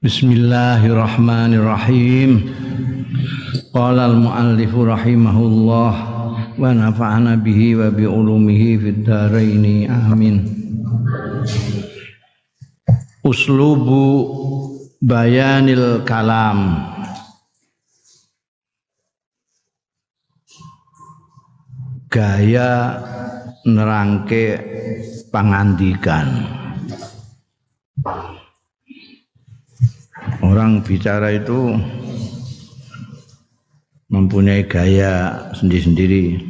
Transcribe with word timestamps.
Bismillahirrahmanirrahim. 0.00 2.48
Qala 3.68 4.08
al-muallif 4.08 4.72
rahimahullah 4.72 5.92
wa 6.56 6.72
nafa'ana 6.72 7.36
bihi 7.36 7.76
wa 7.76 7.92
bi 7.92 8.08
ulumihi 8.08 8.80
fid 8.80 9.04
dharain 9.04 9.60
amin. 9.92 10.40
Uslubu 13.28 14.24
bayanil 15.04 16.00
kalam. 16.08 16.80
Gaya 22.08 23.04
nerangke 23.68 24.64
pangandikan. 25.28 26.56
Orang 30.40 30.84
bicara 30.84 31.32
itu 31.32 31.76
mempunyai 34.10 34.66
gaya 34.66 35.38
sendiri-sendiri. 35.54 36.42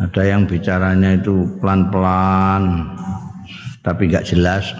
Ada 0.00 0.22
yang 0.34 0.48
bicaranya 0.48 1.18
itu 1.20 1.46
pelan-pelan, 1.60 2.90
tapi 3.84 4.08
nggak 4.08 4.26
jelas. 4.26 4.72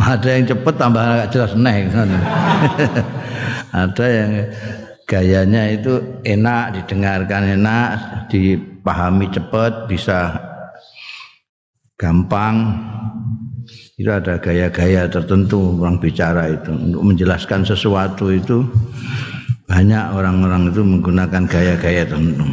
Ada 0.00 0.28
yang 0.40 0.44
cepet 0.48 0.74
tambah 0.80 1.02
nggak 1.02 1.30
jelas 1.30 1.52
neh. 1.54 1.86
Ada 3.84 4.06
yang 4.08 4.32
gayanya 5.04 5.62
itu 5.74 6.22
enak 6.22 6.78
didengarkan 6.78 7.60
enak, 7.60 7.88
dipahami 8.30 9.26
cepat, 9.34 9.90
bisa 9.90 10.38
gampang. 11.98 12.78
Itu 14.00 14.08
ada 14.08 14.40
gaya-gaya 14.40 15.04
tertentu 15.12 15.76
orang 15.76 16.00
bicara 16.00 16.48
itu 16.48 16.72
untuk 16.72 17.02
menjelaskan 17.04 17.68
sesuatu 17.68 18.32
itu 18.32 18.64
banyak 19.68 20.16
orang-orang 20.16 20.72
itu 20.72 20.80
menggunakan 20.80 21.44
gaya-gaya 21.44 22.08
tertentu. 22.08 22.48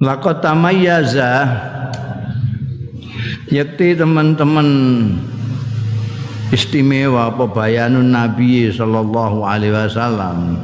Laqad 0.00 0.44
tamayyaza 0.44 1.32
yakti 3.48 3.96
teman-teman 3.96 4.68
istimewa 6.52 7.30
apa 7.30 7.48
bayanun 7.50 8.12
Nabi 8.12 8.70
sallallahu 8.70 9.46
alaihi 9.46 9.74
wasallam 9.74 10.58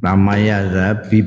namanya 0.00 0.94
bi 1.10 1.22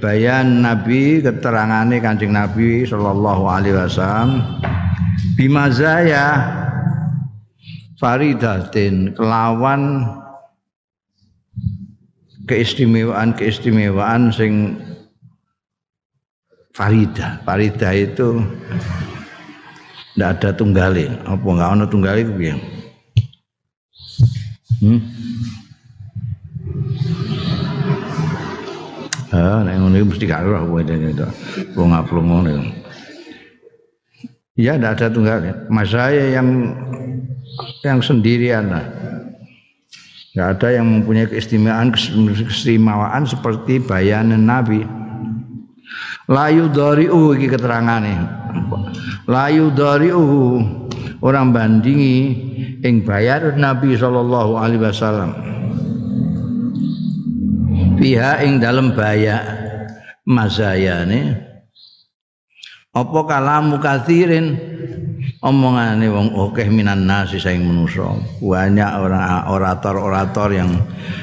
bayan 0.00 0.64
Nabi 0.64 1.20
keterangane 1.20 2.00
Kanjeng 2.00 2.32
Nabi 2.32 2.88
sallallahu 2.88 3.44
alaihi 3.46 3.76
wasallam 3.76 4.42
bimazaya 5.36 6.48
faridatin 8.00 9.12
kelawan 9.12 10.08
keistimewaan-keistimewaan 12.48 14.32
sing 14.34 14.80
farida. 16.74 17.38
Farida 17.46 17.94
itu 17.94 18.42
ndak 20.18 20.40
ada 20.40 20.50
tunggale. 20.56 21.06
Apa 21.28 21.46
enggak 21.46 21.70
ana 21.70 21.84
tunggale? 21.86 22.22
Hmm? 24.80 25.00
Nek 29.66 29.74
ngono 29.82 29.96
mesti 30.06 30.24
gak 30.30 30.46
ora 30.46 30.62
kowe 30.62 30.80
itu. 30.82 31.26
Ngono. 31.74 32.50
Ya 34.60 34.76
tidak 34.76 34.92
ada 35.00 35.06
tunggal. 35.10 35.38
Mas 35.72 35.90
saya 35.90 36.36
yang 36.36 36.76
yang 37.82 37.98
sendirian 38.04 38.70
lah. 38.70 38.86
Tidak 40.30 40.46
ada 40.46 40.68
yang 40.70 40.86
mempunyai 40.86 41.26
keistimewaan 41.26 41.90
keistimewaan 41.90 43.26
seperti 43.26 43.82
bayanan 43.82 44.46
Nabi. 44.46 44.86
Layu 46.30 46.70
dariu 46.70 47.34
iki 47.34 47.50
keterangane. 47.50 48.14
Layu 49.26 49.74
dariu 49.74 50.22
orang 51.18 51.50
bandingi 51.50 52.16
ing 52.86 53.02
bayar 53.02 53.58
Nabi 53.58 53.98
sallallahu 53.98 54.54
alaihi 54.54 54.82
wasallam. 54.86 55.34
Piha 58.00 58.40
ing 58.48 58.64
dalam 58.64 58.96
baya 58.96 59.44
mazayane. 60.24 61.36
Apa 62.96 63.20
kalamu 63.28 63.76
kathirin? 63.76 64.56
Omongane 65.44 66.08
wong 66.08 66.32
akeh 66.32 66.68
minan 66.72 67.04
nasi 67.04 67.40
saing 67.40 67.64
manusa 67.64 68.12
banyak 68.40 68.90
orang 68.92 69.48
orator-orator 69.48 70.52
yang 70.52 70.68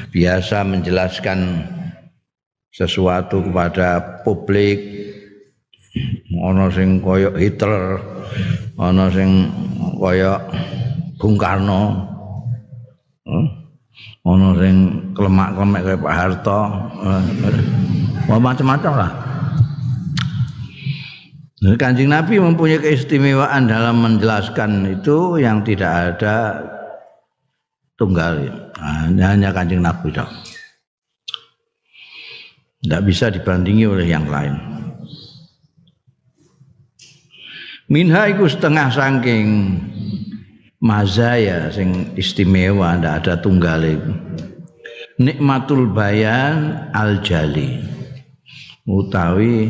biasa 0.10 0.66
menjelaskan 0.66 1.66
sesuatu 2.74 3.42
kepada 3.42 4.22
publik. 4.22 4.78
Ana 6.30 6.70
sing 6.70 7.02
kaya 7.02 7.34
Hitler 7.34 7.98
ana 8.78 9.10
sing 9.10 9.50
kaya 9.98 10.46
Bung 11.18 11.42
Karno 11.42 12.06
ana 14.28 14.52
sing 14.60 14.76
klemak-klemek 15.16 15.82
kaya 15.88 15.98
Pak 16.04 16.14
Harto 16.14 16.62
macam-macam 18.28 18.94
lah 19.00 19.12
Kanjeng 21.58 22.14
Nabi 22.14 22.38
mempunyai 22.38 22.78
keistimewaan 22.78 23.66
dalam 23.66 24.06
menjelaskan 24.06 24.88
itu 24.94 25.42
yang 25.42 25.66
tidak 25.66 25.90
ada 25.90 26.64
tunggal. 27.98 28.46
Nah, 28.78 29.10
hanya 29.34 29.50
Kanjeng 29.50 29.82
Nabi 29.82 30.14
dong. 30.14 30.30
Tidak 32.86 33.02
bisa 33.02 33.34
dibandingi 33.34 33.90
oleh 33.90 34.06
yang 34.06 34.30
lain. 34.30 34.54
Minha 37.90 38.30
iku 38.30 38.46
setengah 38.46 38.94
saking 38.94 39.48
mazaya 40.82 41.74
sing 41.74 42.14
istimewa 42.14 42.98
ndak 42.98 43.26
ada 43.26 43.34
tunggal 43.42 43.82
itu. 43.82 44.14
Nikmatul 45.18 45.90
bayan 45.94 46.90
al 46.94 47.26
jali. 47.26 47.82
Utawi 48.88 49.68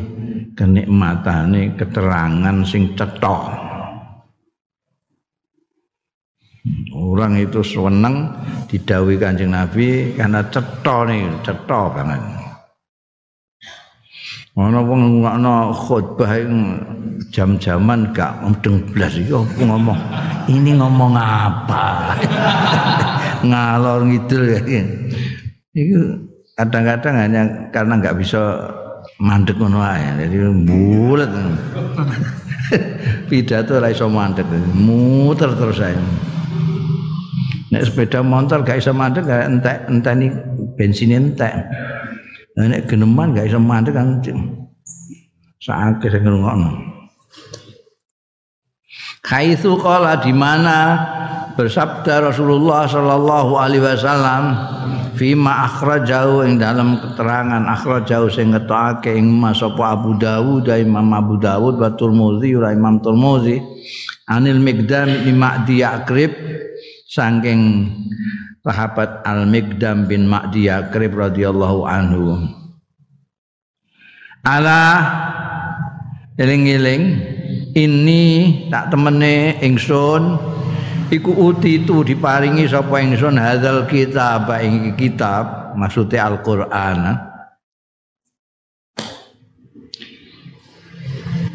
kenikmatane 0.53 1.73
keterangan 1.73 2.57
sing 2.67 2.93
cetok. 2.93 3.65
Orang 6.93 7.39
itu 7.39 7.63
seneng 7.63 8.27
didawi 8.67 9.15
Kanjeng 9.15 9.55
Nabi 9.55 10.13
karena 10.19 10.43
cetok 10.51 11.01
nih, 11.07 11.23
cetok 11.41 11.85
banget. 11.95 12.36
Ana 14.57 14.81
wong 14.81 15.21
ngono 15.21 15.69
khutbah 15.69 16.33
jam-jaman 17.29 18.09
gak 18.09 18.41
mudeng 18.41 18.81
blas 18.89 19.13
iki 19.13 19.29
ngomong. 19.61 19.93
Ini 20.49 20.81
ngomong 20.81 21.13
apa? 21.13 22.17
Ngalor 23.49 24.09
ngidul. 24.09 24.57
Itu 25.77 26.25
kadang-kadang 26.57 27.15
hanya 27.21 27.41
karena 27.69 28.01
nggak 28.01 28.17
bisa 28.17 28.73
mandek 29.21 29.61
ngono 29.61 29.77
ae. 29.77 30.25
Jadi 30.25 30.35
bulet. 30.65 31.29
Pidato 33.29 33.77
ora 33.77 33.93
iso 33.93 34.09
mandek, 34.09 34.49
muter 34.73 35.53
terus 35.53 35.85
ae. 35.85 35.93
Nek 37.67 37.83
sepeda 37.83 38.25
motor 38.25 38.65
gak 38.65 38.81
iso 38.81 38.89
mandek 38.89 39.29
gak 39.29 39.45
entek 39.45 39.77
enteni 39.85 40.33
bensin 40.79 41.13
entek. 41.13 41.53
Nek 42.57 42.89
geneman 42.89 43.37
gak 43.37 43.53
iso 43.53 43.61
mandek 43.61 43.93
kan 43.93 44.17
sakit 45.61 46.09
sing 46.09 46.21
ngrungokno. 46.25 46.69
Kaitsu 49.21 49.77
qala 49.77 50.17
di 50.23 50.33
mana 50.33 50.97
bersabda 51.53 52.31
Rasulullah 52.31 52.89
sallallahu 52.89 53.59
alaihi 53.59 53.83
wasallam 53.83 54.43
fima 55.17 55.67
akhrajahu 55.67 56.47
ing 56.47 56.61
dalam 56.61 57.01
keterangan 57.01 57.65
akhrajahu 57.65 58.31
sing 58.31 58.53
ngetokake 58.53 59.17
ing 59.17 59.27
Mas 59.27 59.59
Abu 59.61 60.15
Dawud 60.15 60.69
Imam 60.69 61.11
Abu 61.11 61.35
Dawud 61.41 61.81
wa 61.81 61.91
Tirmidzi 61.97 62.55
ora 62.55 62.71
Imam 62.71 63.01
Tirmidzi 63.01 63.59
anil 64.31 64.61
Miqdam 64.61 65.27
bin 65.27 65.35
Ma'di 65.41 65.83
Yakrib 65.83 66.31
saking 67.09 67.89
sahabat 68.67 69.23
Al-Mikdam 69.23 70.11
bin 70.11 70.27
Ma'di 70.27 70.67
Yakrib 70.67 71.15
radhiyallahu 71.15 71.87
anhu. 71.87 72.51
Ala 74.43 74.83
eling-eling 76.35 77.03
ini 77.71 78.23
tak 78.67 78.91
temene 78.91 79.55
ingsun 79.63 80.35
iku 81.07 81.31
uti 81.31 81.79
itu 81.79 82.03
diparingi 82.03 82.67
sapa 82.67 82.99
ingsun 82.99 83.39
hadzal 83.39 83.87
kitab 83.87 84.51
ing 84.59 84.99
kitab 84.99 85.71
maksudnya 85.79 86.27
Al-Qur'an. 86.27 87.23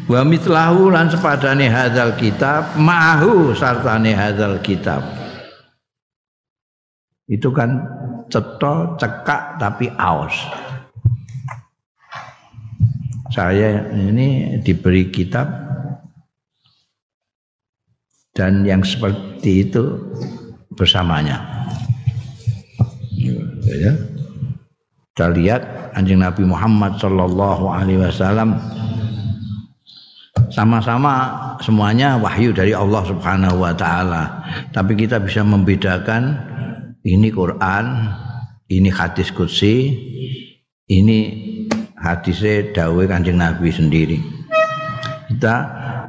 Wa 0.03 0.21
mitlahu 0.25 0.89
lan 0.89 1.13
sepadane 1.13 1.69
hadzal 1.69 2.17
kitab 2.17 2.73
ma'ahu 2.75 3.53
sartane 3.53 4.17
hadzal 4.17 4.57
kitab 4.59 5.22
itu 7.31 7.49
kan 7.55 7.79
ceto 8.27 8.99
cekak 8.99 9.61
tapi 9.61 9.87
aus. 9.95 10.35
Saya 13.33 13.89
ini 13.95 14.59
diberi 14.61 15.09
kitab. 15.09 15.65
Dan 18.33 18.65
yang 18.65 18.81
seperti 18.81 19.69
itu 19.69 19.93
bersamanya. 20.73 21.69
Ya. 23.61 23.93
Kita 25.13 25.29
lihat 25.29 25.61
anjing 25.93 26.17
Nabi 26.17 26.41
Muhammad 26.41 26.97
Shallallahu 26.97 27.69
Alaihi 27.69 28.01
Wasallam. 28.01 28.57
Sama-sama 30.49 31.13
semuanya 31.61 32.17
wahyu 32.17 32.53
dari 32.53 32.73
Allah 32.73 33.05
Subhanahu 33.05 33.61
wa 33.61 33.73
taala. 33.77 34.41
Tapi 34.73 34.97
kita 34.97 35.21
bisa 35.21 35.45
membedakan 35.45 36.52
ini 37.03 37.27
Quran, 37.31 37.85
ini 38.71 38.89
hadis 38.89 39.31
qudsi, 39.35 39.91
ini 40.87 41.19
hadisnya 41.99 42.71
dawe 42.71 43.03
Kanjeng 43.07 43.39
Nabi 43.39 43.69
sendiri. 43.71 44.19
Kita 45.27 45.55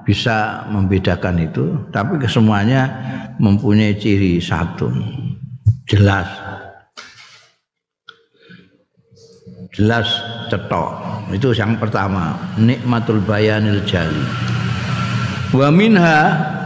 bisa 0.06 0.66
membedakan 0.70 1.42
itu, 1.42 1.74
tapi 1.90 2.18
kesemuanya 2.22 2.86
mempunyai 3.42 3.98
ciri 3.98 4.38
satu. 4.38 4.90
Jelas. 5.90 6.30
Jelas 9.74 10.06
cetok 10.54 11.14
itu 11.34 11.50
yang 11.50 11.74
pertama 11.80 12.38
nikmatul 12.54 13.18
bayanil 13.26 13.82
jali 13.82 14.22
wa 15.50 15.66
minha 15.74 16.20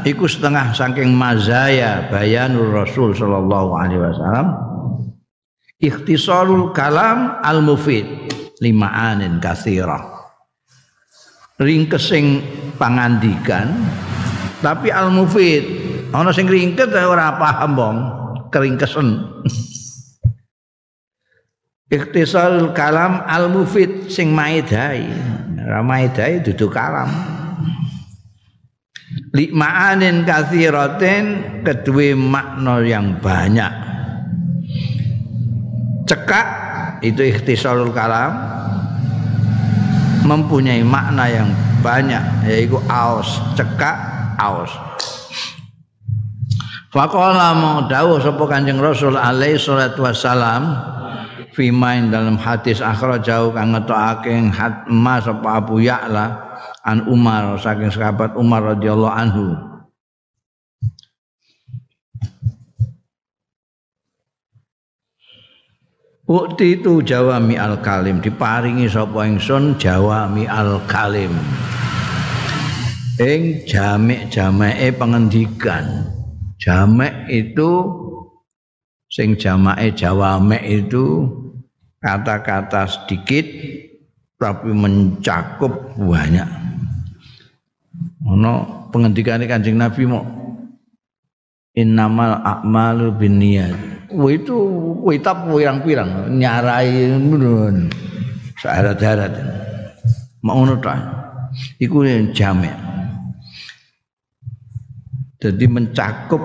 iku 0.07 0.27
setengah 0.27 0.75
saking 0.75 1.15
mazaya 1.15 2.07
bayanul 2.13 2.71
rasul 2.71 3.15
sallallahu 3.15 3.75
alaihi 3.79 4.03
wasallam 4.03 4.47
ikhtisarul 5.79 6.71
kalam 6.75 7.39
al 7.43 7.63
mufid 7.63 8.05
lima 8.63 8.91
anin 9.15 9.39
kathira 9.39 9.99
ringkesing 11.59 12.43
pangandikan 12.77 13.73
tapi 14.63 14.91
al 14.91 15.11
mufid 15.11 15.65
ana 16.15 16.35
sing 16.35 16.47
ringkes 16.51 16.91
ora 16.93 17.39
paham 17.39 17.71
bong 17.75 17.99
keringkesen 18.51 19.09
Ikhtisal 21.89 22.77
kalam 22.77 23.25
al 23.25 23.49
mufid 23.49 24.13
sing 24.13 24.29
maidai. 24.37 25.09
Ra 25.65 25.81
maidai 25.81 26.45
dudu 26.45 26.69
kalam. 26.69 27.09
Likmaanin 29.29 30.25
kathiratin 30.25 31.25
kedua 31.61 32.17
makna 32.17 32.81
yang 32.81 33.21
banyak. 33.21 33.73
Cekak 36.09 36.47
itu 37.05 37.21
ikhtisalul 37.29 37.93
kalam 37.93 38.33
mempunyai 40.25 40.81
makna 40.83 41.29
yang 41.29 41.49
banyak 41.81 42.21
yaitu 42.49 42.77
aus 42.91 43.39
cekak 43.55 43.97
aus 44.41 44.73
Faqala 46.89 47.53
mau 47.53 47.85
dawuh 47.85 48.17
sapa 48.17 48.49
Kanjeng 48.49 48.81
Rasul 48.81 49.13
alaihi 49.13 49.61
salatu 49.61 50.09
wassalam 50.09 50.73
fimain 51.53 52.09
dalam 52.09 52.41
hadis 52.41 52.81
jauh 53.21 53.53
kang 53.53 53.77
ngetokake 53.77 54.33
hatma 54.49 55.21
sapa 55.21 55.61
Abu 55.61 55.85
Ya'la 55.85 56.48
an 56.89 57.05
Umar 57.05 57.61
saking 57.61 57.93
sahabat 57.93 58.33
Umar 58.41 58.65
radhiyallahu 58.73 59.13
anhu. 59.13 59.47
Ukti 66.29 66.77
itu 66.77 67.01
jawami 67.01 67.57
al 67.57 67.81
kalim 67.81 68.21
diparingi 68.21 68.85
sapa 68.85 69.25
ingsun 69.25 69.81
jawami 69.81 70.45
al 70.45 70.77
kalim 70.85 71.33
ing 73.17 73.65
jamek 73.65 74.29
jameke 74.29 74.93
pengendikan. 74.93 76.05
Jamek 76.59 77.33
itu 77.33 77.71
sing 79.09 79.41
jamake 79.41 79.95
jawame 79.95 80.59
itu 80.69 81.33
kata-kata 82.05 82.85
sedikit 82.87 83.47
tapi 84.39 84.71
mencakup 84.71 85.97
banyak. 85.97 86.47
Ono 88.29 88.53
pengendikane 88.93 89.49
Kanjeng 89.49 89.81
Nabi 89.81 90.05
mau 90.05 90.25
innamal 91.73 92.45
a'malu 92.45 93.17
binniyat. 93.17 93.75
Wah 94.13 94.31
itu 94.33 94.57
kitab 95.05 95.49
pirang-pirang 95.49 96.33
nyarai 96.37 97.13
menurun 97.17 97.89
syarat-syarat. 98.61 99.33
Mau 100.45 100.65
ngono 100.65 100.77
ta. 100.81 100.97
Iku 101.81 102.05
jamek. 102.37 102.77
Jadi 105.39 105.65
mencakup 105.71 106.43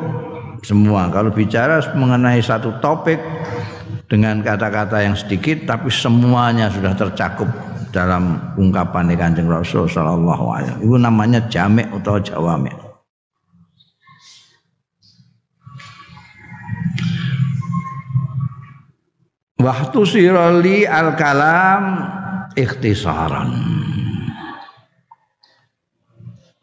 semua. 0.63 1.09
Kalau 1.12 1.33
bicara 1.33 1.81
mengenai 1.97 2.39
satu 2.39 2.77
topik 2.79 3.19
dengan 4.07 4.39
kata-kata 4.45 5.01
yang 5.01 5.18
sedikit 5.18 5.65
tapi 5.65 5.89
semuanya 5.89 6.69
sudah 6.69 6.94
tercakup 6.94 7.50
dalam 7.94 8.42
ungkapan 8.57 9.13
Kanjeng 9.13 9.45
Rasul 9.45 9.86
sallallahu 9.86 10.45
alaihi 10.50 10.81
Itu 10.81 10.98
namanya 10.98 11.45
jamek 11.45 11.94
atau 12.01 12.18
jawamek. 12.18 12.74
Waktu 19.62 20.00
sirali 20.04 20.84
al 20.84 21.15
kalam 21.15 21.84
ikhtisaran. 22.58 23.50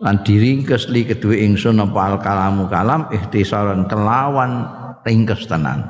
Lan 0.00 0.16
diringkes 0.24 0.92
li 0.92 1.08
kedua 1.08 1.32
ingsun 1.32 1.80
apa 1.80 1.96
al 1.96 2.16
kalamu 2.20 2.68
kalam 2.68 3.08
ikhtisaran 3.08 3.88
kelawan 3.88 4.68
ringkes 5.04 5.48
tenan. 5.48 5.88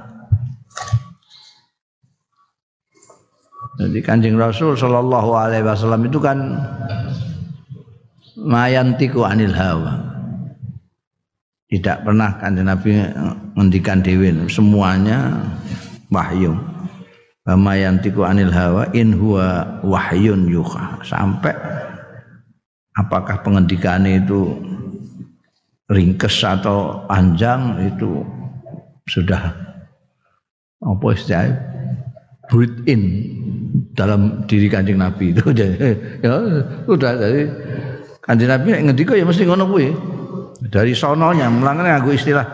Jadi 3.80 4.04
Kanjeng 4.04 4.36
Rasul 4.36 4.76
Shallallahu 4.76 5.30
alaihi 5.32 5.64
wasallam 5.64 6.04
itu 6.04 6.20
kan 6.20 6.36
mayantiku 8.36 9.24
anil 9.24 9.56
hawa. 9.56 9.96
Tidak 11.72 12.04
pernah 12.04 12.36
Kanjeng 12.36 12.68
Nabi 12.68 13.00
ngendikan 13.56 14.04
dewi 14.04 14.36
semuanya 14.52 15.32
wahyu. 16.12 16.52
Mayantiku 17.48 18.28
anil 18.28 18.52
hawa 18.52 18.84
in 18.92 19.16
huwa 19.16 19.80
wahyun 19.80 20.44
yuha. 20.44 21.00
Sampai 21.00 21.56
apakah 23.00 23.40
pengendikan 23.40 24.04
itu 24.04 24.60
ringkes 25.88 26.44
atau 26.44 27.08
panjang 27.08 27.80
itu 27.80 28.22
sudah 29.08 29.50
apa 30.84 31.06
istilahnya 31.16 31.58
breathe 32.46 32.78
in 32.86 33.02
dalam 34.00 34.48
diri 34.48 34.72
kanjeng 34.72 34.96
Nabi. 34.96 35.32
Itu 35.36 35.52
ya 35.52 36.32
udah 36.88 37.12
dari 37.20 37.44
kanjeng 38.24 38.48
Nabi 38.48 38.68
ngendika 38.88 39.12
ya 39.12 39.28
mesti 39.28 39.44
ngono 39.44 39.68
kuwi. 39.68 39.92
Dari 40.72 40.96
sononya 40.96 41.52
mulangane 41.52 41.92
nganggo 41.92 42.16
istilah 42.16 42.46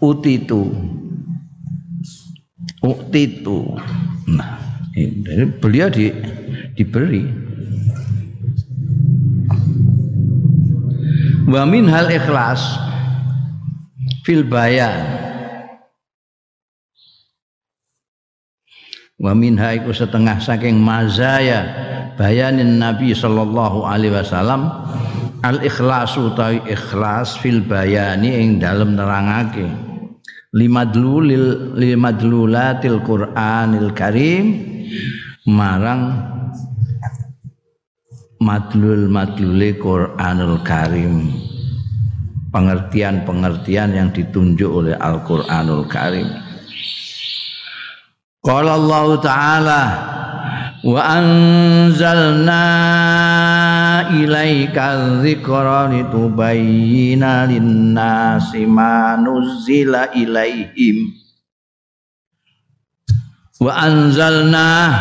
utitu. 0.00 0.72
Utitu. 2.80 3.76
Nah 4.32 4.56
ini 4.96 5.44
beliau 5.60 5.92
di 5.92 6.08
diberi. 6.76 7.24
Wa 11.48 11.64
min 11.64 11.88
hal 11.88 12.12
ikhlas 12.12 12.60
fil 14.28 14.44
bayan 14.44 15.27
wa 19.18 19.34
minha 19.34 19.74
iku 19.74 19.90
setengah 19.90 20.38
saking 20.38 20.78
mazaya 20.78 21.66
bayanin 22.14 22.78
Nabi 22.78 23.12
sallallahu 23.12 23.86
alaihi 23.86 24.14
wasallam. 24.14 24.70
Al 25.38 25.62
ikhlasu 25.62 26.34
tawi 26.34 26.58
ikhlas 26.66 27.38
fil 27.38 27.62
bayani 27.62 28.42
ing 28.42 28.58
dalem 28.58 28.98
nerangake. 28.98 29.70
Limadlulil 30.50 31.78
limadlulatil 31.78 32.98
Qur'anil 33.06 33.94
Karim. 33.94 34.66
Marang 35.46 36.18
madlul 38.42 39.06
madlule 39.06 39.78
Qur'anul 39.78 40.58
Karim. 40.66 41.30
Pengertian-pengertian 42.50 43.94
yang 43.94 44.08
ditunjuk 44.10 44.66
oleh 44.66 44.98
Al-Qur'anul 44.98 45.86
Karim 45.86 46.47
Qala 48.48 48.80
Allah 48.80 49.06
Ta'ala 49.20 49.82
wa 50.80 50.96
anzalna 51.04 52.64
ilaika 54.08 55.20
dzikra 55.20 55.92
litubayyana 55.92 57.44
lin-nasi 57.44 58.64
ma 58.64 59.20
nuzila 59.20 60.16
ilaihim. 60.16 61.12
Wa 63.60 63.84
anzalna 63.84 64.96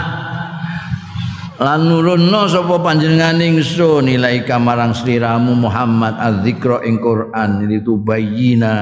lan 1.56 1.88
nurunno 1.88 2.52
sapa 2.52 2.84
panjenengan 2.84 3.40
ingsun 3.40 4.12
ilaika 4.12 4.60
marang 4.60 4.92
sliramu 4.92 5.56
Muhammad 5.56 6.20
adzikra 6.20 6.84
ing 6.84 7.00
Quran 7.00 7.64
litubayyana 7.64 8.76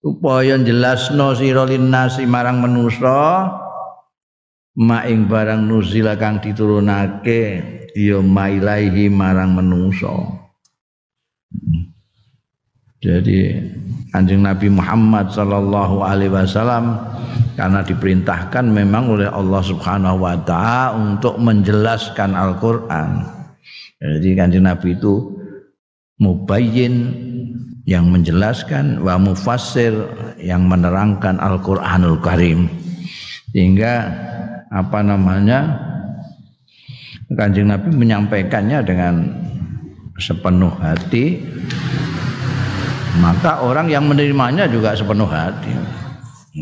supaya 0.00 0.56
jelasno 0.56 1.36
sira 1.36 1.68
lin-nasi 1.68 2.24
marang 2.24 2.64
manusa 2.64 3.52
maing 4.80 5.28
barang 5.28 5.68
nuzila 5.68 6.16
kang 6.16 6.40
diturunake 6.40 7.42
ya 7.92 8.18
mailaihi 8.24 9.12
marang 9.12 9.52
menungso 9.52 10.40
jadi 13.00 13.60
Anjing 14.10 14.42
Nabi 14.42 14.66
Muhammad 14.66 15.30
sallallahu 15.30 16.02
alaihi 16.02 16.34
wasallam 16.34 16.98
karena 17.54 17.86
diperintahkan 17.86 18.66
memang 18.66 19.14
oleh 19.14 19.30
Allah 19.30 19.62
Subhanahu 19.62 20.26
wa 20.26 20.34
taala 20.42 20.98
untuk 20.98 21.38
menjelaskan 21.38 22.34
Al-Qur'an. 22.34 23.22
Jadi 24.02 24.34
Kanjeng 24.34 24.66
Nabi 24.66 24.98
itu 24.98 25.30
mubayyin 26.18 26.94
yang 27.90 28.06
menjelaskan 28.06 29.02
wa 29.02 29.18
mufassir 29.18 29.90
yang 30.38 30.70
menerangkan 30.70 31.42
Al-Qur'anul 31.42 32.22
Karim. 32.22 32.70
Sehingga 33.50 34.06
apa 34.70 35.02
namanya 35.02 35.74
kanjeng 37.34 37.66
Nabi 37.66 37.90
menyampaikannya 37.90 38.78
dengan 38.86 39.14
sepenuh 40.22 40.70
hati. 40.78 41.42
Maka 43.18 43.58
orang 43.66 43.90
yang 43.90 44.06
menerimanya 44.06 44.70
juga 44.70 44.94
sepenuh 44.94 45.26
hati. 45.26 45.74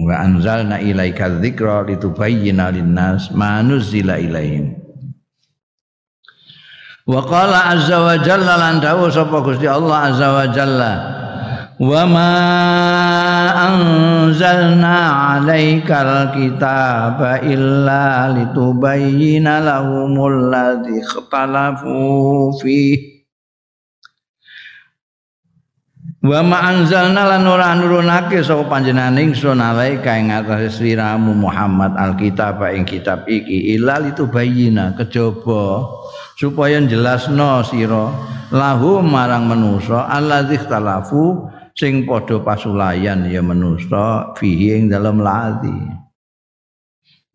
Wa 0.00 0.24
anzalna 0.24 0.80
ilaika 0.80 1.28
dzikra 1.44 1.84
litubayyana 1.84 2.72
linnas 2.72 3.28
ma 3.36 3.60
nuzila 3.60 4.16
ilaihim. 4.16 4.80
Wa 7.04 7.20
qala 7.20 7.76
azza 7.76 8.00
wa 8.00 8.16
jalla 8.16 8.56
lan 8.56 8.80
sapa 9.12 9.44
Gusti 9.44 9.68
Allah 9.68 10.12
azza 10.12 10.28
wa 10.28 10.44
jalla 10.48 11.17
وما 11.79 12.35
أنزلنا 13.67 14.97
عليك 14.97 15.91
الكتاب 15.91 17.19
إلا 17.43 18.05
لتبين 18.37 19.59
لهم 19.59 20.13
الذي 20.27 21.01
اختلفوا 21.01 22.51
فيه 22.61 23.13
Wa 26.23 26.39
ma 26.39 26.71
anzalna 26.71 27.27
lan 27.35 27.43
ora 27.43 27.75
nurunake 27.75 28.39
sapa 28.47 28.63
panjenengan 28.71 29.19
ingsun 29.19 29.59
alaika 29.59 30.15
ing 30.15 30.31
atase 30.31 30.71
sliramu 30.71 31.35
Muhammad 31.35 31.99
alkitab 31.99 32.63
ing 32.71 32.87
kitab 32.87 33.27
iki 33.27 33.75
illa 33.75 33.99
litubayyina 33.99 34.95
kejaba 34.95 35.83
supaya 36.39 36.79
jelasno 36.87 37.59
sira 37.67 38.07
lahu 38.55 39.03
marang 39.03 39.51
manusa 39.51 40.07
alladzi 40.07 40.63
ikhtalafu 40.63 41.43
sing 41.78 42.02
padha 42.02 42.42
pasulayan 42.42 43.30
ya 43.30 43.38
manusa 43.38 44.34
fihi 44.34 44.82
ing 44.82 44.90
dalam 44.90 45.22
lati. 45.22 45.78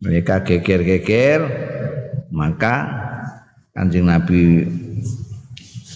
Mereka 0.04 0.44
geger-geger 0.44 1.40
maka 2.28 2.92
kanjeng 3.72 4.04
Nabi 4.04 4.68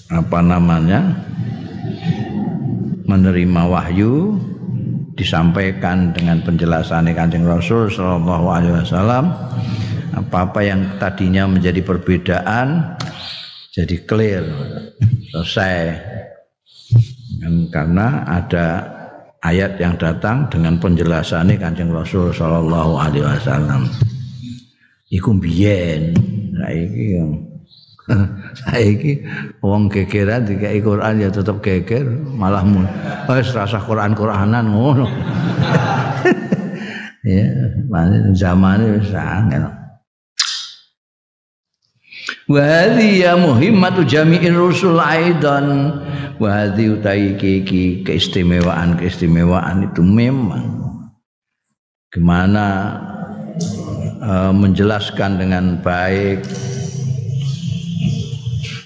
apa 0.08 0.40
namanya 0.40 1.12
menerima 3.04 3.62
wahyu 3.68 4.40
disampaikan 5.12 6.16
dengan 6.16 6.40
penjelasan 6.40 7.12
kanjeng 7.12 7.44
Rasul 7.44 7.92
Shallallahu 7.92 8.46
Alaihi 8.48 8.74
Wasallam 8.80 9.28
apa-apa 10.16 10.64
yang 10.64 10.96
tadinya 10.96 11.44
menjadi 11.44 11.84
perbedaan 11.84 12.96
jadi 13.76 13.96
clear 14.08 14.44
selesai 15.36 16.00
karena 17.70 18.26
ada 18.26 18.98
ayat 19.42 19.78
yang 19.78 19.94
datang 19.94 20.50
dengan 20.50 20.78
penjelasannya 20.82 21.58
kanjeng 21.58 21.94
Rasul 21.94 22.34
Shallallahu 22.34 22.92
Alaihi 22.98 23.24
Wasallam. 23.24 23.86
Iku 25.08 25.40
biyen, 25.40 26.12
saiki 26.58 27.16
saiki 28.64 29.12
wong 29.64 29.88
gegeran 29.88 30.44
dikai 30.44 30.84
Quran 30.84 31.22
ya 31.22 31.32
tetap 31.32 31.64
geger, 31.64 32.04
malah 32.36 32.60
wis 33.32 33.48
rasa 33.56 33.80
Quran-Quranan 33.80 34.68
ngono. 34.68 35.08
ya, 37.24 37.46
zaman 38.36 39.00
wis 39.00 39.12
angel. 39.16 39.78
Wa 42.48 42.60
hadhihi 42.60 43.24
muhimmatu 43.40 44.04
jami'ir 44.04 44.56
rusul 44.56 45.00
aidan 45.00 45.96
Wahdi 46.38 46.94
utai 46.94 47.34
kiki 47.34 48.06
keistimewaan 48.06 48.94
keistimewaan 48.94 49.90
itu 49.90 50.06
memang 50.06 50.70
gimana 52.14 52.94
uh, 54.22 54.54
menjelaskan 54.54 55.42
dengan 55.42 55.82
baik 55.82 56.46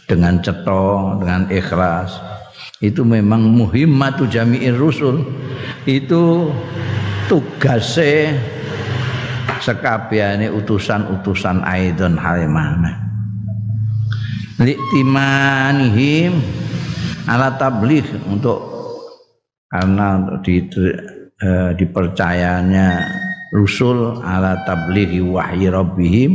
dengan 0.08 0.40
ceto 0.40 1.20
dengan 1.20 1.48
ikhlas 1.52 2.16
itu 2.82 3.06
memang 3.06 3.46
muhimmatu 3.46 4.26
jami'ir 4.26 4.74
rusul. 4.74 5.22
Itu 5.86 6.50
tugasnya 7.30 8.34
sekabiane 9.62 10.50
utusan-utusan 10.50 11.62
aidon 11.62 12.18
halimana 12.18 13.02
liktimanihim 14.62 16.38
alat 17.26 17.58
tabligh 17.58 18.06
untuk 18.26 18.58
karena 19.72 20.40
di, 20.44 20.60
eh, 21.40 21.70
dipercayanya 21.78 22.88
rusul 23.52 24.20
ala 24.24 24.64
tablighi 24.64 25.20
wahyi 25.20 25.68
rabbihim 25.68 26.32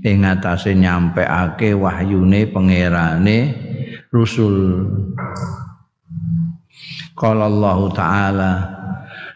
ing 0.00 0.24
atase 0.24 0.72
nyampeake 0.72 1.76
wahyune 1.76 2.48
pangerane 2.48 3.38
rusul. 4.08 4.88
Qala 7.14 7.46
Allah 7.46 7.78
taala 7.94 8.52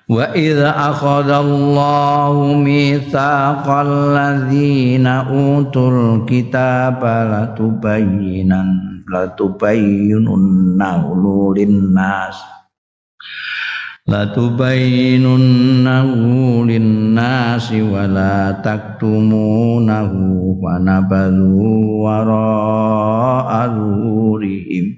wa 0.08 0.24
idza 0.34 0.72
akhadha 0.72 1.44
Allahu 1.44 2.58
mitsaqal 2.58 4.16
ladzina 4.16 5.30
utul 5.30 6.26
kitaba 6.26 7.54
latubayyinan 9.08 10.76
latubayyinunnahu 10.76 11.56
linnas. 11.56 12.36
Latubayyinunnahu 14.08 16.64
linnasi 16.64 17.84
wa 17.84 18.08
la 18.08 18.56
taktumunahu 18.64 20.56
fanabadhu 20.64 22.08
wara'a 22.08 23.68
zuhurihim 23.68 24.96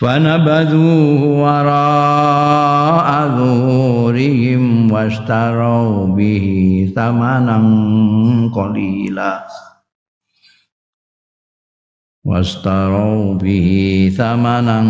fanabadhuhu 0.00 1.44
wara'a 1.44 3.28
zuhurihim 3.36 4.88
wastarau 4.90 6.16
bihi 6.16 6.88
thamanan 6.96 8.48
qalila 8.50 9.44
wastarau 12.24 13.36
bihi 13.36 14.08
samanan 14.08 14.88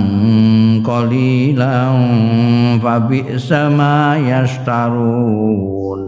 qalilan 0.86 1.98
fa 2.78 3.02
bi 3.04 3.26
sama 3.36 4.16
yastarun 4.22 6.02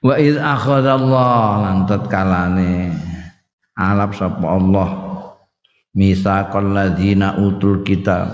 wa 0.00 0.14
id 0.16 0.40
akhadha 0.40 0.96
Allah 0.96 1.44
lan 1.62 1.76
tatkalane 1.86 2.90
alap 3.76 4.12
sapa 4.16 4.46
Allah. 4.46 4.90
Misaqal 5.92 6.72
ladzina 6.72 7.36
utul 7.36 7.84
kitab. 7.84 8.32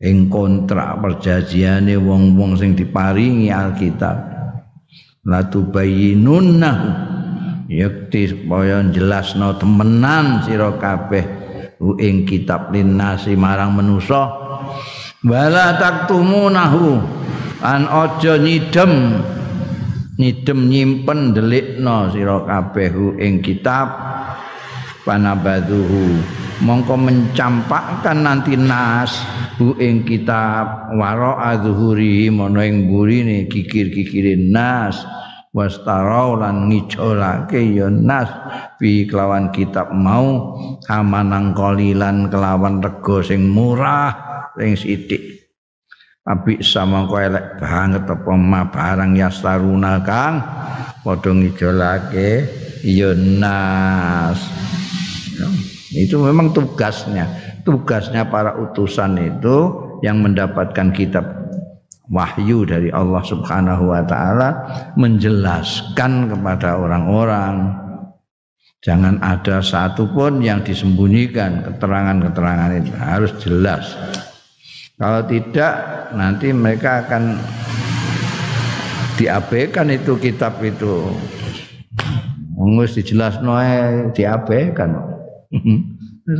Ing 0.00 0.32
kontrak 0.32 1.02
perjanjiane 1.02 1.98
wong-wong 2.00 2.56
sing 2.56 2.72
diparingi 2.72 3.52
alkitab. 3.52 4.16
La 5.28 5.44
tubayyinunnahu 5.44 7.19
yakti 7.70 8.34
supaya 8.34 8.82
jelasno 8.90 9.54
temenan 9.54 10.42
sira 10.42 10.74
kabeh 10.74 11.22
ing 12.02 12.26
kitab 12.26 12.74
linasi 12.74 13.38
marang 13.38 13.78
manusa 13.78 14.26
wala 15.22 15.78
taktumunahu 15.78 16.98
an 17.62 17.86
aja 17.86 18.34
nyidem 18.42 19.22
nyidem 20.18 20.66
nyimpen 20.66 21.30
delikno 21.30 22.10
sira 22.10 22.42
kabeh 22.42 22.90
ing 23.22 23.38
kitab 23.40 23.88
panabadhuhu. 25.04 26.20
Mongko 26.60 26.92
mencampakkan 26.92 28.20
nanti 28.20 28.52
nas 28.52 29.16
bu 29.56 29.80
ing 29.80 30.04
kitab 30.04 30.92
waro 30.92 31.40
adzuhuri 31.40 32.28
mono 32.28 32.60
ing 32.60 32.84
burine 32.84 33.48
kikir-kikirin 33.48 34.52
nas 34.52 35.00
wastarau 35.50 36.38
lan 36.38 36.70
ngijolake 36.70 37.58
ya 37.74 37.90
nas 37.90 38.30
bi 38.78 39.06
kelawan 39.10 39.50
kitab 39.50 39.90
mau 39.90 40.54
amanang 40.86 41.50
kolilan 41.58 42.30
kelawan 42.30 42.78
rego 42.78 43.18
sing 43.22 43.50
murah 43.50 44.14
sing 44.54 44.78
sithik. 44.78 45.42
Tapi 46.20 46.60
sama 46.62 47.08
kau 47.08 47.18
elek 47.18 47.58
banget 47.58 48.06
apa 48.06 48.32
ma 48.36 48.68
barang 48.68 49.18
yastaruna 49.18 50.04
kang? 50.04 50.38
Padha 51.00 51.32
ngijolake 51.32 52.46
ya 52.84 53.16
nas. 53.16 54.38
Itu 55.90 56.22
memang 56.22 56.54
tugasnya. 56.54 57.26
Tugasnya 57.66 58.28
para 58.30 58.54
utusan 58.56 59.18
itu 59.18 59.56
yang 60.06 60.22
mendapatkan 60.22 60.92
kitab 60.94 61.39
wahyu 62.10 62.66
dari 62.66 62.90
Allah 62.90 63.22
Subhanahu 63.22 63.94
wa 63.94 64.02
taala 64.02 64.50
menjelaskan 64.98 66.34
kepada 66.34 66.76
orang-orang 66.76 67.70
jangan 68.82 69.22
ada 69.22 69.62
satupun 69.62 70.42
yang 70.42 70.60
disembunyikan 70.66 71.64
keterangan-keterangan 71.64 72.70
itu 72.82 72.92
harus 72.98 73.32
jelas. 73.38 73.94
Kalau 75.00 75.24
tidak 75.24 75.72
nanti 76.12 76.52
mereka 76.52 77.06
akan 77.06 77.40
diabaikan 79.16 79.88
itu 79.88 80.18
kitab 80.20 80.60
itu. 80.60 81.08
Mengus 82.60 82.92
dijelas 82.92 83.40
noe 83.40 84.12
diabaikan. 84.12 84.92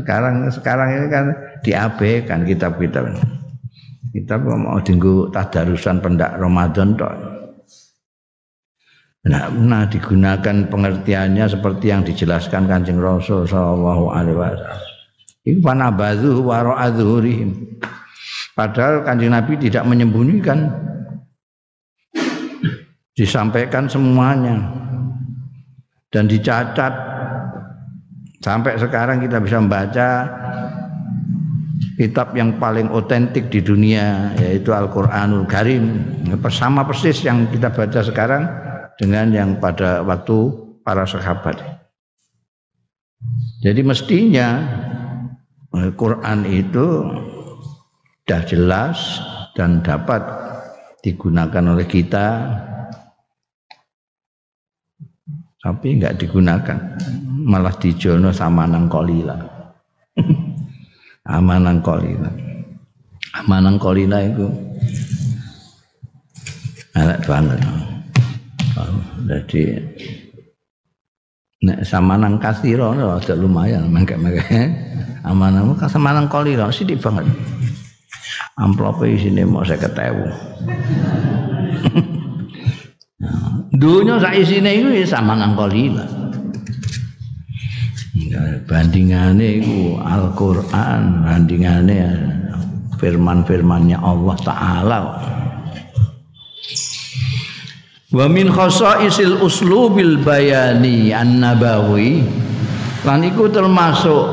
sekarang 0.04 0.46
sekarang 0.52 0.88
ini 0.92 1.06
kan 1.08 1.26
diabaikan 1.64 2.44
kitab-kitab 2.44 3.16
kita 4.10 4.34
mau 4.42 4.78
dinggo 4.82 5.30
tadarusan 5.30 6.02
pendak 6.02 6.38
Ramadan 6.38 6.98
toh 6.98 7.14
Nah, 9.20 9.52
nah 9.52 9.84
digunakan 9.84 10.64
pengertiannya 10.72 11.44
seperti 11.44 11.92
yang 11.92 12.00
dijelaskan 12.00 12.64
Kanjeng 12.64 12.96
Rasul 12.96 13.44
sallallahu 13.44 14.08
alaihi 14.08 14.32
wasallam. 14.32 14.80
Iku 15.44 15.60
panabadhu 15.60 16.40
waro 16.40 16.72
adhurihim. 16.72 17.52
Padahal 18.56 19.04
Kanjeng 19.04 19.36
Nabi 19.36 19.60
tidak 19.60 19.84
menyembunyikan. 19.84 20.72
Disampaikan 23.12 23.92
semuanya. 23.92 24.56
Dan 26.08 26.24
dicatat 26.24 27.10
Sampai 28.40 28.80
sekarang 28.80 29.20
kita 29.20 29.36
bisa 29.36 29.60
membaca 29.60 30.08
kitab 32.00 32.32
yang 32.32 32.56
paling 32.56 32.88
otentik 32.88 33.52
di 33.52 33.60
dunia 33.60 34.32
yaitu 34.40 34.72
Al-Qur'anul 34.72 35.44
Karim. 35.44 36.00
Sama 36.48 36.88
persis 36.88 37.20
yang 37.20 37.44
kita 37.52 37.68
baca 37.68 38.00
sekarang 38.00 38.48
dengan 38.96 39.28
yang 39.28 39.50
pada 39.60 40.00
waktu 40.00 40.48
para 40.80 41.04
sahabat. 41.04 41.60
Jadi 43.60 43.84
mestinya 43.84 44.64
Al-Qur'an 45.76 46.48
itu 46.48 47.04
sudah 48.24 48.42
jelas 48.48 48.96
dan 49.52 49.84
dapat 49.84 50.24
digunakan 51.04 51.74
oleh 51.74 51.84
kita 51.84 52.46
tapi 55.60 55.98
enggak 55.98 56.16
digunakan 56.16 56.96
malah 57.42 57.74
dijono 57.74 58.30
sama 58.30 58.70
nang 58.70 58.86
kolila 58.86 59.49
amanang 61.28 61.82
kolina. 61.84 62.30
Amanang 63.36 63.76
kolina 63.76 64.18
itu 64.24 64.48
enak 66.90 67.22
banget 67.22 67.62
oh, 68.74 68.98
jadi 69.30 69.78
nek 71.62 71.86
sama 71.86 72.18
nang 72.18 72.42
kasiro 72.42 72.90
ada 72.90 73.34
lumayan 73.38 73.86
mengke 73.86 74.18
mengke 74.18 74.42
amanang 75.22 75.70
muka 75.70 75.86
samanang 75.86 76.26
kolina 76.26 76.68
sedih 76.72 76.98
banget. 76.98 77.28
Amplopnya 78.60 79.16
di 79.16 79.18
sini 79.24 79.42
mau 79.46 79.64
saya 79.64 79.80
ketemu 79.80 80.28
dunia 83.80 84.20
saya 84.20 84.44
sini 84.44 84.84
itu 84.84 85.08
sama 85.08 85.36
kolina. 85.56 86.04
Bandingane 88.68 89.62
iku 89.62 89.96
Al-Qur'an, 90.02 91.24
bandingane 91.24 91.98
firman-firmannya 93.00 93.96
Allah 93.96 94.36
taala. 94.44 95.00
Wa 98.10 98.26
min 98.26 98.50
khasaisil 98.50 99.38
uslubil 99.38 100.18
bayani 100.20 101.14
an-nabawi 101.14 102.26
lan 103.06 103.22
iku 103.22 103.46
termasuk 103.48 104.24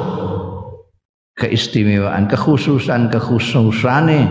keistimewaan, 1.37 2.25
kekhususan 2.25 3.13
kekhususane 3.13 4.25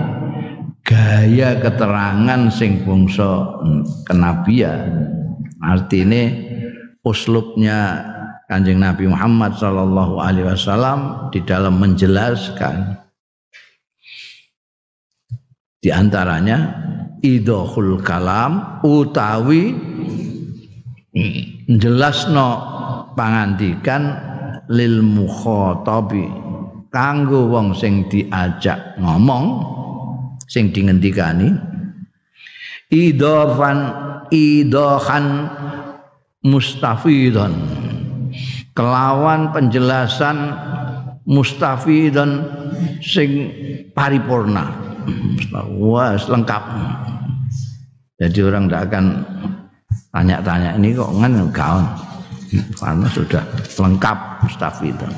gaya 0.87 1.59
keterangan 1.63 2.51
sing 2.51 2.83
bangsa 2.83 3.59
kenabian 4.07 5.11
artinya 5.63 6.31
uslubnya 7.03 8.03
Kanjeng 8.47 8.79
Nabi 8.79 9.11
Muhammad 9.11 9.59
sallallahu 9.59 10.23
alaihi 10.23 10.47
wasallam 10.47 11.31
di 11.35 11.43
dalam 11.43 11.83
menjelaskan 11.83 12.95
di 15.83 15.91
antaranya 15.91 16.79
idhul 17.27 17.99
kalam 18.07 18.83
utawi 18.87 19.75
jelasno 21.67 22.49
pangandikan 23.19 24.15
lil 24.71 25.03
mukhatabi 25.03 26.31
kanggo 26.95 27.51
wong 27.51 27.75
sing 27.75 28.07
diajak 28.07 28.95
ngomong 29.03 29.59
sing 30.47 30.71
dingendikani 30.71 31.51
idofan 32.95 33.91
idohan 34.31 35.51
mustafidon 36.47 37.55
kelawan 38.77 39.51
penjelasan 39.57 40.53
mustafidon 41.25 42.45
sing 43.01 43.51
paripurna. 43.97 44.69
Wah 45.81 46.15
lengkap. 46.15 46.63
Jadi 48.21 48.39
orang 48.45 48.69
tidak 48.69 48.83
akan 48.93 49.05
tanya-tanya 50.13 50.71
ini 50.77 50.93
kok 50.93 51.13
ngan 51.17 51.53
kawan 51.53 51.85
karena 52.81 53.07
sudah 53.13 53.43
lengkap 53.77 54.19
mustafidon 54.41 55.13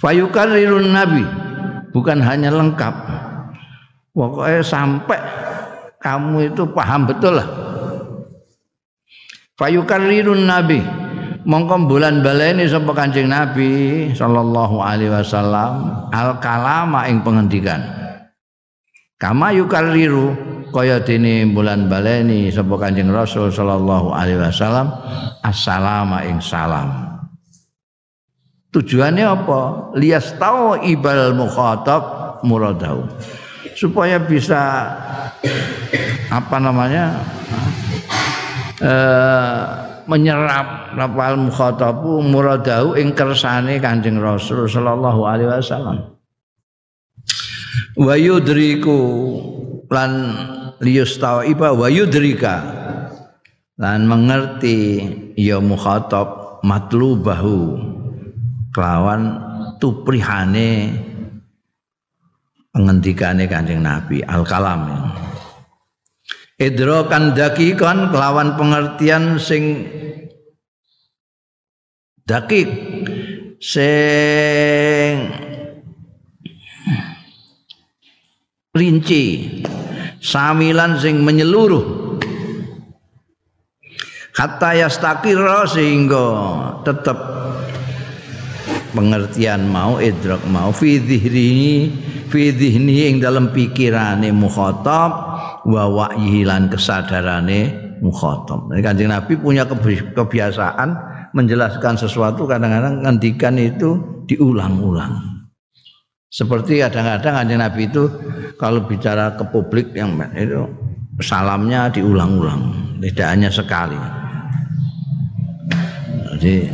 fayukarirun 0.00 0.88
nabi 0.88 1.20
bukan 1.92 2.22
hanya 2.22 2.52
lengkap. 2.52 2.94
Pokoknya 4.14 4.62
sampai 4.66 5.20
kamu 6.02 6.50
itu 6.50 6.62
paham 6.74 7.06
betul 7.06 7.38
lah. 7.38 7.48
Fayukarrirun 9.58 10.46
Nabi 10.46 10.78
mongko 11.48 11.88
bulan 11.88 12.20
baleni 12.20 12.68
sapa 12.68 12.92
Kanjeng 12.92 13.32
Nabi 13.32 14.12
sallallahu 14.12 14.84
alaihi 14.84 15.08
wasallam 15.08 16.04
al 16.12 16.36
kalama 16.44 17.08
ing 17.08 17.24
pengendikan. 17.24 17.80
Kama 19.18 19.50
yukarriru 19.56 20.36
kaya 20.70 21.00
dene 21.00 21.48
bulan 21.48 21.88
baleni 21.88 22.52
sapa 22.52 22.76
Kanjeng 22.76 23.08
Rasul 23.08 23.48
sallallahu 23.48 24.12
alaihi 24.12 24.38
wasallam 24.38 24.92
assalamu 25.40 26.20
ing 26.28 26.38
salam. 26.44 27.08
Tujuannya 28.68 29.24
apa? 29.24 29.60
Lias 29.96 30.36
tau 30.36 30.76
ibal 30.84 31.32
mukhatab 31.32 32.36
muradau 32.44 33.08
supaya 33.72 34.20
bisa 34.20 34.92
apa 36.28 36.56
namanya 36.60 37.16
eh, 38.84 39.87
menyerap 40.08 40.96
rapal 40.96 41.36
mukhatabu 41.36 42.24
muradahu 42.24 42.96
ing 42.96 43.12
kersane 43.12 43.76
Kanjeng 43.78 44.16
Rasul 44.18 44.64
sallallahu 44.64 45.20
alaihi 45.28 45.52
wasallam. 45.52 46.18
wa 47.98 48.14
yudriku 48.14 48.98
lan 49.90 50.12
liyustaiba 50.78 51.74
wa 51.74 51.88
yudrika 51.90 52.56
lan 53.78 54.06
mengerti 54.06 55.02
ya 55.34 55.58
mukhatab 55.58 56.62
matlubahu 56.62 57.78
kelawan 58.70 59.38
tuprihane 59.82 60.94
pengendikane 62.70 63.50
Kanjeng 63.50 63.82
Nabi 63.82 64.22
al 64.22 64.46
kalam 64.46 65.10
idrokan 66.58 67.38
dakikan 67.38 68.10
kelawan 68.10 68.58
pengertian 68.58 69.38
sing 69.38 69.86
dakik. 72.26 72.68
Sing 73.62 75.14
rinci. 78.74 79.24
Samilan 80.18 80.98
sing 80.98 81.22
menyeluruh. 81.22 82.10
Hatta 84.34 84.70
yastakira 84.70 85.66
sehingga 85.66 86.26
tetap 86.86 87.18
pengertian 88.94 89.66
mau 89.66 89.98
idrak 89.98 90.42
mau. 90.46 90.70
Fi 90.70 91.02
dhihni 91.02 91.90
fi 92.30 92.54
dhihni 92.54 93.10
ing 93.10 93.18
dalam 93.18 93.50
pikirane 93.50 94.30
mukhatab 94.30 95.27
wa 95.66 95.84
wa'yihi 95.90 96.46
lan 96.46 96.70
kesadarane 96.70 97.74
mukhatab. 98.04 98.70
Kanjeng 98.78 99.10
Nabi 99.10 99.34
punya 99.34 99.66
kebiasaan 99.66 100.88
menjelaskan 101.34 101.98
sesuatu 101.98 102.46
kadang-kadang 102.46 103.02
ngendikan 103.02 103.58
itu 103.58 103.98
diulang-ulang. 104.30 105.38
Seperti 106.28 106.84
kadang-kadang 106.84 107.40
kanjeng 107.40 107.60
Nabi 107.64 107.88
itu 107.88 108.04
kalau 108.60 108.84
bicara 108.84 109.32
ke 109.32 109.44
publik 109.48 109.96
yang 109.96 110.12
itu 110.36 110.68
salamnya 111.24 111.88
diulang-ulang, 111.88 112.94
tidak 113.00 113.26
hanya 113.32 113.50
sekali. 113.50 113.98
Jadi 116.36 116.70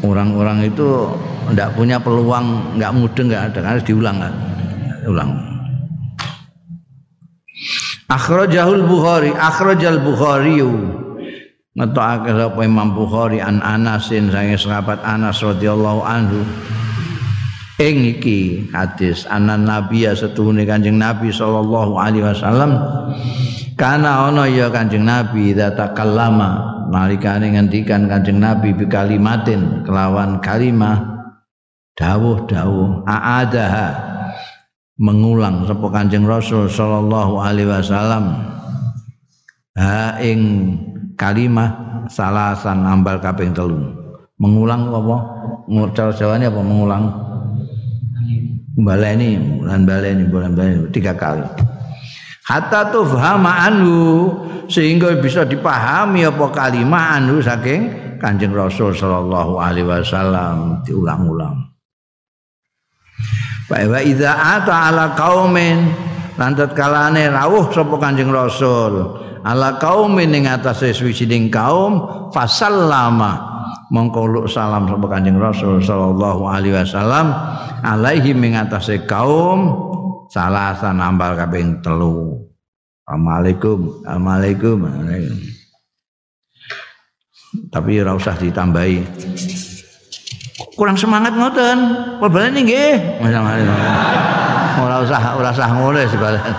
orang-orang 0.00 0.64
itu 0.70 1.10
tidak 1.52 1.76
punya 1.76 2.00
peluang, 2.00 2.78
nggak 2.80 2.94
mudeng, 2.96 3.28
nggak 3.28 3.44
ada, 3.52 3.60
harus 3.76 3.84
diulang 3.84 4.16
kan, 4.16 4.34
ulang. 5.04 5.30
Akhrajahul 8.04 8.84
Bukhari, 8.84 9.32
akhrajal 9.32 10.04
Bukhari 10.04 10.60
ngetokake 11.74 12.30
sapa 12.36 12.60
Imam 12.60 12.92
Bukhari 12.92 13.40
an 13.40 13.64
Anasin 13.64 14.28
sange 14.28 14.60
sahabat 14.60 15.00
Anas 15.00 15.40
radhiyallahu 15.40 16.04
anhu. 16.04 16.44
Ing 17.80 18.06
iki 18.06 18.70
hadis 18.70 19.26
anan 19.26 19.66
nabi 19.66 20.06
ya 20.06 20.14
setuhune 20.14 20.62
kanjeng 20.62 20.94
nabi 20.94 21.34
sallallahu 21.34 21.98
alaihi 21.98 22.22
wasallam. 22.22 22.78
Kana 23.74 24.30
ana 24.30 24.46
ya 24.46 24.70
kanjeng 24.70 25.02
nabi 25.02 25.50
data 25.56 25.90
kalama 25.90 26.86
nalikane 26.94 27.50
ngendikan 27.58 28.06
kanjeng 28.06 28.38
nabi 28.38 28.70
bi 28.76 28.86
kalimatin 28.86 29.82
kelawan 29.82 30.38
kalimah. 30.38 31.02
Dawuh-dawuh 31.98 33.06
aadaha 33.06 34.13
mengulang 34.98 35.66
sapa 35.66 35.86
kanjeng 35.90 36.26
rasul 36.26 36.70
sallallahu 36.70 37.38
alaihi 37.42 37.66
wasallam. 37.66 38.38
Ha 39.74 40.22
ing 40.22 40.40
kalimah 41.18 42.06
salasan 42.06 42.86
ambal 42.86 43.18
kaping 43.18 43.50
telu. 43.50 43.90
Mengulang 44.38 44.90
apa? 44.90 45.16
Ngucal 45.66 46.14
jawane 46.14 46.46
apa 46.46 46.60
mengulang? 46.62 47.04
Baleni 48.74 49.38
bulan 49.38 49.86
baleni 49.86 50.22
bulan 50.26 50.50
baleni 50.58 50.90
tiga 50.90 51.14
kali. 51.14 51.46
Hatta 52.44 52.90
tufhama 52.90 53.70
anhu 53.70 54.30
sehingga 54.66 55.14
bisa 55.16 55.46
dipahami 55.46 56.26
apa 56.26 56.46
kalimat 56.52 57.22
anhu 57.22 57.40
saking 57.40 58.04
Kanjeng 58.18 58.52
Rasul 58.52 58.92
sallallahu 58.92 59.58
alaihi 59.58 59.86
wasallam. 59.86 60.82
Diulang-ulang 60.84 61.63
wa 63.70 64.00
idza 64.00 64.32
ata 64.32 64.92
ala 64.92 65.16
qaumin 65.16 65.88
lantat 66.36 66.74
kalane 66.76 67.30
rawuh 67.30 67.70
sapa 67.72 67.96
Kanjeng 67.96 68.30
Rasul. 68.30 69.22
Ala 69.44 69.76
qaumin 69.76 70.32
ing 70.32 70.48
atase 70.48 70.96
suwijining 70.96 71.52
kaum 71.52 72.04
fasallama. 72.32 73.52
Mongko 73.92 74.48
salam 74.48 74.88
sapa 74.88 75.06
Kanjeng 75.08 75.36
Rasul 75.40 75.80
sallallahu 75.84 76.48
alaihi 76.48 76.74
wasallam 76.76 77.32
alaihi 77.84 78.32
mengatasi 78.32 79.04
kaum 79.04 79.72
salasa 80.32 80.92
nambal 80.92 81.36
kaping 81.36 81.84
telu. 81.84 82.40
Assalamualaikum 83.04 84.00
Assalamualaikum. 84.08 84.78
Tapi 87.70 88.02
ora 88.02 88.18
usah 88.18 88.34
ditambahi 88.34 89.04
kurang 90.74 90.98
semangat 90.98 91.34
ngoten. 91.34 91.78
Ini 92.22 92.60
nggih. 92.62 92.94
Ora 94.74 95.06
usah 95.06 95.38
ora 95.38 95.54
usah 95.54 95.70
ngono 95.70 96.02
sebalen 96.10 96.42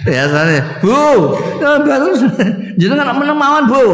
biasanya 0.00 0.80
bu 0.80 1.36
baru 1.60 2.16
jenengan 2.80 3.12
meneng 3.12 3.36
mawon 3.36 3.64
bu. 3.68 3.84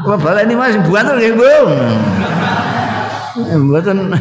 Wah 0.00 0.16
ini 0.40 0.56
masih 0.56 0.80
buat 0.88 1.04
nggih, 1.04 1.36
Bung. 1.36 1.70
Mboten 3.68 4.16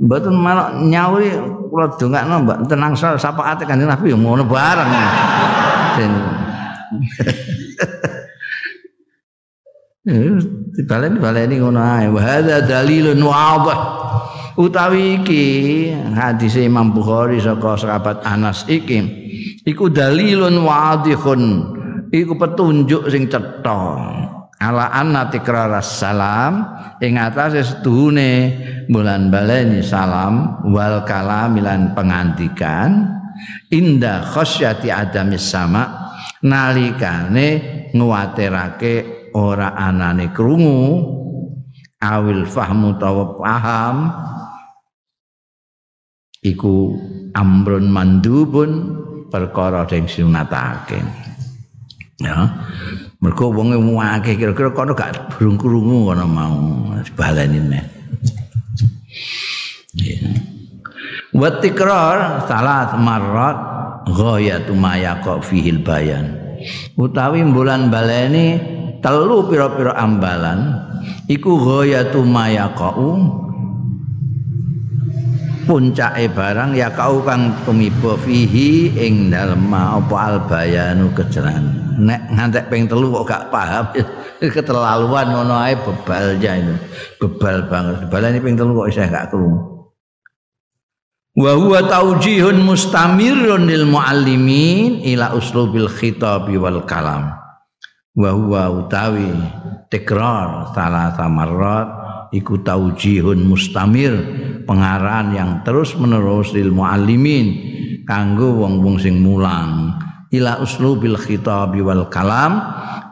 mboten 0.00 0.34
malah 0.34 0.72
nyauri 0.80 1.30
kula 1.68 1.92
dongakno 2.00 2.40
Mbak. 2.44 2.58
Tenang 2.68 2.96
sapa 2.96 3.42
ate 3.44 3.68
Kanjeng 3.68 3.88
Nabi 3.88 4.12
ya 4.12 4.16
ngono 4.16 4.44
bareng. 4.44 4.90
Dibaleni 10.04 11.16
baleni 11.16 11.56
ngono 11.56 11.80
ae. 11.80 12.12
Wa 12.12 12.44
dalilun 12.60 13.24
wadhih. 13.24 13.80
Utawi 14.54 15.18
iki 15.18 15.44
hadis 16.14 16.54
Imam 16.60 16.94
Bukhari 16.94 17.42
saka 17.42 17.74
sahabat 17.74 18.22
Anas 18.22 18.62
iki 18.70 19.00
iku 19.64 19.88
dalilun 19.88 20.62
wadhihun. 20.62 21.42
Iku 22.14 22.38
petunjuk 22.38 23.10
sing 23.10 23.26
cetha 23.26 23.82
ala 24.62 24.86
anna 24.94 25.28
tikrar 25.28 25.72
salam 25.82 26.62
ing 27.02 27.18
atase 27.18 27.66
setuhune 27.66 28.54
bulan 28.86 29.28
baleni 29.28 29.82
salam 29.82 30.62
wal 30.70 31.02
kalamilan 31.02 31.92
pengantikan 31.92 33.18
inda 33.68 34.22
khasyati 34.24 34.88
adamis 34.94 35.42
sama 35.42 36.14
nalikane 36.40 37.48
nguwatirake 37.92 39.13
ora 39.34 39.74
anane 39.74 40.30
krungu 40.30 41.02
awil 41.98 42.46
fahmu 42.46 42.96
tawa 43.02 43.34
paham 43.38 43.96
iku 46.40 46.94
amrun 47.34 47.90
mandubun 47.90 48.70
perkara 49.28 49.84
sing 49.90 50.06
sunatake 50.06 51.02
ya 52.22 52.46
Mergo 53.24 53.48
wonge 53.48 53.80
akeh 53.80 54.36
kira-kira 54.36 54.76
kono 54.76 54.92
gak 54.92 55.32
burung 55.32 55.56
krungu 55.56 56.12
kono 56.12 56.28
mau 56.28 56.92
baleni 57.16 57.56
neh. 57.56 57.84
Wa 61.32 61.48
tikrar 61.56 62.44
salat 62.44 63.00
marrat 63.00 63.56
ghayatu 64.12 64.76
ma 64.76 65.00
yaqa 65.00 65.40
fihil 65.40 65.80
bayan. 65.80 66.36
Utawi 67.00 67.40
bulan 67.48 67.88
baleni 67.88 68.60
telu 69.04 69.44
pira-pira 69.44 69.92
ambalan 70.00 70.80
iku 71.28 71.60
ghayatu 71.60 72.24
ma 72.24 72.48
yaqau. 72.48 73.44
Puncake 75.64 76.28
barang 76.28 76.76
ya 76.76 76.92
kau 76.92 77.24
kang 77.24 77.48
tumiba 77.64 78.20
fihi 78.20 78.92
ing 79.00 79.32
dalem 79.32 79.72
apa 79.72 80.12
albayanu 80.12 81.08
kejeran 81.16 81.72
nek 82.04 82.20
ngantek 82.36 82.68
ping 82.68 82.84
telu 82.84 83.08
kok 83.08 83.32
gak 83.32 83.44
paham 83.48 83.88
keterlaluan 84.44 85.32
ngono 85.32 85.56
ae 85.56 85.72
bebalnya 85.72 86.60
itu 86.60 86.76
bebal 87.16 87.64
banget. 87.72 88.12
Balane 88.12 88.44
ping 88.44 88.60
telu 88.60 88.76
kok 88.76 88.92
isih 88.92 89.08
gak 89.08 89.32
krungu. 89.32 89.88
Wa 91.32 91.56
huwa 91.56 91.80
taujihun 91.80 92.60
mustamirun 92.60 93.64
lil 93.64 93.88
muallimin 93.88 95.00
ila 95.00 95.32
uslubil 95.32 95.88
khitab 95.88 96.44
wal 96.60 96.84
kalam 96.84 97.43
wa 98.14 98.30
huwa 98.30 98.70
utawi 98.70 99.30
tikrar 99.90 100.70
salah 100.70 101.10
samarrat 101.18 101.88
iku 102.30 102.62
taujihun 102.62 103.42
mustamir 103.42 104.14
pengarahan 104.66 105.34
yang 105.34 105.50
terus 105.66 105.98
menerus 105.98 106.54
lil 106.54 106.70
muallimin 106.70 107.74
kanggo 108.06 108.54
wong-wong 108.64 108.96
sing 109.00 109.18
mulang. 109.20 109.98
Ila 110.34 110.58
uslubil 110.58 111.14
khitab 111.14 111.78
wal 111.78 112.10
kalam 112.10 112.58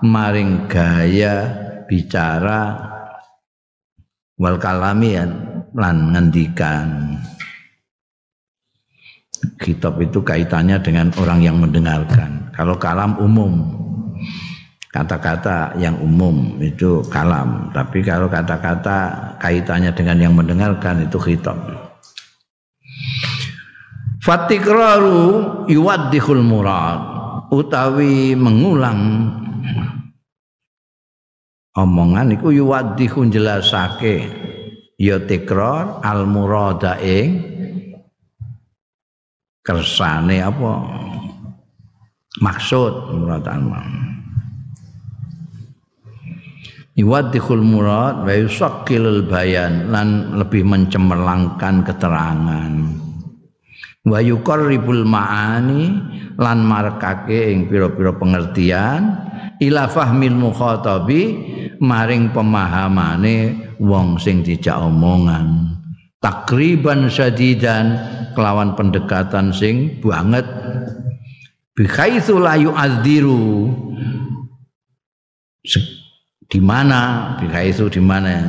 maring 0.02 0.66
gaya 0.66 1.54
bicara 1.86 2.82
wal 4.38 4.58
kalamian 4.58 5.66
lan 5.70 6.14
ngendikan. 6.14 7.18
Kitab 9.58 9.98
itu 9.98 10.22
kaitannya 10.22 10.78
dengan 10.82 11.10
orang 11.18 11.42
yang 11.42 11.58
mendengarkan. 11.58 12.50
Kalau 12.54 12.78
kalam 12.78 13.18
umum 13.18 13.81
kata-kata 14.92 15.80
yang 15.80 15.96
umum 16.04 16.60
itu 16.60 17.00
kalam. 17.08 17.72
Tapi 17.72 18.04
kalau 18.04 18.28
kata-kata 18.28 19.32
kaitannya 19.40 19.90
dengan 19.96 20.20
yang 20.20 20.36
mendengarkan 20.36 21.08
itu 21.08 21.16
kitab 21.16 21.56
Fatikraru 24.22 25.66
yuwaddihul 25.66 26.46
murad 26.46 27.00
utawi 27.50 28.38
mengulang. 28.38 29.34
Omongan 31.72 32.36
iku 32.36 32.54
yuwaddihu 32.54 33.32
jelasake 33.32 34.28
ya 35.00 35.18
tikrar 35.24 36.04
al 36.04 36.28
murada 36.28 37.00
ing 37.02 37.42
kersane 39.64 40.38
apa? 40.38 40.72
Maksud 42.38 43.18
murad 43.18 43.42
al 43.48 43.64
Iwaddihul 46.92 47.64
murad 47.64 48.20
wa 48.28 48.34
yusaqqilul 48.36 49.24
bayan 49.24 49.88
lan 49.88 50.36
lebih 50.36 50.60
mencemerlangkan 50.60 51.88
keterangan. 51.88 52.72
Wa 54.04 54.20
yuqarribul 54.20 55.08
ma'ani 55.08 55.88
lan 56.36 56.58
marekake 56.60 57.48
ing 57.48 57.72
pira-pira 57.72 58.12
pengertian 58.12 59.24
ila 59.56 59.88
fahmil 59.88 60.36
mukhatabi 60.36 61.20
maring 61.80 62.28
pemahamane 62.28 63.72
wong 63.80 64.20
sing 64.20 64.44
dijak 64.44 64.76
omongan. 64.76 65.72
Takriban 66.20 67.08
sadidan 67.08 67.96
kelawan 68.36 68.76
pendekatan 68.76 69.48
sing 69.48 69.96
banget. 70.04 70.44
Bi 71.72 71.88
khaitsu 71.88 72.36
la 72.36 72.60
yu'adziru 72.60 73.72
di 76.52 76.60
mana? 76.60 77.32
Bi 77.40 77.48
khaitsu 77.48 77.88
di 77.88 78.04
mana? 78.04 78.44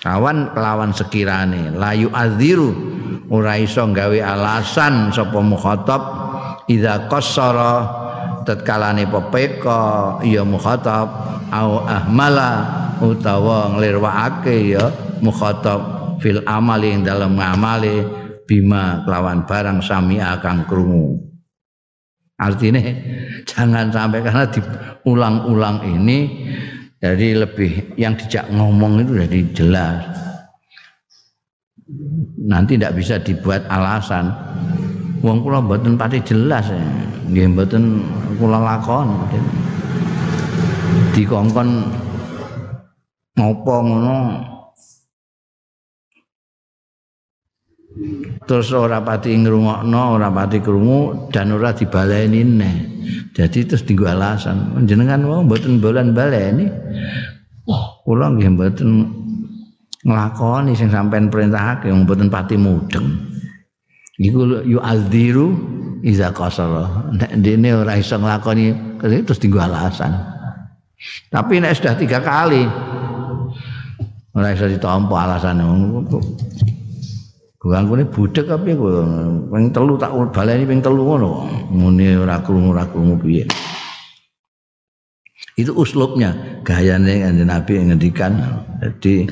Kawan 0.00 0.56
kelawan 0.56 0.96
sekirane. 0.96 1.76
La 1.76 1.92
yu'adziru. 1.92 2.96
Ora 3.28 3.60
iso 3.60 3.84
gawe 3.84 4.16
alasan 4.24 5.12
sapa 5.12 5.36
mukhatab. 5.44 6.02
Idza 6.72 7.04
qassara 7.12 7.84
tatkalane 8.48 9.04
pepeka 9.12 10.16
ya 10.24 10.40
mukhatab. 10.40 11.36
Au 11.52 11.84
ahmala 11.84 12.50
utawa 13.04 13.76
nglirwakake 13.76 14.72
ya 14.72 14.88
mukhatab. 15.20 16.16
Fil 16.24 16.40
amali 16.48 16.96
ing 16.96 17.04
dalam 17.04 17.36
ngamale 17.36 18.08
bima 18.48 19.04
kelawan 19.04 19.44
barang 19.44 19.84
sami 19.84 20.16
akan 20.16 20.64
krungu. 20.64 21.20
Artinya 22.40 22.80
jangan 23.52 23.92
sampai 23.92 24.24
karena 24.24 24.48
diulang-ulang 24.48 25.84
ini 25.84 26.18
jadi 27.06 27.46
lebih 27.46 27.94
yang 27.94 28.18
dijak 28.18 28.50
ngomong 28.50 29.06
itu 29.06 29.12
jadi 29.22 29.40
jelas. 29.54 30.02
Nanti 32.42 32.74
tidak 32.74 32.98
bisa 32.98 33.22
dibuat 33.22 33.62
alasan. 33.70 34.34
Wong 35.22 35.46
kula 35.46 35.62
mboten 35.62 35.94
pati 35.94 36.18
jelas 36.26 36.66
ya. 36.66 36.82
nggih 37.26 37.58
mboten 37.58 38.06
kula 38.38 38.62
lakon 38.62 39.10
dikongkon 41.10 41.90
ngopo 43.34 43.74
ngono 43.82 44.16
terus 48.44 48.70
ora 48.76 49.00
pati 49.00 49.32
ngrungokno 49.32 50.02
ora 50.20 50.28
pati 50.28 50.60
krungu 50.60 51.32
dan 51.32 51.52
ora 51.52 51.72
dibaleni 51.72 52.40
neh 52.44 52.76
jadi 53.32 53.64
terus 53.64 53.84
dienggo 53.84 54.06
alasan 54.08 54.84
jenengan 54.84 55.24
wong 55.24 55.48
mboten 55.48 55.80
bolan 55.80 56.12
baleni 56.12 56.68
kula 58.04 58.32
nggih 58.36 58.50
mboten 58.54 58.90
nglakoni 60.06 60.72
sing 60.78 60.88
sampean 60.88 61.26
perintahake 61.26 61.90
mboten 61.90 62.30
pati 62.30 62.54
mudeng. 62.54 63.34
Iku 64.16 64.64
yu'adziru 64.64 65.46
iza 66.06 66.30
qasara. 66.32 67.12
Nek 67.12 67.42
dene 67.42 67.74
ora 67.74 67.98
iso 67.98 68.16
nglakoni 68.16 68.98
terus 69.02 69.42
dienggo 69.42 69.60
alasan. 69.60 70.14
Tapi 71.28 71.60
nek 71.60 71.76
sudah 71.76 71.94
tiga 71.98 72.22
kali 72.22 72.64
ora 74.32 74.54
iso 74.54 74.70
ditampa 74.70 75.16
alasane. 75.26 75.64
Ganggu 77.56 77.96
ini 77.96 78.04
budek 78.04 78.52
apa 78.52 78.68
ya? 78.68 78.76
Peng 79.48 79.72
telu 79.72 79.96
tak 79.96 80.12
baleni 80.30 80.68
peng 80.68 80.84
telu 80.84 81.02
ngono. 81.02 81.48
Muni 81.72 82.12
ora 82.14 82.38
ora 82.44 82.84
krungu 82.84 83.16
piye. 83.18 83.48
Itu 85.56 85.72
uslubnya, 85.72 86.60
gayanya 86.68 87.32
yang 87.32 87.48
Nabi 87.48 87.80
ngendikan. 87.80 88.36
Jadi 88.84 89.24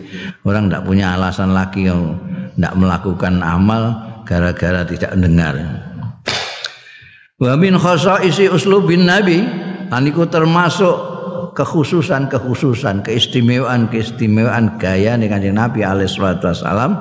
orang 0.49 0.73
tidak 0.73 0.89
punya 0.89 1.21
alasan 1.21 1.53
lagi 1.53 1.85
yang 1.85 2.17
tidak 2.57 2.75
melakukan 2.81 3.45
amal 3.45 3.93
gara-gara 4.25 4.89
tidak 4.89 5.13
mendengar. 5.13 5.55
Wa 7.37 7.61
min 7.61 7.77
isi 8.25 8.49
uslubin 8.49 9.05
Nabi, 9.05 9.45
aniku 9.93 10.25
termasuk 10.25 10.97
kekhususan-kekhususan, 11.61 13.05
keistimewaan-keistimewaan 13.05 14.81
gaya 14.81 15.21
dengan 15.21 15.45
Nabi 15.53 15.85
alaihi 15.85 16.09
wasallam 16.09 16.97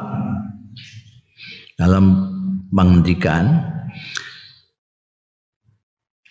dalam 1.77 2.29
menghentikan 2.73 3.61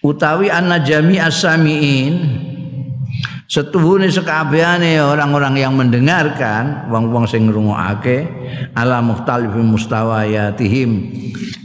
utawi 0.02 0.50
anna 0.50 0.82
jami 0.82 1.18
as-samiin 1.22 2.14
setuhune 3.52 4.08
sekabehane 4.08 4.96
orang-orang 4.96 5.60
yang 5.60 5.76
mendengarkan 5.76 6.88
wong-wong 6.88 7.28
sing 7.28 7.52
ngrungokake 7.52 8.24
ala 8.72 9.04
mukhtalif 9.04 9.52
mustawayatihim 9.52 10.90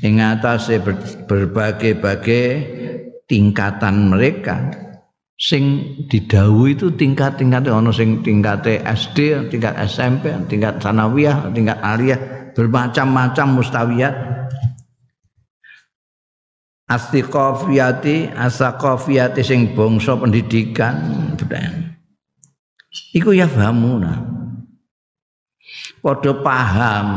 ing 0.03 0.13
atase 0.19 0.83
berbagai-bagai 1.25 2.47
tingkatan 3.27 4.11
mereka. 4.11 4.67
Sing 5.37 5.93
didhawuhi 6.09 6.73
itu 6.73 6.89
tingkat-tingkat 6.97 7.69
ana 7.69 7.93
sing 7.93 8.25
tingkate 8.25 8.81
SD, 8.81 9.53
tingkat 9.53 9.77
SMP, 9.85 10.33
tingkat 10.49 10.81
sanawiyah, 10.81 11.53
tingkat 11.53 11.77
aliyah, 11.77 12.17
bermacam-macam 12.57 13.61
mustawiyat. 13.61 14.15
astiqafiyati 16.87 18.31
asaqafiyati 18.31 19.43
sing 19.43 19.75
bangsa 19.75 20.15
pendidikan 20.15 20.95
iku 23.11 23.35
ya 23.35 23.43
famuna 23.43 24.23
padha 25.99 26.31
paham 26.39 27.07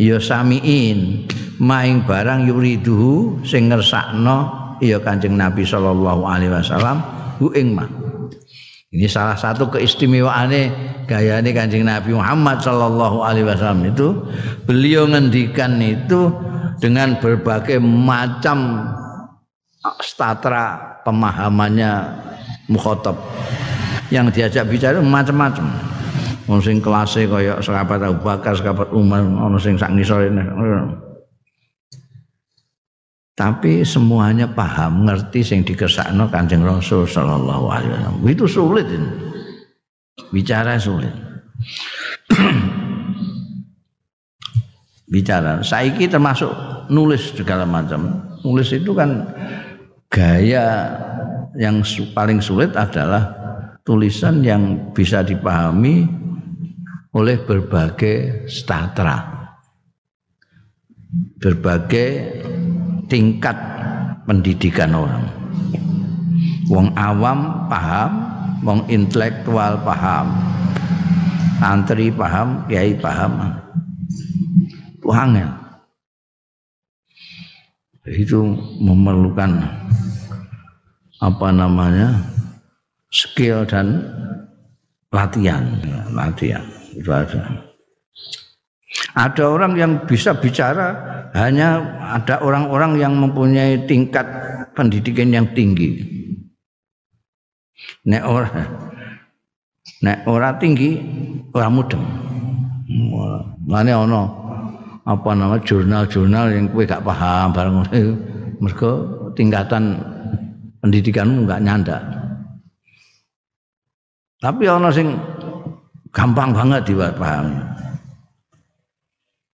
ya 0.00 0.16
samiin. 0.16 1.28
Maing 1.58 2.06
barang 2.06 2.46
yuridu 2.46 3.42
sing 3.42 3.66
ngersakno 3.66 4.38
ya 4.78 5.02
Kanjeng 5.02 5.34
Nabi 5.34 5.66
sallallahu 5.66 6.22
alaihi 6.22 6.54
wasallam 6.54 7.02
hu 7.42 7.50
ing 7.50 7.74
ma 7.74 7.82
ini 8.88 9.04
salah 9.04 9.36
satu 9.36 9.68
keistimewaannya 9.68 10.72
gayane 11.04 11.52
Kanjeng 11.52 11.84
Nabi 11.84 12.16
Muhammad 12.16 12.64
sallallahu 12.64 13.20
alaihi 13.20 13.44
wasallam. 13.44 13.84
Itu 13.92 14.24
beliau 14.64 15.04
ngendikan 15.04 15.76
itu 15.76 16.32
dengan 16.80 17.20
berbagai 17.20 17.76
macam 17.84 18.88
statra 20.00 20.96
pemahamannya 21.04 22.16
mukhotob 22.72 23.16
yang 24.08 24.32
diajak 24.32 24.64
bicara 24.64 25.04
macam-macam. 25.04 25.68
Ono 26.48 26.64
sing 26.64 26.80
kelase 26.80 27.28
kaya 27.28 27.60
sahabat 27.60 28.00
Abu 28.00 28.24
Bakar, 28.24 28.56
sahabat 28.56 28.88
Umar, 28.96 29.20
ono 29.20 29.60
sing 29.60 29.76
sak 29.76 29.92
ngisor 29.92 30.32
tapi 33.38 33.86
semuanya 33.86 34.50
paham 34.50 35.06
ngerti 35.06 35.46
sing 35.46 35.62
dikersakno 35.62 36.26
Kanjeng 36.26 36.66
Rasul 36.66 37.06
sallallahu 37.06 37.70
alaihi 37.70 37.94
wasallam 37.94 38.16
itu 38.26 38.44
sulit 38.50 38.86
ini. 38.90 39.10
bicara 40.34 40.74
sulit 40.74 41.14
bicara. 45.08 45.64
Saiki 45.64 46.06
termasuk 46.06 46.52
nulis 46.92 47.32
segala 47.34 47.64
macam. 47.64 48.22
Nulis 48.44 48.70
itu 48.70 48.94
kan 48.94 49.26
gaya 50.12 50.94
yang 51.58 51.82
paling 52.14 52.38
sulit 52.38 52.76
adalah 52.76 53.34
tulisan 53.82 54.44
yang 54.44 54.92
bisa 54.92 55.24
dipahami 55.24 56.06
oleh 57.16 57.36
berbagai 57.42 58.46
statra. 58.46 59.36
Berbagai 61.40 62.08
tingkat 63.08 63.56
pendidikan 64.28 64.92
orang. 64.92 65.24
Wong 66.68 66.92
awam 66.94 67.66
paham, 67.72 68.12
wong 68.60 68.80
intelektual 68.92 69.80
paham, 69.80 70.28
antri 71.64 72.12
paham, 72.12 72.68
kiai 72.68 72.92
paham. 72.94 73.56
Angel. 75.08 75.48
Itu 78.04 78.44
memerlukan 78.76 79.56
apa 81.16 81.48
namanya 81.48 82.12
skill 83.08 83.64
dan 83.64 84.04
latihan. 85.08 85.64
Latihan 86.12 86.64
itu 86.92 87.08
ada 87.08 87.67
ada 89.12 89.44
orang 89.44 89.72
yang 89.76 89.92
bisa 90.08 90.32
bicara 90.36 90.96
hanya 91.36 91.82
ada 92.18 92.40
orang-orang 92.40 92.96
yang 92.96 93.12
mempunyai 93.16 93.84
tingkat 93.84 94.24
pendidikan 94.72 95.28
yang 95.28 95.46
tinggi 95.52 96.02
nek 98.08 98.24
ora 98.24 98.48
nek 100.00 100.18
ora 100.24 100.56
tinggi 100.56 100.96
ora 101.52 101.68
mudeng 101.68 102.28
Mane 103.68 103.92
ana 103.92 104.24
apa 105.04 105.30
nama 105.36 105.60
jurnal-jurnal 105.60 106.56
yang 106.56 106.72
kowe 106.72 106.88
gak 106.88 107.04
paham 107.04 107.52
bareng 107.52 107.84
mergo 108.64 108.92
tingkatan 109.36 110.00
pendidikanmu 110.80 111.44
enggak 111.44 111.60
nyanda. 111.60 111.98
Tapi 114.40 114.64
ana 114.64 114.88
sing 114.88 115.20
gampang 116.16 116.56
banget 116.56 116.88
dipahami. 116.88 117.60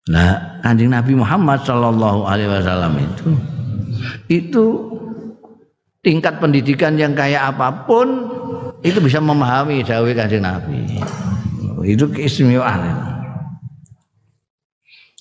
Nah, 0.09 0.59
Kanjeng 0.65 0.89
Nabi 0.89 1.13
Muhammad 1.13 1.61
sallallahu 1.61 2.25
alaihi 2.25 2.49
wasallam 2.49 2.97
itu 2.97 3.27
itu 4.25 4.65
tingkat 6.01 6.41
pendidikan 6.41 6.97
yang 6.97 7.13
kayak 7.13 7.53
apa 7.53 7.85
pun 7.85 8.25
itu 8.81 8.97
bisa 8.97 9.21
memahami 9.21 9.85
dawai 9.85 10.17
Kanjeng 10.17 10.41
Nabi. 10.41 10.97
Itu 11.85 12.09
keistimewaan. 12.09 13.05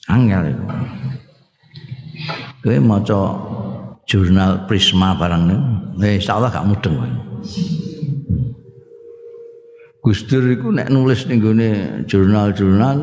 Angel 0.09 0.57
itu. 0.57 0.65
Kowe 2.65 2.79
maca 2.81 3.21
jurnal 4.09 4.65
Prisma 4.65 5.15
barang 5.15 5.43
ini, 5.47 6.17
insyaallah 6.17 6.49
gak 6.49 6.67
mudeng. 6.67 6.97
Gus 10.01 10.25
Dur 10.25 10.49
itu 10.49 10.73
nek 10.73 10.89
nulis 10.89 11.29
ning 11.29 11.45
jurnal-jurnal 12.09 12.97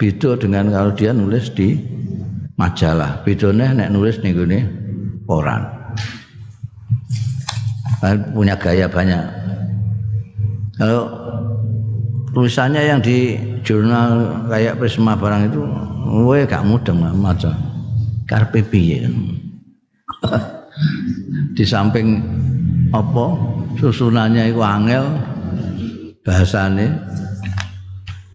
beda 0.00 0.40
dengan 0.40 0.72
kalau 0.72 0.96
dia 0.96 1.12
nulis 1.12 1.52
di 1.52 1.76
majalah. 2.56 3.20
Bedanya 3.20 3.76
nek 3.76 3.92
nulis 3.92 4.16
ning 4.24 4.32
koran. 5.28 5.68
Kan 8.00 8.32
punya 8.32 8.56
gaya 8.56 8.88
banyak. 8.88 9.20
Kalau 10.80 11.04
tulisannya 12.32 12.80
yang 12.88 13.04
di 13.04 13.36
jurnal 13.60 14.40
kayak 14.48 14.80
Prisma 14.80 15.12
barang 15.12 15.52
itu 15.52 15.60
Kowe 16.10 16.42
gak 16.42 16.66
mudeng 16.66 16.98
maca. 17.20 17.54
Karepe 18.26 18.66
piye? 18.66 19.06
Di 21.56 21.62
samping 21.62 22.18
apa 22.90 23.36
susunannya 23.78 24.50
itu 24.50 24.58
angel 24.58 25.06
bahasane 26.26 26.90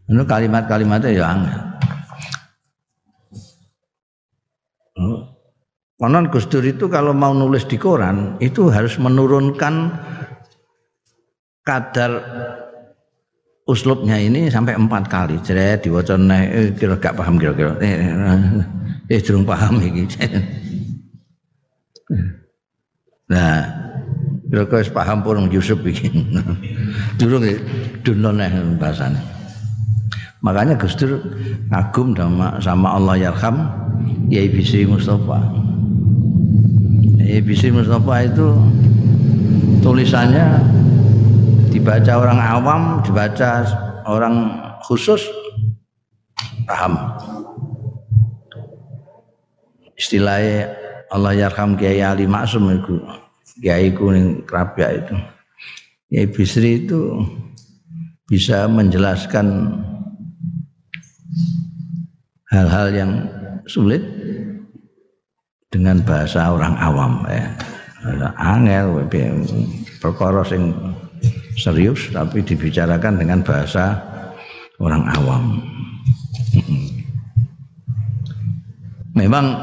itu 0.05 0.23
kalimat-kalimatnya 0.25 1.09
ya 1.09 1.25
angel. 1.33 1.61
Konon 5.95 6.27
Gus 6.27 6.45
Dur 6.51 6.63
itu 6.63 6.91
kalau 6.91 7.15
mau 7.15 7.31
nulis 7.31 7.63
di 7.65 7.79
koran 7.79 8.35
itu 8.43 8.67
harus 8.67 8.99
menurunkan 8.99 9.95
kadar 11.63 12.19
uslubnya 13.65 14.19
ini 14.19 14.51
sampai 14.51 14.77
empat 14.77 15.09
kali. 15.09 15.39
Jadi 15.41 15.87
diwaca 15.87 16.15
eh, 16.35 16.75
kira 16.77 16.99
gak 17.01 17.15
paham 17.17 17.39
kira-kira. 17.41 17.79
Eh, 17.81 17.95
eh, 18.11 19.17
eh 19.17 19.19
durung 19.23 19.47
paham 19.47 19.81
iki. 19.81 20.03
nah, 23.31 23.65
kira-kira 24.51 24.85
paham 24.93 25.25
pun 25.25 25.49
Yusuf 25.49 25.79
iki. 25.81 26.11
durung 27.19 27.47
dunon 28.05 28.35
neh 28.37 28.51
bahasane. 28.77 29.34
Makanya 30.45 30.77
Gus 30.77 30.93
Dur 30.93 31.17
kagum 31.73 32.13
sama, 32.13 32.61
sama 32.61 32.93
Allah 32.93 33.17
Yarham 33.17 33.65
Yai 34.29 34.45
Bisri 34.45 34.85
Mustafa. 34.85 35.41
Yai 37.17 37.41
Bisri 37.41 37.73
Mustafa 37.73 38.29
itu 38.29 38.53
tulisannya 39.81 40.61
dibaca 41.73 42.13
orang 42.21 42.39
awam, 42.41 42.81
dibaca 43.01 43.65
orang 44.05 44.53
khusus 44.85 45.25
paham. 46.69 46.93
Istilahnya 49.95 50.75
Allah 51.09 51.47
yarham 51.47 51.79
Kiai 51.79 52.03
Ali 52.03 52.27
Maksum 52.27 52.67
itu, 52.69 52.99
Kiai 53.63 53.93
kuning 53.93 54.43
kerapia 54.43 54.99
itu. 54.99 55.15
Kiai 56.11 56.27
Bisri 56.27 56.85
itu 56.85 57.23
bisa 58.27 58.65
menjelaskan 58.65 59.79
hal-hal 62.51 62.87
yang 62.93 63.11
sulit 63.65 64.01
dengan 65.73 65.99
bahasa 66.05 66.53
orang 66.53 66.75
awam 66.79 67.25
ya. 67.27 67.45
Angel 68.37 69.01
perkara 69.97 70.45
sing 70.45 70.71
serius 71.57 72.13
tapi 72.13 72.45
dibicarakan 72.45 73.17
dengan 73.17 73.41
bahasa 73.41 73.97
orang 74.77 75.03
awam. 75.17 75.43
Memang 79.15 79.57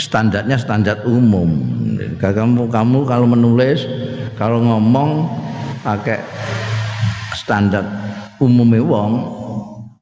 standarnya 0.00 0.56
standar 0.58 1.04
umum. 1.06 1.52
Kamu 2.18 2.66
kamu 2.72 2.98
kalau 3.06 3.26
menulis, 3.28 3.86
kalau 4.34 4.58
ngomong 4.64 5.28
pakai 5.84 6.18
standar 7.36 7.84
umum 8.40 8.72
wong 8.82 9.12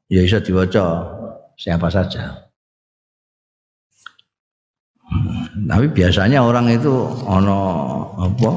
ya 0.09 0.25
bisa 0.25 0.41
diwaca 0.41 1.05
siapa 1.55 1.87
saja. 1.87 2.49
Tapi 5.69 5.85
biasanya 5.93 6.41
orang 6.41 6.69
itu 6.69 6.93
ono 7.25 7.61
apa 8.17 8.51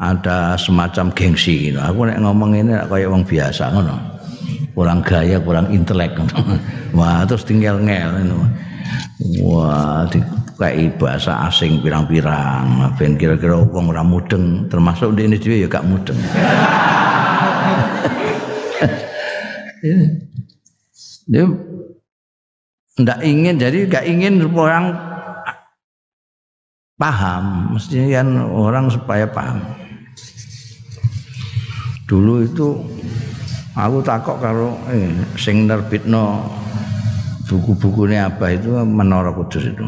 ada 0.00 0.56
semacam 0.60 1.08
gengsi 1.12 1.72
gitu. 1.72 1.80
Aku 1.80 2.04
nek 2.04 2.20
ngomong 2.20 2.52
ini 2.52 2.72
kayak 2.88 3.08
orang 3.08 3.24
biasa 3.24 3.72
ngono. 3.72 3.96
Kurang 4.74 5.06
gaya, 5.06 5.38
kurang 5.38 5.70
intelek 5.70 6.18
Wah, 6.98 7.22
terus 7.24 7.46
tinggal 7.46 7.80
ngel 7.80 8.26
ngono. 8.26 8.44
Wah, 9.40 10.04
kayak 10.58 10.98
bahasa 10.98 11.48
asing 11.48 11.80
pirang-pirang. 11.80 12.92
Ben 12.98 13.16
kira-kira 13.16 13.64
wong 13.64 13.94
ora 13.94 14.04
mudeng, 14.04 14.68
termasuk 14.68 15.16
di 15.16 15.30
ini 15.30 15.38
juga 15.38 15.56
ya 15.56 15.66
gak 15.70 15.86
mudeng. 15.86 16.18
Dia 21.28 21.44
ndak 22.94 23.20
ingin 23.26 23.58
jadi 23.58 23.78
gak 23.90 24.06
ingin 24.06 24.38
orang 24.54 24.94
paham 26.94 27.74
mestinya 27.74 28.22
kan 28.22 28.28
orang 28.54 28.86
supaya 28.86 29.26
paham 29.26 29.58
dulu 32.06 32.46
itu 32.46 32.78
aku 33.74 33.98
takok 34.06 34.38
kalau 34.38 34.78
eh, 34.94 35.10
sing 35.34 35.66
nerbitno 35.66 36.46
buku-bukunya 37.48 38.30
apa 38.30 38.56
itu 38.56 38.72
Menara 38.82 39.30
Kudus 39.34 39.68
itu. 39.68 39.84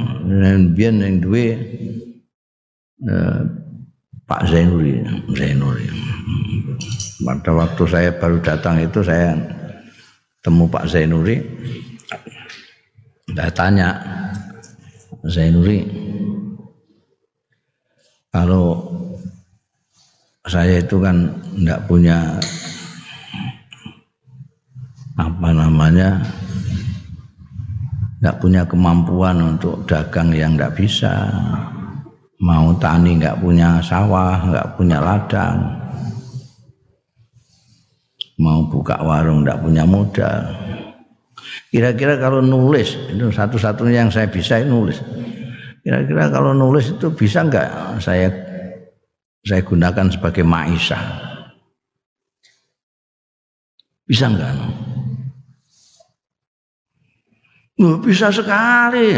Biar 0.77 0.93
yang 0.93 1.23
dua 1.23 1.57
eh, 3.07 3.41
Pak 4.27 4.43
Zainuri, 4.51 5.07
Zainuri. 5.39 5.87
Pada 7.23 7.51
waktu 7.55 7.83
saya 7.89 8.11
baru 8.19 8.43
datang 8.43 8.83
itu 8.83 9.01
saya 9.01 9.39
temu 10.47 10.71
Pak 10.71 10.87
Zainuri, 10.87 11.43
saya 13.35 13.51
tanya 13.51 13.99
Zainuri, 15.27 15.83
kalau 18.31 18.79
saya 20.47 20.79
itu 20.79 21.03
kan 21.03 21.27
tidak 21.59 21.83
punya 21.91 22.39
apa 25.19 25.49
namanya 25.51 26.23
tidak 28.23 28.37
punya 28.39 28.63
kemampuan 28.63 29.37
untuk 29.43 29.83
dagang 29.91 30.31
yang 30.31 30.55
tidak 30.55 30.79
bisa 30.79 31.13
mau 32.39 32.71
tani 32.79 33.19
nggak 33.19 33.43
punya 33.43 33.83
sawah 33.83 34.39
nggak 34.47 34.79
punya 34.79 35.03
ladang 35.03 35.76
mau 38.37 38.69
buka 38.69 39.01
warung 39.01 39.45
nggak 39.45 39.61
punya 39.65 39.85
modal 39.89 40.53
kira-kira 41.73 42.21
kalau 42.21 42.45
nulis 42.45 42.97
itu 43.09 43.33
satu-satunya 43.33 44.07
yang 44.07 44.13
saya 44.13 44.29
bisa 44.29 44.61
nulis 44.65 45.01
kira-kira 45.81 46.29
kalau 46.29 46.53
nulis 46.53 46.93
itu 46.93 47.09
bisa 47.13 47.45
nggak 47.47 48.01
saya 48.03 48.29
saya 49.47 49.63
gunakan 49.63 50.11
sebagai 50.11 50.43
maisha. 50.43 50.99
Bisa 54.03 54.27
enggak? 54.27 54.59
Oh, 57.79 57.95
bisa 58.03 58.35
sekali. 58.35 59.15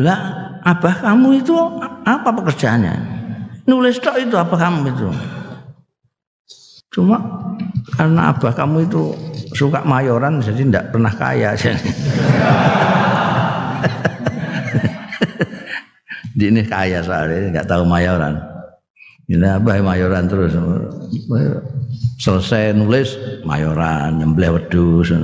Lah, 0.00 0.20
abah 0.64 0.94
kamu 1.04 1.44
itu 1.44 1.52
apa 2.08 2.28
pekerjaannya? 2.32 2.96
Nulis 3.68 4.00
tok 4.00 4.16
itu 4.16 4.32
apa 4.32 4.56
kamu 4.56 4.96
itu? 4.96 5.08
Cuma 6.88 7.20
karena 7.94 8.34
abah 8.34 8.52
kamu 8.54 8.90
itu 8.90 9.14
suka 9.54 9.86
mayoran 9.86 10.42
jadi 10.42 10.62
tidak 10.66 10.90
pernah 10.90 11.12
kaya 11.14 11.54
Di 16.34 16.50
ini 16.50 16.66
kaya 16.66 16.98
soalnya 16.98 17.54
nggak 17.54 17.68
tahu 17.70 17.86
mayoran. 17.86 18.34
Ini 19.30 19.56
apa 19.56 19.78
mayoran 19.78 20.26
terus 20.26 20.52
selesai 22.18 22.74
nulis 22.74 23.14
mayoran 23.46 24.18
nyembelih 24.18 24.58
wedus. 24.58 25.14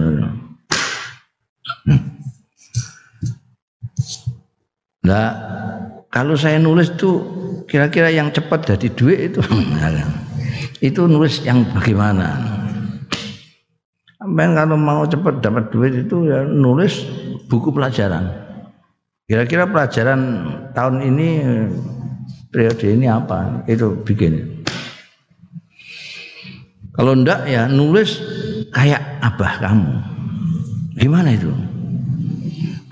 Nah, 5.01 5.29
kalau 6.15 6.39
saya 6.39 6.63
nulis 6.63 6.95
tuh 6.95 7.19
kira-kira 7.67 8.15
yang 8.15 8.31
cepat 8.31 8.71
jadi 8.71 8.89
duit 8.95 9.19
itu 9.35 9.41
itu 10.89 11.01
nulis 11.11 11.43
yang 11.43 11.67
bagaimana? 11.75 12.60
Sampai 14.21 14.53
kalau 14.53 14.77
mau 14.77 15.09
cepat 15.09 15.41
dapat 15.41 15.73
duit 15.73 15.97
itu 15.97 16.29
ya 16.29 16.45
nulis 16.45 17.09
buku 17.49 17.73
pelajaran. 17.73 18.29
Kira-kira 19.25 19.65
pelajaran 19.65 20.21
tahun 20.77 20.97
ini 21.09 21.29
periode 22.53 22.85
ini 22.85 23.09
apa? 23.09 23.65
Itu 23.65 23.97
bikin. 24.05 24.61
Kalau 26.93 27.17
ndak 27.17 27.49
ya 27.49 27.65
nulis 27.65 28.21
kayak 28.77 29.01
abah 29.25 29.53
kamu. 29.65 29.93
Gimana 31.01 31.33
itu? 31.33 31.49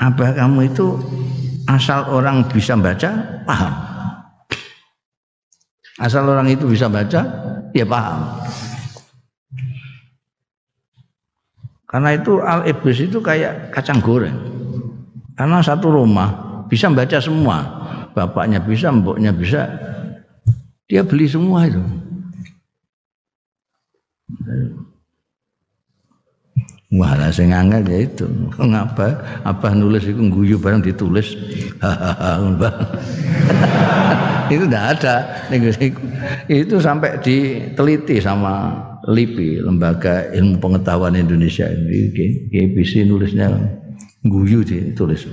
Abah 0.00 0.32
kamu 0.32 0.72
itu 0.72 0.96
asal 1.68 2.08
orang 2.08 2.48
bisa 2.48 2.72
baca 2.80 3.44
paham 3.44 3.74
asal 6.00 6.24
orang 6.24 6.48
itu 6.48 6.64
bisa 6.64 6.88
baca 6.88 7.20
ya 7.76 7.84
paham 7.84 8.40
karena 11.88 12.14
itu 12.14 12.38
al 12.44 12.68
iblis 12.68 13.00
itu 13.00 13.18
kayak 13.18 13.72
kacang 13.72 13.98
goreng 14.04 14.36
karena 15.34 15.64
satu 15.64 15.88
rumah 15.88 16.62
bisa 16.68 16.92
baca 16.92 17.18
semua 17.18 17.58
bapaknya 18.12 18.60
bisa 18.60 18.92
mboknya 18.92 19.32
bisa 19.32 19.66
dia 20.84 21.00
beli 21.00 21.24
semua 21.24 21.64
itu 21.64 21.80
Wah, 26.88 27.12
lah 27.20 27.28
sing 27.28 27.52
angel 27.52 27.84
ya 27.84 28.08
itu. 28.08 28.24
Ngapa? 28.56 29.20
Apa 29.44 29.76
nulis 29.76 30.08
itu 30.08 30.24
guyu 30.32 30.56
barang 30.56 30.80
ditulis. 30.80 31.36
itu 34.48 34.64
tidak 34.64 34.84
ada. 34.96 35.14
Itu 36.48 36.80
sampai 36.80 37.20
diteliti 37.20 38.24
sama 38.24 38.72
LIPI, 39.08 39.64
Lembaga 39.64 40.28
Ilmu 40.36 40.60
Pengetahuan 40.60 41.16
Indonesia 41.16 41.64
ini. 41.64 42.12
GPC 42.52 43.08
nulisnya 43.08 43.48
guyu 44.28 44.60
ditulis. 44.60 45.24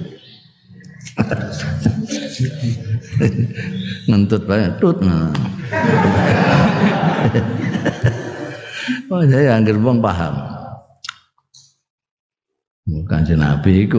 Ngentut 4.07 4.47
banget, 4.47 4.79
tut. 4.79 5.03
Nah. 5.03 5.35
oh, 9.11 9.19
saya 9.27 9.59
anggere 9.59 9.83
wong 9.83 9.99
paham. 9.99 10.55
Kanjeng 12.85 13.41
Nabi 13.41 13.89
itu 13.89 13.97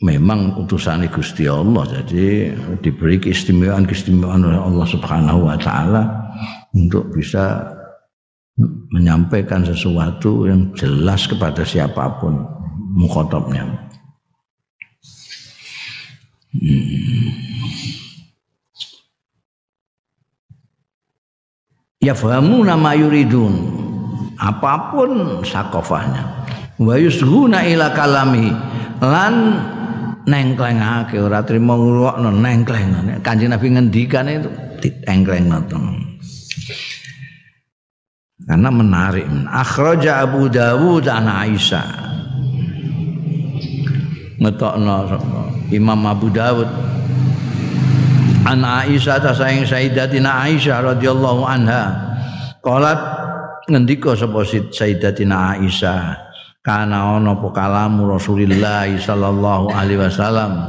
memang 0.00 0.56
utusan 0.60 1.04
Gusti 1.08 1.48
Allah 1.48 1.84
jadi 1.88 2.52
diberi 2.80 3.20
keistimewaan-keistimewaan 3.20 4.44
oleh 4.44 4.60
Allah 4.60 4.86
Subhanahu 4.88 5.48
wa 5.48 5.56
taala 5.60 6.02
untuk 6.72 7.12
bisa 7.12 7.64
menyampaikan 8.90 9.60
sesuatu 9.64 10.48
yang 10.48 10.72
jelas 10.72 11.28
kepada 11.28 11.60
siapa 11.60 12.16
pun 12.16 12.40
mukhatabnya. 12.96 13.68
Hmm. 16.56 17.28
Ya 22.00 22.16
fahamu 22.16 22.64
nama 22.64 22.96
yuridun. 22.96 23.52
Apa 24.40 24.92
pun 24.92 25.42
sakofahnya. 25.44 26.24
Wa 26.80 26.96
yusghuna 26.96 27.64
ila 27.68 27.92
kalami. 27.92 28.52
Lan 29.00 29.34
nengklengake 30.26 31.20
ora 31.20 31.44
trimo 31.44 31.78
ngrungokno 31.78 32.30
nengkleng 32.34 33.22
kanjeng 33.22 33.54
Nabi 33.54 33.66
ngendikan 33.78 34.26
itu 34.26 34.50
ditengklengno 34.82 35.62
karena 38.44 38.68
menarik. 38.68 39.24
Akhraja 39.48 40.20
Abu 40.20 40.52
Dawud 40.52 41.08
an 41.08 41.24
Aisyah. 41.24 41.88
Ngetokno 44.36 44.96
Imam 45.72 46.00
Abu 46.04 46.28
Dawud. 46.28 46.68
An 48.44 48.60
Aisyah 48.60 49.16
ta 49.24 49.32
sayang 49.32 49.64
Sayyidatina 49.64 50.44
Aisyah 50.44 50.94
radhiyallahu 50.94 51.42
anha. 51.48 51.96
Qalat 52.60 53.00
ngendika 53.72 54.12
sapa 54.12 54.44
Sayyidatina 54.44 55.56
Aisyah? 55.56 56.28
Kana 56.60 57.16
ana 57.16 57.38
apa 57.38 57.46
kalamu 57.54 58.10
Rasulillah 58.10 58.90
sallallahu 58.98 59.70
alaihi 59.70 60.02
wasallam? 60.02 60.66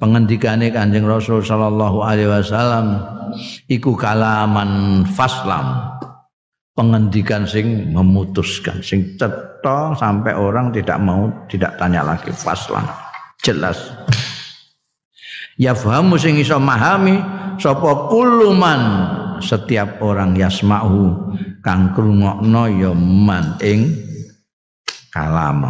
Pengendikane 0.00 0.72
Kanjeng 0.72 1.04
Rasul 1.04 1.44
sallallahu 1.44 2.00
alaihi 2.00 2.32
wasallam 2.32 2.96
iku 3.68 3.92
kalaman 3.92 5.04
faslam 5.12 5.94
pengendikan 6.74 7.46
sing 7.46 7.94
memutuskan 7.94 8.82
sing 8.82 9.14
cetha 9.14 9.94
sampai 9.94 10.34
orang 10.34 10.74
tidak 10.74 10.98
mau 10.98 11.30
tidak 11.46 11.78
tanya 11.78 12.02
lagi 12.02 12.34
faslan 12.34 12.84
jelas 13.40 13.94
ya 15.54 15.72
fahamu 15.72 16.18
sing 16.18 16.34
iso 16.36 16.58
memahami 16.58 17.22
sapa 17.62 18.10
kuluman 18.10 18.80
setiap 19.38 20.02
orang 20.02 20.34
yasma'u 20.34 21.34
kang 21.64 21.94
krungokno 21.96 22.64
ya 22.70 22.92
man 22.94 23.56
ing 23.64 23.94
kalam. 25.14 25.62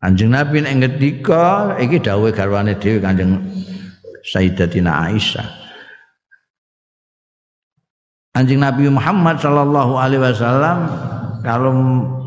Kanjeng 0.00 0.32
Nabi 0.32 0.64
nek 0.64 0.74
ngendika 0.80 1.76
iki 1.76 2.00
dawuhe 2.00 2.32
garwane 2.32 2.72
dhewe 2.80 3.04
Kanjeng 3.04 3.36
Sayyidatina 4.24 5.12
Aisyah. 5.12 5.59
Kanjeng 8.30 8.62
Nabi 8.62 8.86
Muhammad 8.86 9.42
sallallahu 9.42 9.98
alaihi 9.98 10.22
wasallam 10.22 10.78
kalau 11.42 11.74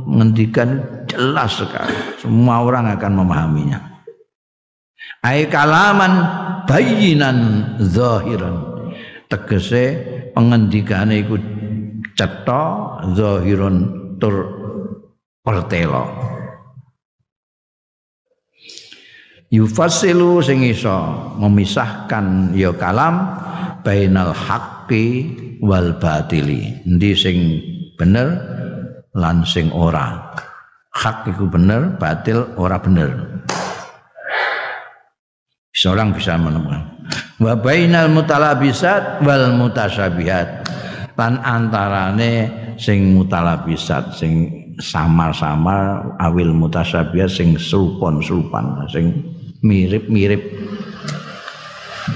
menghentikan 0.04 0.84
jelas 1.08 1.64
sekali 1.64 1.96
semua 2.20 2.60
orang 2.60 2.92
akan 2.92 3.12
memahaminya. 3.24 3.80
Ai 5.24 5.48
kalaman 5.48 6.14
bayinan 6.68 7.38
zahiran. 7.80 8.76
Tegese 9.32 9.98
pengendikane 10.36 11.24
iku 11.24 11.40
cetha 12.14 12.64
zahiran 13.16 13.76
tur 14.20 14.36
pertelo 15.42 16.34
yufasilu 19.54 20.42
sing 20.42 20.66
iso 20.66 20.98
memisahkan 21.38 22.58
ya 22.58 22.74
kalam 22.74 23.38
bainal 23.84 24.32
haqqi 24.32 25.30
wal 25.60 25.94
batili. 26.00 26.72
Endi 26.88 27.12
sing 27.14 27.38
bener 28.00 28.40
lan 29.14 29.44
sing 29.44 29.70
ora? 29.70 30.34
Hak 30.94 31.28
iku 31.30 31.52
bener 31.52 32.00
batil 32.00 32.48
ora 32.56 32.80
bener? 32.80 33.44
Seorang 35.74 36.16
bisa 36.16 36.40
menemukan. 36.40 36.86
Wa 37.42 37.60
bainal 37.60 38.08
mutalabisat 38.14 39.22
wal 39.26 39.52
mutasyabihat. 39.60 40.64
Lan 41.14 41.38
antarane 41.46 42.50
sing 42.78 43.14
mutalabisat 43.14 44.18
sing 44.18 44.50
samar-samar 44.82 46.18
awil 46.18 46.50
mutasyabih 46.50 47.30
sing 47.30 47.54
serupon-serupan 47.58 48.86
sing 48.90 49.22
mirip-mirip. 49.62 50.42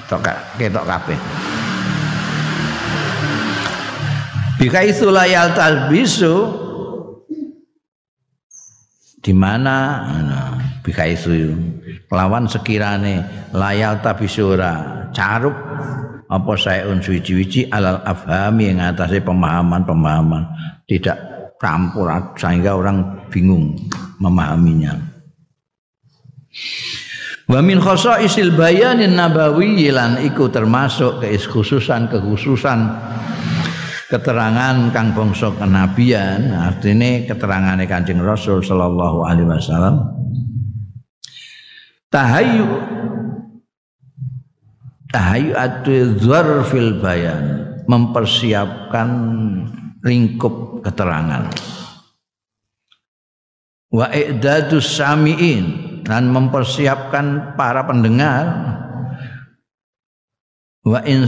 Ketok 0.10 0.86
kabeh. 0.86 1.18
Bika 1.18 1.57
itu 4.82 5.14
layal 5.14 5.54
talbisu. 5.54 6.36
Di 9.22 9.34
mana? 9.36 9.78
Bika 10.82 11.04
itu 11.04 11.54
lawan 12.08 12.48
sekirane 12.48 13.50
layal 13.52 14.00
tabisura 14.00 15.06
carup 15.12 15.52
apa 16.32 16.54
saya 16.56 16.88
suci-wici 17.04 17.68
alal 17.68 18.00
afhami 18.08 18.72
yang 18.72 18.96
atasnya 18.96 19.24
pemahaman-pemahaman. 19.24 20.44
Tidak 20.88 21.18
campur 21.60 22.08
sehingga 22.40 22.80
orang 22.80 23.28
bingung 23.28 23.76
memahaminya. 24.24 24.96
Wa 27.48 27.64
min 27.64 27.80
isil 27.80 28.52
bayanin 28.56 29.16
nabawi 29.16 29.88
lan 29.92 30.20
iku 30.20 30.52
termasuk 30.52 31.24
kekhususan 31.24 32.12
kekhususan 32.12 32.80
keterangan 34.08 34.88
kang 34.96 35.12
bangsa 35.12 35.52
kenabian 35.60 36.56
artinya 36.56 37.28
keterangane 37.28 37.84
Kanjeng 37.84 38.24
Rasul 38.24 38.64
sallallahu 38.64 39.28
alaihi 39.28 39.52
wasallam. 39.52 39.96
Tahayu 42.08 42.68
tahayu 45.12 45.52
atu 45.60 46.16
fil 46.72 47.04
bayan 47.04 47.68
mempersiapkan 47.84 49.10
lingkup 50.08 50.80
keterangan. 50.88 51.52
Wa 53.92 54.08
i'dadus 54.12 54.88
samiin 54.88 55.64
dan 56.08 56.32
mempersiapkan 56.32 57.60
para 57.60 57.84
pendengar. 57.84 58.72
Wa 60.88 61.04
in 61.04 61.28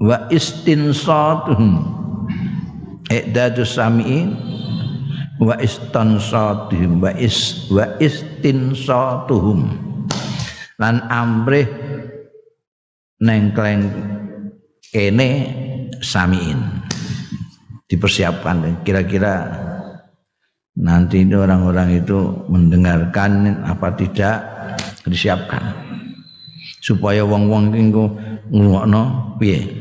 wa 0.00 0.24
istinsatuhum 0.32 1.97
i'dadus 3.08 3.76
samiin 3.76 4.36
wa 5.40 5.54
istansatuhum 5.60 7.00
wa 7.00 7.12
is 7.16 7.68
wa 7.72 7.86
istinsatuhum. 7.98 9.86
Lan 10.78 11.02
amrih 11.10 11.66
nengkleng 13.18 13.90
kene 14.92 15.30
samiin. 15.98 16.86
Dipersiapkan 17.88 18.84
kira-kira 18.84 19.48
nanti 20.76 21.24
itu 21.24 21.40
orang-orang 21.40 22.04
itu 22.04 22.44
mendengarkan 22.46 23.64
apa 23.64 23.96
tidak 23.96 24.36
disiapkan. 25.08 25.72
Supaya 26.84 27.24
wong-wong 27.24 27.74
itu 27.74 28.04
ngrungokno 28.52 29.34
piye 29.40 29.77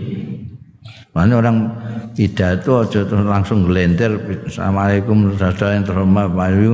Mana 1.18 1.42
orang 1.42 1.74
pidato 2.14 2.86
aja 2.86 3.02
langsung 3.10 3.66
gelender 3.66 4.22
Assalamualaikum 4.46 5.34
saudara 5.34 5.74
yang 5.74 5.86
terhormat 5.90 6.30
Pak 6.30 6.50
Yu 6.54 6.72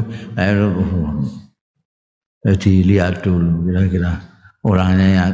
dilihat 2.60 3.24
dulu 3.24 3.64
kira-kira 3.72 4.20
orangnya 4.68 5.08
yang 5.16 5.32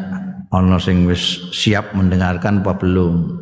ono 0.53 0.77
sing 0.77 1.09
wis 1.09 1.49
siap 1.49 1.97
mendengarkan 1.97 2.61
apa 2.61 2.77
belum. 2.77 3.33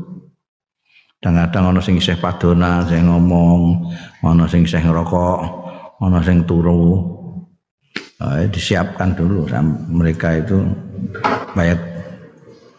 Kadang-kadang 1.19 1.75
ana 1.75 1.81
sing 1.83 1.99
isih 1.99 2.15
padona 2.15 2.87
sing 2.87 3.03
ngomong 3.03 3.91
ana 4.23 4.47
sing 4.47 4.63
isih 4.63 4.79
ngerokok 4.87 5.39
ana 5.99 6.23
sing 6.23 6.47
turu. 6.47 7.03
Nah, 8.23 8.39
disiapkan 8.47 9.19
dulu 9.19 9.51
mereka 9.91 10.39
itu 10.39 10.63
baik 11.51 11.75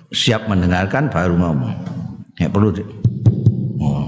siap 0.08 0.48
mendengarkan 0.48 1.12
baru 1.12 1.36
ngomong 1.36 1.98
ya 2.38 2.46
perlu 2.46 2.70
oh. 3.82 4.06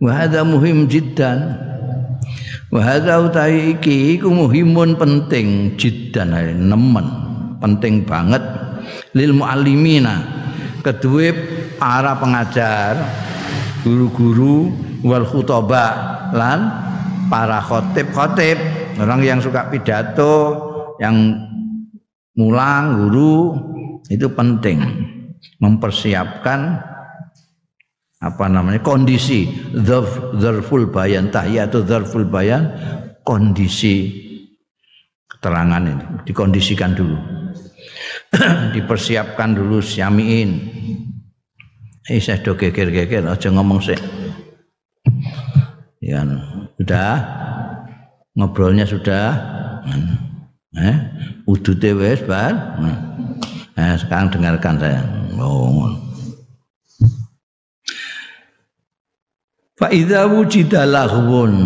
Wahada 0.00 0.40
muhim 0.48 0.88
jiddan. 0.88 1.68
Wahada 2.72 3.20
utai 3.20 3.76
iki 3.76 4.16
iku 4.16 4.32
muhimun 4.32 4.96
penting 4.96 5.76
jiddan 5.76 6.32
nemen 6.56 7.06
penting 7.60 8.08
banget 8.08 8.40
lil 9.12 9.36
muallimina. 9.36 10.24
Kedua 10.80 11.36
para 11.76 12.16
pengajar 12.16 12.96
guru-guru 13.84 14.72
wal 15.04 15.28
khutoba 15.28 15.84
lan 16.32 16.72
para 17.28 17.60
khotib-khotib 17.60 18.56
orang 18.96 19.20
yang 19.20 19.38
suka 19.40 19.68
pidato 19.68 20.56
yang 21.00 21.36
mulang 22.36 23.08
guru 23.08 23.56
itu 24.08 24.28
penting 24.32 25.09
mempersiapkan 25.60 26.80
apa 28.20 28.44
namanya 28.52 28.84
kondisi 28.84 29.48
dzarful 30.36 30.92
bayan 30.92 31.32
tahiyatu 31.32 31.84
dzarful 31.88 32.28
bayan 32.28 32.68
kondisi 33.24 34.12
keterangan 35.24 35.80
ini 35.80 36.04
dikondisikan 36.28 36.92
dulu. 36.92 37.16
Dipersiapkan 38.76 39.56
dulu 39.56 39.80
syamiin. 39.80 40.50
Eh 42.10 42.18
saya 42.18 42.42
do 42.42 42.58
geger-geger 42.58 43.22
aja 43.24 43.48
ngomong 43.54 43.80
sih 43.80 43.96
ya 46.10 46.26
sudah? 46.80 47.14
Ngobrolnya 48.34 48.88
sudah? 48.88 49.26
Eh? 50.74 50.96
Udute 51.46 51.94
wis 51.94 52.22
bar 52.26 52.78
eh 53.74 53.96
sekarang 53.98 54.30
dengarkan 54.30 54.74
saya 54.78 55.02
oh 55.40 56.10
Fa 59.80 59.88
idza 59.88 60.28
wujida 60.28 60.84
lahwun. 60.84 61.56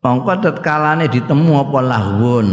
Mongko 0.00 0.32
tetkalane 0.40 1.04
ditemu 1.12 1.52
apa 1.60 1.78
lahwun? 1.84 2.48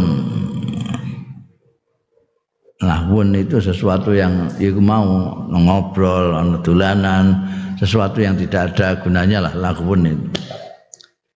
Lahwun 2.84 3.32
itu 3.32 3.64
sesuatu 3.64 4.12
yang 4.12 4.52
ya 4.60 4.68
mau 4.76 5.32
ngobrol 5.48 6.36
dolanan 6.60 7.48
sesuatu 7.80 8.20
yang 8.20 8.36
tidak 8.36 8.76
ada 8.76 9.00
gunanya 9.00 9.48
lah 9.48 9.54
lahwun 9.56 10.04
itu. 10.04 10.28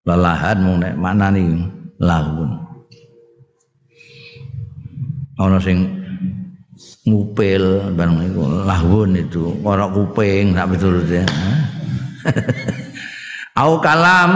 Lelahan 0.04 0.60
mau 0.60 0.76
nek 0.76 0.92
mana 0.92 1.32
nih 1.32 1.72
lahwun. 2.04 2.52
Ono 5.40 5.56
sing 5.56 5.97
ngupil 7.08 7.96
bareng 7.96 8.28
itu 8.28 8.42
lahwun 8.68 9.16
itu 9.16 9.56
orang 9.64 9.90
kuping 9.96 10.52
sak 10.52 10.68
ya. 11.08 11.24
Au 13.58 13.82
kalam 13.82 14.30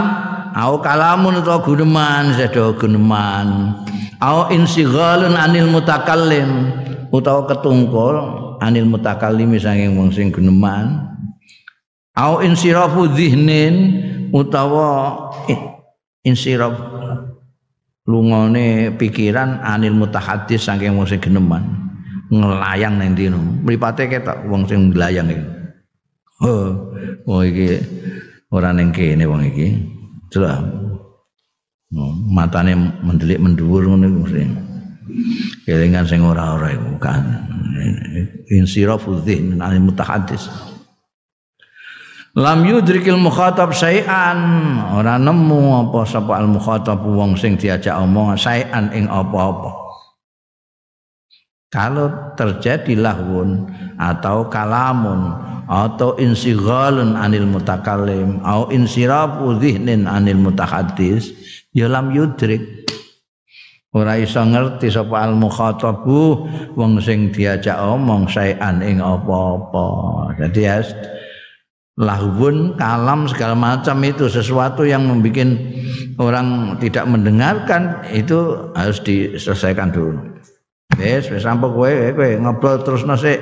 au 0.51 0.83
kalamun 0.83 1.39
atau 1.39 1.63
guneman 1.63 2.35
sedo 2.35 2.75
guneman. 2.75 3.77
Au 4.19 4.51
insighalun 4.51 5.39
anil 5.39 5.71
mutakallim 5.71 6.75
utawa 7.13 7.45
ketungkul 7.45 8.15
anil 8.63 8.87
mutakallimi 8.87 9.59
saking 9.59 9.99
wong 9.99 10.09
sing 10.15 10.31
geneman 10.31 11.03
au 12.15 12.39
insirafu 12.39 13.11
dzihnin 13.11 13.75
utawa 14.31 15.29
insiraf 16.23 16.71
lungone 18.07 18.95
pikiran 18.95 19.59
anil 19.59 19.93
mutahaddis 19.93 20.63
saking 20.63 20.95
wong 20.95 21.05
sing 21.05 21.19
geneman 21.19 21.82
ngelayang 22.33 22.97
ning 22.97 23.11
dino. 23.13 23.37
Mripate 23.37 24.09
ketok 24.09 24.49
wong 24.49 24.65
sing 24.65 24.89
nglayang 24.89 25.29
iki. 25.29 25.45
Oh 26.41 26.93
wong 27.29 27.41
iki 27.45 27.77
ora 28.49 28.73
ning 28.73 28.89
kene 28.89 29.29
wong 29.29 29.45
iki. 29.45 29.77
Jelas 30.33 30.65
oh, 31.93 32.13
matane 32.33 32.73
mendelik 33.05 33.37
mendhuwur 33.37 33.85
ngono 33.85 34.25
mesti 34.25 34.43
kelingan 35.69 36.09
sing 36.09 36.25
ora-ora 36.25 36.73
iku 36.73 36.97
kan. 36.97 37.21
Insirafu 38.49 39.21
dzihn 39.21 39.61
al 39.61 39.77
mutahaddis 39.77 40.73
lam 42.33 42.65
yudrikil 42.65 43.21
mukhatab 43.21 43.77
syai'an 43.77 44.41
ora 44.97 45.21
nemu 45.21 45.85
apa 45.85 46.01
sapa 46.09 46.41
al 46.41 46.49
mukhatab 46.49 47.05
wong 47.05 47.37
sing 47.37 47.53
diajak 47.61 47.93
omong 47.93 48.33
syai'an 48.33 48.89
ing 48.89 49.05
apa-apa 49.05 49.82
kalau 51.73 52.37
terjadi 52.37 52.93
lahwun 52.93 53.65
atau 53.97 54.45
kalamun 54.45 55.33
atau 55.65 56.13
insighalun 56.21 57.17
anil 57.17 57.49
mutakallim 57.49 58.37
atau 58.45 58.69
insirafu 58.69 59.57
dzihnin 59.57 60.05
anil 60.05 60.37
mutahaddis 60.37 61.33
ya 61.73 61.89
lam 61.89 62.13
yudrik. 62.13 62.85
Ora 63.93 64.17
iso 64.17 64.41
ngerti 64.41 64.89
sapa 64.89 65.21
al 65.21 65.37
mukhatabu 65.37 66.49
wong 66.77 66.97
sing 67.01 67.29
diajak 67.29 67.77
omong 67.77 68.25
saean 68.29 68.81
ing 68.81 69.01
apa-apa. 69.01 69.85
Jadi 70.37 70.61
ya 70.65 70.81
lahwun 71.97 72.73
kalam 72.77 73.29
segala 73.29 73.53
macam 73.53 74.01
itu 74.01 74.25
sesuatu 74.29 74.81
yang 74.81 75.05
membuat 75.05 75.57
orang 76.17 76.77
tidak 76.81 77.05
mendengarkan 77.05 78.01
itu 78.09 78.69
harus 78.73 78.97
diselesaikan 79.05 79.93
dulu 79.93 80.32
wis 80.99 81.29
wis 81.29 81.43
sampe 81.43 81.69
kowe 81.69 81.91
kowe 82.13 82.29
ngobrol 82.41 82.81
terus 82.81 83.05
nasi 83.07 83.37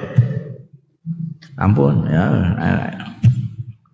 ampun 1.58 2.08
ya 2.10 2.26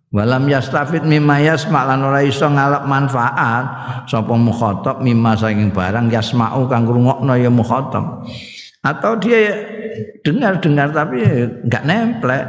Walam 0.07 0.49
yastafid 0.49 1.05
mimma 1.05 1.43
yasma 1.43 1.83
lan 1.83 2.01
ora 2.01 2.23
iso 2.25 2.49
ngalap 2.49 2.89
manfaat 2.89 3.65
sapa 4.09 4.33
mukhatab 4.33 5.03
mimma 5.03 5.35
saking 5.35 5.75
barang 5.75 6.09
yasma'u 6.09 6.65
kang 6.71 6.89
ngrungokno 6.89 7.37
ya 7.37 7.51
mukhatab. 7.53 8.25
Atau 8.81 9.19
dia 9.21 9.67
dengar-dengar 10.25 10.95
tapi 10.95 11.21
enggak 11.61 11.83
nemplek. 11.85 12.43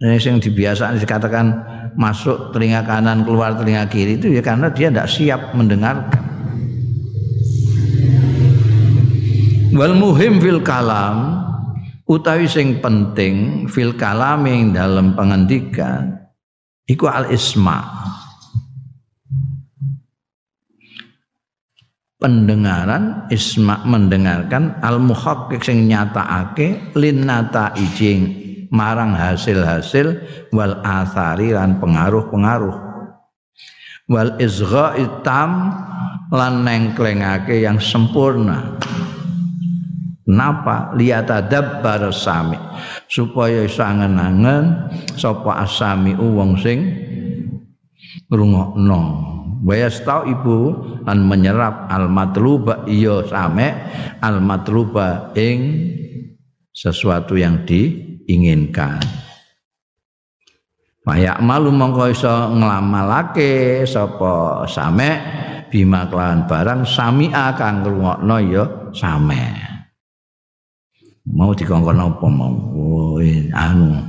Ini 0.00 0.22
yang 0.22 0.38
dibiasaan 0.44 1.02
dikatakan 1.02 1.46
masuk 1.98 2.52
telinga 2.52 2.86
kanan 2.86 3.26
keluar 3.26 3.58
telinga 3.58 3.90
kiri 3.90 4.20
itu 4.20 4.30
ya 4.30 4.44
karena 4.44 4.70
dia 4.70 4.92
tidak 4.92 5.08
siap 5.10 5.56
mendengarkan. 5.56 6.29
Wal 9.74 9.94
muhim 9.94 10.42
fil 10.42 10.62
kalam 10.62 11.46
utawi 12.10 12.50
sing 12.50 12.82
penting 12.82 13.66
fil 13.70 13.94
kalam 13.94 14.42
ing 14.46 14.74
dalam 14.74 15.14
pengendikan 15.14 16.26
iku 16.90 17.06
al 17.06 17.30
isma. 17.30 17.78
Pendengaran 22.20 23.32
isma 23.32 23.80
mendengarkan 23.88 24.76
al 24.84 25.00
muhaqqiq 25.00 25.64
sing 25.64 25.88
nyatakake 25.88 26.92
linnata 26.92 27.72
ijing 27.80 28.36
marang 28.68 29.16
hasil-hasil 29.16 30.20
wal 30.52 30.84
athari 30.84 31.56
lan 31.56 31.80
pengaruh-pengaruh. 31.80 32.76
Wal 34.10 34.36
izgha 34.36 35.00
itam 35.00 35.72
lan 36.28 36.60
nengklengake 36.66 37.64
yang 37.64 37.80
sempurna 37.80 38.76
Kenapa? 40.30 40.94
Liyatadabbar 40.94 42.14
sami 42.14 42.54
supaya 43.10 43.66
iso 43.66 43.82
angen-angen 43.82 44.86
sapa 45.18 45.66
asami 45.66 46.14
wong 46.14 46.54
sing 46.54 46.86
ngrungokno. 48.30 49.02
Wa 49.66 49.90
tau 49.90 50.30
ibu 50.30 50.58
lan 51.02 51.26
menyerap 51.26 51.90
al 51.90 52.06
matluba 52.06 52.86
iya 52.86 53.26
same 53.26 53.74
al 54.22 54.38
matluba 54.38 55.34
ing 55.34 55.90
sesuatu 56.70 57.34
yang 57.34 57.66
diinginkan. 57.66 59.02
Mayak 61.10 61.42
malu 61.42 61.74
mongko 61.74 62.06
iso 62.06 62.54
nglamalake 62.54 63.82
sapa 63.82 64.62
same 64.70 65.10
bima 65.74 66.06
kelawan 66.06 66.46
barang 66.46 66.86
sami 66.86 67.34
kang 67.34 67.82
ngrungokno 67.82 68.36
ya 68.46 68.64
same. 68.94 69.70
Mau 71.28 71.52
dikongkon 71.52 72.00
apa 72.00 72.26
mau? 72.30 72.54
Oh, 72.72 73.20
anu 73.52 74.00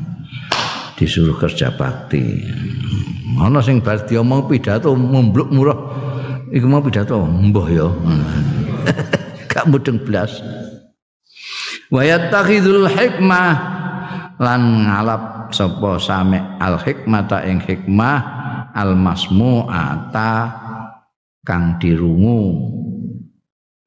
disuruh 0.96 1.36
kerja 1.42 1.74
bakti. 1.76 2.46
Ana 3.42 3.60
sing 3.60 3.82
bar 3.82 4.06
diomong 4.06 4.46
pidato 4.46 4.94
mumbluk 4.94 5.50
murah. 5.50 5.80
Iku 6.52 6.68
mau 6.68 6.84
pidato? 6.84 7.24
Mbah 7.26 7.68
ya. 7.72 7.88
Gak 9.52 9.66
mudeng 9.72 9.98
blas. 10.04 10.40
Wa 11.92 12.06
yattakhidul 12.06 12.88
hikmah 12.88 13.52
lan 14.40 14.88
ngalap 14.88 15.52
sapa 15.52 16.00
same 16.00 16.40
al 16.60 16.80
hikmata 16.80 17.44
ing 17.44 17.60
hikmah 17.60 18.20
al 18.72 18.96
masmu'ata 18.96 20.56
kang 21.44 21.76
dirungu 21.82 22.72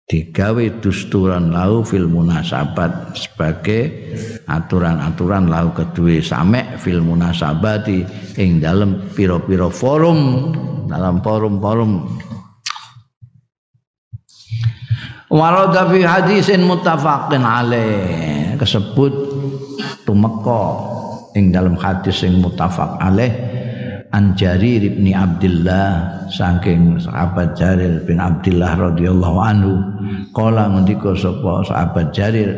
digawe 0.04 0.64
dusturan 0.84 1.48
lau 1.48 1.80
fil 1.80 2.04
munasabat 2.04 3.16
sebagai 3.16 3.88
aturan-aturan 4.44 5.48
lau 5.48 5.72
kedua 5.72 6.20
samek 6.20 6.76
fil 6.76 7.00
munasabati 7.00 8.04
ing 8.36 8.60
dalam 8.60 9.08
piro-piro 9.16 9.72
forum 9.72 10.52
dalam 10.84 11.24
forum-forum. 11.24 12.20
Warada 15.32 15.88
fi 15.88 16.04
hadisin 16.04 16.68
muttafaqin 16.68 17.42
alaih 17.42 18.54
kesebut 18.60 19.12
tumeka 20.04 20.64
ing 21.34 21.50
dalam 21.50 21.74
hadis 21.74 22.22
sing 22.22 22.38
muttafaq 22.38 23.00
alaih 23.02 23.32
an 24.14 24.38
Jarir 24.38 24.94
bin 24.94 25.10
Abdullah 25.10 26.22
saking 26.30 27.02
sahabat 27.02 27.58
Jarir 27.58 27.98
bin 28.06 28.22
Abdullah 28.22 28.94
radhiyallahu 28.94 29.38
anhu 29.42 29.72
kala 30.32 30.70
ngendika 30.70 31.14
sapa? 31.14 31.66
Sahabat 31.66 32.14
Jarir. 32.14 32.50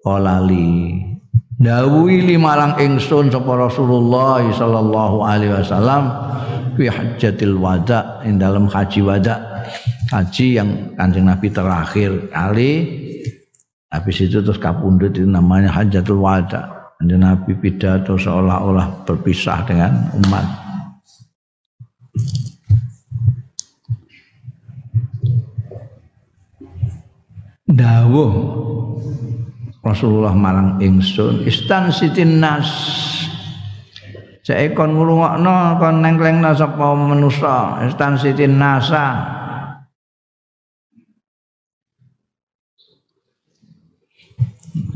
Kala 0.00 0.40
li. 0.44 0.96
Dawuhi 1.60 2.24
limarang 2.24 2.80
ingsun 2.80 3.28
sapa 3.28 3.52
Rasulullah 3.52 4.40
sallallahu 4.48 5.20
alaihi 5.20 5.52
wasallam 5.52 6.08
fi 6.72 6.88
hajjatil 6.88 7.60
wada 7.60 8.24
ing 8.24 8.40
dalam 8.40 8.64
haji 8.64 9.00
wada. 9.04 9.64
Haji 10.08 10.46
yang 10.56 10.96
Kanjeng 10.96 11.28
Nabi 11.28 11.52
terakhir 11.52 12.32
kali. 12.32 12.72
Habis 13.90 14.16
itu 14.22 14.40
terus 14.40 14.56
kapundut 14.56 15.12
itu 15.12 15.28
namanya 15.28 15.68
hajatul 15.70 16.24
wada. 16.24 16.92
Kanjeng 16.96 17.20
Nabi 17.20 17.52
pidato 17.60 18.16
seolah-olah 18.16 19.04
berpisah 19.04 19.60
dengan 19.68 20.12
umat 20.16 20.59
dawuh. 27.74 28.32
Rasulullah 29.80 30.36
marang 30.36 30.76
ingsun 30.76 31.48
istan 31.48 31.88
sitin 31.88 32.36
nas. 32.36 32.68
Saya 34.44 34.72
kon 34.76 34.92
ngrungokno 34.92 35.80
kon 35.80 36.04
nengklengna 36.04 36.52
sapa 36.52 36.92
manusa 36.92 37.80
istan 37.88 38.20
sitin 38.20 38.60
nasa. 38.60 39.36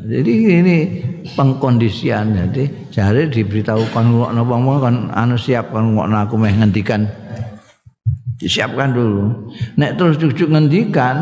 Jadi 0.04 0.32
ini 0.60 0.76
pengkondisian 1.32 2.36
jadi 2.36 2.92
jare 2.92 3.32
diberitahu 3.32 3.88
kon 3.88 4.12
ngrungokno 4.12 4.40
wong 4.44 4.62
kon 4.84 4.96
anu 5.16 5.40
siap 5.40 5.72
kon 5.72 5.96
ngrungokno 5.96 6.16
aku 6.28 6.36
meh 6.36 6.52
ngendikan. 6.52 7.08
Disiapkan 8.36 8.92
dulu. 8.92 9.48
Nek 9.80 9.96
terus 9.96 10.20
cucuk 10.20 10.52
ngendikan 10.52 11.16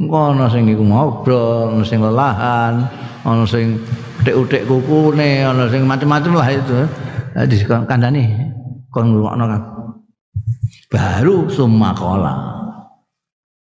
engko 0.00 0.32
ana 0.32 0.48
sing 0.48 0.64
iku 0.64 0.80
ngobrol, 0.80 1.76
ana 1.76 1.84
sing 1.84 2.00
lelahan, 2.00 2.88
ana 3.22 3.44
sing 3.44 3.76
utik-utik 4.24 4.64
kukune, 4.64 5.44
ana 5.44 5.68
sing 5.68 5.84
macam-macam 5.84 6.32
lah 6.40 6.48
itu. 6.48 6.78
Jadi 7.36 7.56
kandhani 7.68 8.24
kon 8.88 9.12
ngrungokno 9.12 9.44
kan. 9.44 9.62
Baru 10.90 11.46
summa 11.52 11.92
kola. 11.94 12.34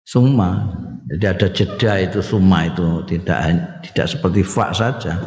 Summa. 0.08 0.74
Jadi 1.10 1.26
ada 1.26 1.48
jeda 1.54 1.94
itu 2.02 2.20
summa 2.22 2.66
itu 2.66 3.04
tidak 3.06 3.38
tidak 3.86 4.08
seperti 4.10 4.42
fa 4.42 4.74
saja. 4.74 5.20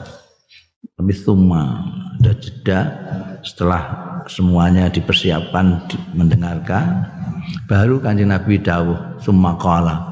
Tapi 0.99 1.13
summa 1.15 1.87
ada 2.19 2.33
jeda 2.39 2.81
setelah 3.43 3.83
semuanya 4.31 4.87
dipersiapkan 4.87 5.91
mendengarkan 6.15 7.07
baru 7.67 7.99
kanjeng 7.99 8.31
Nabi 8.31 8.63
dawuh 8.63 9.19
summa 9.19 9.59
qala 9.59 10.12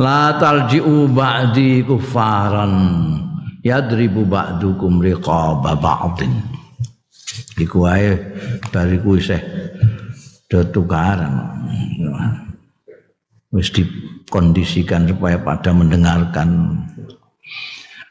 la 0.00 0.36
talji'u 0.40 1.10
ba'di 1.10 1.84
kufaran 1.84 2.74
yadribu 3.60 4.24
ba'dukum 4.24 5.00
riqaba 5.04 5.76
ba'din. 5.76 6.32
Iku 7.60 7.86
ae 7.86 8.16
bariku 8.72 9.20
isih 9.20 9.40
do 10.48 10.64
tukaran. 10.68 11.34
Wis 13.50 13.74
dikondisikan 13.74 15.10
supaya 15.10 15.42
pada 15.42 15.74
mendengarkan. 15.74 16.78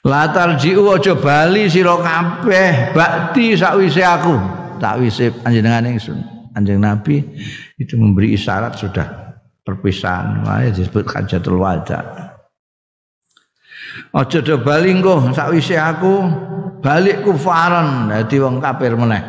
La 0.04 0.32
talji'u 0.32 0.96
aja 0.96 1.16
bali 1.16 1.68
sira 1.68 1.96
kabeh 2.00 2.96
ba'di 2.96 3.56
sakwise 3.56 4.04
aku. 4.04 4.36
Sakwise 4.80 5.32
panjenengan 5.44 5.88
ingsun. 5.92 6.40
Anjing 6.58 6.82
Nabi 6.82 7.22
itu 7.78 7.94
memberi 7.94 8.34
isyarat 8.34 8.74
sudah 8.74 9.29
perpisahan. 9.70 10.42
Wae 10.50 10.74
disebut 10.74 11.06
hajatul 11.06 11.62
wada 11.62 12.30
aja 14.14 14.40
do 14.42 14.58
bali 14.62 14.90
engko 14.96 15.30
sakwise 15.34 15.78
aku 15.78 16.26
balik 16.82 17.22
kufaran. 17.26 18.10
Dadi 18.10 18.38
wong 18.42 18.58
kafir 18.64 18.96
meneh. 18.98 19.24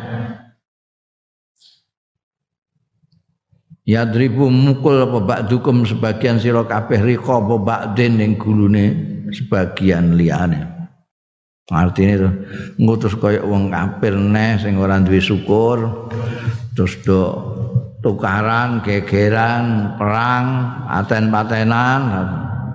Yadribu 3.81 4.47
mukul 4.47 5.03
apa 5.03 5.19
ba'dukum 5.19 5.83
sebagian 5.83 6.37
sira 6.37 6.63
kabeh 6.63 7.01
rika 7.01 7.41
apa 7.41 7.55
ba'din 7.57 8.21
ning 8.21 8.37
gulune 8.37 8.85
sebagian 9.33 10.15
liyane. 10.15 10.69
Artine 11.71 12.13
itu 12.19 12.29
ngutus 12.83 13.15
kaya 13.15 13.47
wong 13.47 13.71
kafir 13.71 14.15
neh 14.15 14.59
sing 14.59 14.75
ora 14.75 14.99
duwe 14.99 15.23
syukur 15.23 16.11
terus 16.75 16.99
do 16.99 17.19
tukaran, 18.01 18.81
gegeran, 18.81 19.95
perang, 19.95 20.45
aten-patenan, 20.89 22.01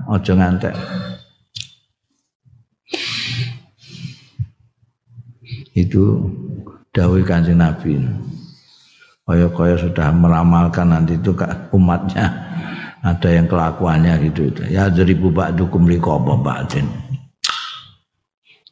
aja 0.07 0.33
ngantek. 0.33 0.75
Itu 5.77 6.31
dawai 6.95 7.21
kanjeng 7.27 7.61
Nabi. 7.61 8.01
Kaya-kaya 9.27 9.75
sudah 9.75 10.15
meramalkan 10.15 10.95
nanti 10.95 11.19
itu 11.19 11.35
umatnya 11.75 12.31
ada 13.03 13.29
yang 13.29 13.51
kelakuannya 13.51 14.23
gitu 14.31 14.55
itu. 14.55 14.63
Ya 14.71 14.87
dari 14.87 15.13
bubak 15.19 15.59
dukum 15.59 15.91
likoba 15.91 16.39
ba'din. 16.39 16.87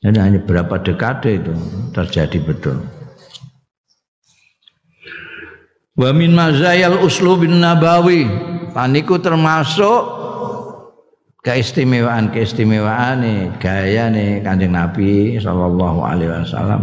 Jadi 0.05 0.19
hanya 0.21 0.41
berapa 0.41 0.79
dekade 0.79 1.43
itu 1.43 1.53
terjadi 1.91 2.39
betul. 2.45 2.77
Wa 5.95 6.11
min 6.11 6.35
mazayal 6.35 6.99
uslubin 7.03 7.63
nabawi. 7.63 8.27
Paniku 8.75 9.23
termasuk 9.23 10.25
keistimewaan 11.45 12.33
keistimewaan 12.33 13.21
nih 13.21 13.41
gaya 13.61 14.09
nih 14.09 14.41
kanjeng 14.41 14.73
Nabi 14.73 15.37
Shallallahu 15.37 16.01
Alaihi 16.01 16.33
Wasallam 16.33 16.83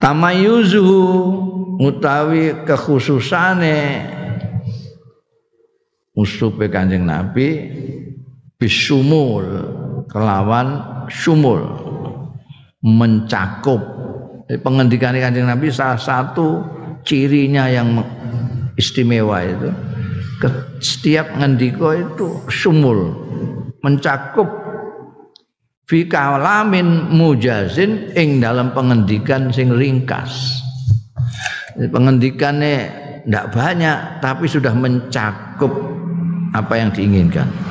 tamayuzuhu 0.00 1.00
utawi 1.76 2.56
kekhususane 2.64 4.08
usupe 6.16 6.72
kanjeng 6.72 7.04
Nabi 7.04 7.68
bisumul 8.56 9.44
kelawan 10.08 11.04
sumul 11.12 11.60
mencakup 12.80 13.84
pengendikan 14.58 15.14
kanjeng 15.14 15.46
Nabi 15.46 15.70
salah 15.70 16.00
satu 16.00 16.66
cirinya 17.06 17.70
yang 17.70 18.02
istimewa 18.74 19.46
itu. 19.46 19.70
Setiap 20.80 21.36
ngendiko 21.36 21.92
itu 21.94 22.26
sumul 22.48 23.12
mencakup 23.84 24.48
fi 25.86 26.08
kalamin 26.08 27.12
mujazin 27.12 28.10
ing 28.16 28.40
dalam 28.42 28.72
pengendikan 28.74 29.52
sing 29.54 29.70
ringkas. 29.70 30.64
Pengendikannya 31.76 32.76
tidak 33.22 33.46
banyak 33.54 33.98
tapi 34.24 34.48
sudah 34.48 34.74
mencakup 34.74 35.70
apa 36.50 36.74
yang 36.74 36.90
diinginkan 36.90 37.69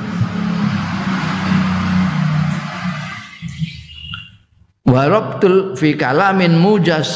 warabtul 4.89 5.77
fi 5.77 5.93
kalamin 5.93 6.57
mujas. 6.57 7.09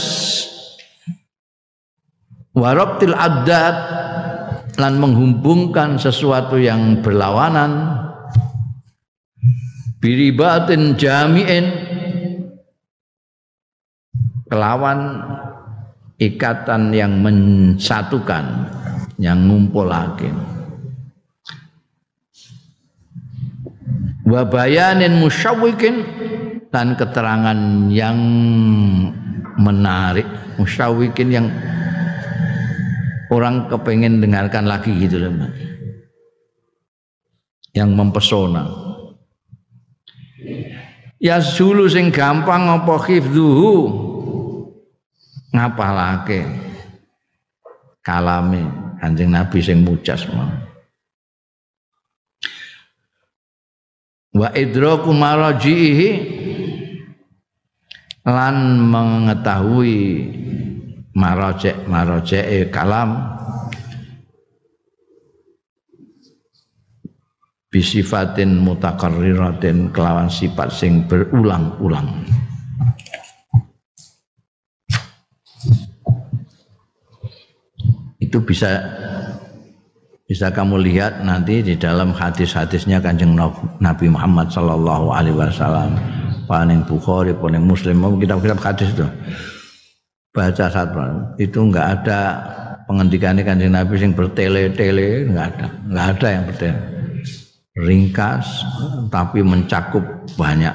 Warabtil 2.53 3.17
adat 3.17 3.77
lan 4.77 5.01
menghubungkan 5.01 5.97
sesuatu 5.97 6.61
yang 6.61 7.01
berlawanan. 7.01 7.97
Biribatin 9.97 10.93
jami'in. 10.93 11.65
Kelawan 14.53 15.17
ikatan 16.21 16.93
yang 16.93 17.25
mensatukan 17.25 18.69
yang 19.17 19.49
ngumpulakin 19.49 20.53
wabayanin 24.33 25.19
musyawikin 25.19 25.95
dan 26.73 26.97
keterangan 26.97 27.85
yang 27.93 28.17
menarik 29.61 30.25
musyawikin 30.57 31.29
yang 31.29 31.47
orang 33.29 33.69
kepengen 33.69 34.17
dengarkan 34.17 34.65
lagi 34.65 34.89
gitu 34.97 35.21
loh 35.21 35.29
yang 37.77 37.93
mempesona. 37.93 38.65
Ya 41.21 41.39
sulu 41.39 41.85
sing 41.85 42.09
gampang 42.09 42.65
apa 42.67 42.97
khifduhu 43.05 43.73
ngapalake? 45.53 46.41
Kalame 48.03 48.67
Kanjeng 48.99 49.31
Nabi 49.31 49.63
sing 49.63 49.79
mujas 49.85 50.27
mau 50.27 50.73
wa 54.33 54.49
idraku 54.57 55.13
marajihi 55.13 56.09
lan 58.23 58.55
mengetahui 58.87 59.95
marojek 61.11 61.75
marojek 61.87 62.71
kalam. 62.71 63.31
Bisifatin 67.73 68.61
mutakarriratin 68.61 69.89
kelawan 69.89 70.29
sifat 70.29 70.69
sing 70.69 71.09
berulang-ulang. 71.09 72.05
Itu 78.21 78.45
bisa 78.45 78.77
bisa 80.29 80.53
kamu 80.53 80.85
lihat 80.85 81.25
nanti 81.25 81.65
di 81.65 81.73
dalam 81.73 82.13
hadis-hadisnya 82.13 83.01
kanjeng 83.01 83.33
Nabi 83.81 84.05
Muhammad 84.05 84.53
Sallallahu 84.53 85.09
Alaihi 85.09 85.33
Wasallam 85.33 85.97
paling 86.45 86.83
Bukhari 86.85 87.31
paling 87.35 87.63
Muslim 87.63 87.99
mau 87.99 88.13
kitab-kitab 88.15 88.59
hadis 88.59 88.89
itu. 88.91 89.07
Baca 90.33 90.65
satu. 90.65 90.97
Itu 91.37 91.69
enggak 91.69 91.87
ada 92.01 92.19
pengendikan 92.89 93.37
kanjeng 93.39 93.73
Nabi 93.73 94.01
yang 94.01 94.17
bertele-tele 94.17 95.29
enggak 95.29 95.45
ada. 95.55 95.67
Enggak 95.87 96.07
ada 96.17 96.27
yang 96.27 96.43
bertele. 96.49 96.79
Ringkas 97.73 98.45
tapi 99.09 99.41
mencakup 99.41 100.03
banyak. 100.37 100.73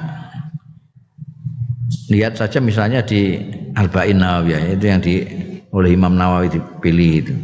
Lihat 2.09 2.35
saja 2.35 2.59
misalnya 2.59 2.99
di 3.05 3.37
Arba'in 3.77 4.19
Nawawiyah 4.19 4.75
itu 4.75 4.85
yang 4.89 4.99
di 4.99 5.23
oleh 5.69 5.93
Imam 5.93 6.17
Nawawi 6.17 6.49
dipilih 6.49 7.11
itu. 7.23 7.35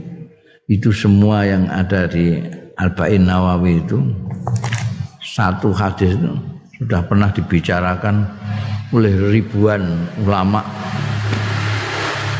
Itu 0.65 0.89
semua 0.89 1.45
yang 1.45 1.69
ada 1.69 2.09
di 2.09 2.41
Arba'in 2.75 3.29
Nawawi 3.29 3.85
itu 3.85 4.01
satu 5.21 5.69
hadis 5.75 6.17
itu 6.17 6.54
sudah 6.79 7.01
pernah 7.07 7.31
dibicarakan 7.31 8.27
oleh 8.91 9.13
ribuan 9.31 10.07
ulama 10.23 10.61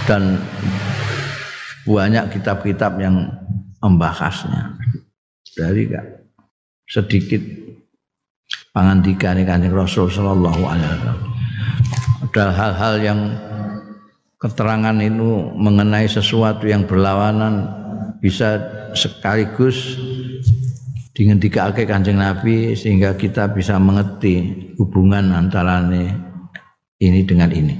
dan 0.05 0.37
banyak 1.85 2.37
kitab-kitab 2.37 2.97
yang 3.01 3.29
membahasnya. 3.81 4.75
Dari 5.55 5.87
sedikit 6.85 7.39
pangandikan 8.75 9.39
kanjeng 9.47 9.71
Rasul 9.71 10.11
Shallallahu 10.11 10.61
Alaihi 10.67 10.89
Wasallam. 10.91 11.19
Ada 12.27 12.45
hal-hal 12.51 12.95
yang 12.99 13.19
keterangan 14.43 14.97
itu 14.99 15.55
mengenai 15.55 16.03
sesuatu 16.11 16.67
yang 16.67 16.83
berlawanan 16.83 17.71
bisa 18.19 18.59
sekaligus 18.91 19.95
dingendikake 21.15 21.87
kanjeng 21.87 22.19
Nabi 22.19 22.75
sehingga 22.75 23.15
kita 23.15 23.55
bisa 23.55 23.79
mengerti 23.79 24.67
hubungan 24.75 25.31
antara 25.31 25.79
ini 26.99 27.19
dengan 27.23 27.49
ini. 27.55 27.75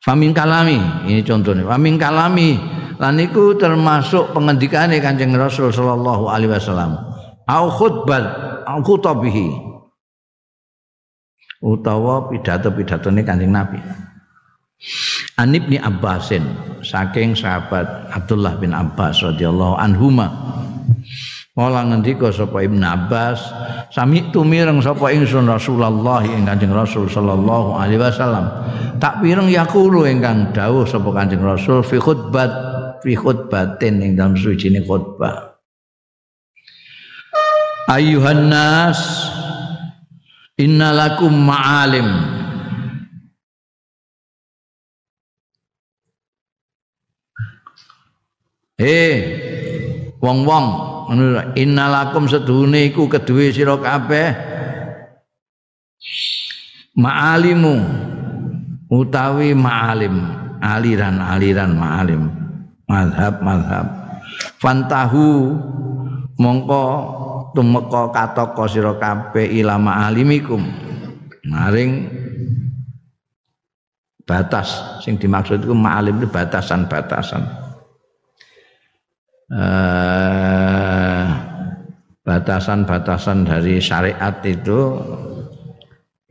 Famin 0.00 0.36
kalami, 0.36 0.76
ini 1.08 1.24
contohnya. 1.24 1.64
Famin 1.64 1.96
kalami, 1.96 2.60
lan 3.00 3.16
iku 3.16 3.56
termasuk 3.56 4.36
pengendikane 4.36 5.00
Kanjeng 5.00 5.32
Rasul 5.32 5.72
sallallahu 5.72 6.28
alaihi 6.28 6.52
wasallam. 6.52 7.00
Au 7.48 7.72
khutbah, 7.72 8.24
au 8.68 8.84
khutabihi. 8.84 9.48
Utawa 11.64 12.28
pidato-pidatone 12.28 13.24
Kanjeng 13.24 13.48
Nabi. 13.48 13.80
An 15.34 15.50
Ibni 15.50 15.82
Abbasin 15.82 16.46
saking 16.86 17.34
sahabat 17.34 18.12
Abdullah 18.14 18.54
bin 18.62 18.70
Abbas 18.70 19.18
radhiyallahu 19.24 19.74
anhuma 19.82 20.30
Kala 21.54 21.86
ngendika 21.86 22.34
sapa 22.34 22.66
Ibnu 22.66 22.82
Abbas, 22.82 23.38
sami 23.94 24.26
tumireng 24.34 24.82
sapa 24.82 25.14
ingsun 25.14 25.46
Rasulullah 25.46 26.26
ing 26.26 26.42
Kanjeng 26.42 26.74
Rasul 26.74 27.06
sallallahu 27.06 27.78
alaihi 27.78 28.02
wasallam. 28.02 28.50
Tak 28.98 29.22
pireng 29.22 29.46
yaqulu 29.46 30.02
ingkang 30.02 30.50
dawuh 30.50 30.82
sapa 30.82 31.14
Kanjeng 31.14 31.46
Rasul 31.46 31.86
fi 31.86 32.02
khutbat 32.02 32.50
fi 33.06 33.14
khutbatin 33.14 34.02
ing 34.02 34.18
dalam 34.18 34.34
suci 34.34 34.66
khutbah. 34.82 35.54
Ayuhan 37.86 38.50
nas 38.50 38.98
innalakum 40.58 41.38
ma'alim 41.38 42.08
Eh 48.74 49.14
wong-wong 50.18 50.66
innalakum 51.54 52.26
seduhune 52.26 52.90
iku 52.90 53.06
keduwe 53.06 53.54
sira 53.54 53.78
kabeh. 53.78 54.34
Ma'alimu 56.94 57.74
utawi 58.90 59.54
ma'alim 59.54 60.14
aliran-aliran 60.58 61.70
ma'alim. 61.74 62.22
Mazhab-mazhab 62.84 63.86
fantahu 64.60 65.54
mongko 66.36 66.84
tumeka 67.54 68.10
kataka 68.10 68.64
sira 68.66 68.94
kabeh 68.98 69.46
ila 69.62 69.78
ma'alimikum. 69.78 70.62
Maring 71.46 72.10
batas 74.24 74.98
sing 75.04 75.14
dimaksud 75.20 75.62
itu 75.62 75.76
ma'alim 75.76 76.18
itu 76.18 76.26
batasan-batasan 76.26 77.63
Eh, 79.44 81.26
batasan-batasan 82.24 83.44
dari 83.44 83.76
syariat 83.76 84.40
itu 84.40 84.96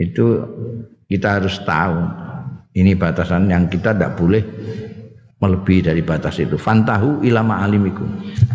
itu 0.01 0.25
kita 1.05 1.37
harus 1.37 1.61
tahu 1.61 2.09
ini 2.73 2.97
batasan 2.97 3.53
yang 3.53 3.69
kita 3.69 3.93
tidak 3.93 4.17
boleh 4.17 4.41
melebihi 5.37 5.93
dari 5.93 6.01
batas 6.01 6.41
itu. 6.41 6.57
Fantahu 6.57 7.21
ilama 7.21 7.61
alimiku. 7.61 8.01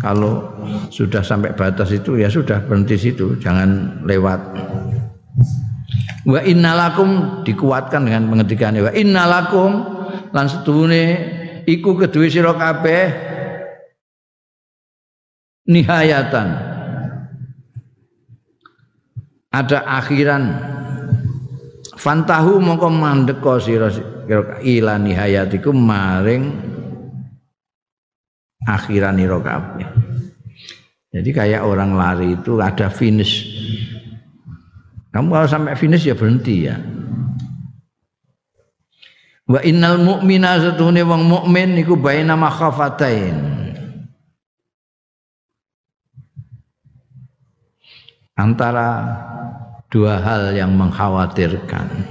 Kalau 0.03 0.59
sudah 0.91 1.23
sampai 1.23 1.55
batas 1.55 1.95
itu 1.95 2.19
ya 2.19 2.27
sudah 2.27 2.59
berhenti 2.67 2.99
situ, 2.99 3.39
jangan 3.39 4.03
lewat. 4.03 4.43
Wa 6.27 6.43
innalakum 6.43 7.41
dikuatkan 7.47 8.03
dengan 8.03 8.27
pengertian 8.27 8.75
wa 8.83 8.91
innalakum 8.91 9.71
lan 10.35 10.45
setune 10.51 11.03
iku 11.63 11.95
kedue 11.95 12.27
sira 12.27 12.51
kabeh 12.59 13.28
nihayatan 15.69 16.49
ada 19.53 19.79
akhiran 19.85 20.57
fantahu 21.93 22.57
mongko 22.57 22.89
mandeka 22.89 23.61
sira 23.61 23.93
ila 24.65 24.97
nihayatikum 24.97 25.77
maring 25.77 26.69
akhiran 28.65 29.17
ira 29.17 29.39
kabeh. 29.41 29.89
Jadi 31.09 31.29
kayak 31.33 31.65
orang 31.65 31.97
lari 31.97 32.37
itu 32.37 32.61
ada 32.61 32.85
finish. 32.93 33.49
Kamu 35.09 35.33
kalau 35.33 35.49
sampai 35.49 35.73
finish 35.73 36.05
ya 36.05 36.13
berhenti 36.13 36.69
ya. 36.69 36.77
Wa 39.49 39.65
innal 39.65 39.97
mu'mina 39.97 40.61
satune 40.61 41.01
wong 41.01 41.25
mukmin 41.25 41.81
iku 41.81 41.97
baina 41.97 42.37
makhafatain. 42.37 43.58
Antara 48.39 49.03
dua 49.91 50.23
hal 50.23 50.55
yang 50.55 50.71
mengkhawatirkan. 50.79 52.07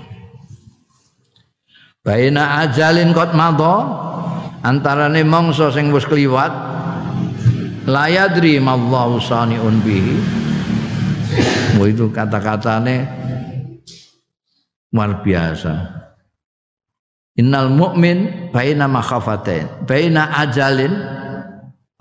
Baina 2.04 2.68
ajalin 2.68 3.16
kot 3.16 3.32
madha 3.32 3.76
antarane 4.60 5.24
mangsa 5.24 5.72
sing 5.72 5.88
wis 5.88 6.04
kliwat 6.04 6.52
layadri 7.88 8.60
mallahu 8.60 9.16
saniun 9.24 9.80
bihi 9.80 10.16
itu 11.86 12.10
kata-katane 12.10 13.06
luar 14.90 15.22
biasa. 15.22 15.74
Innal 17.38 17.70
mu'min 17.70 18.50
baina 18.50 18.90
makhafatain, 18.90 19.86
baina 19.86 20.42
ajalin 20.42 20.90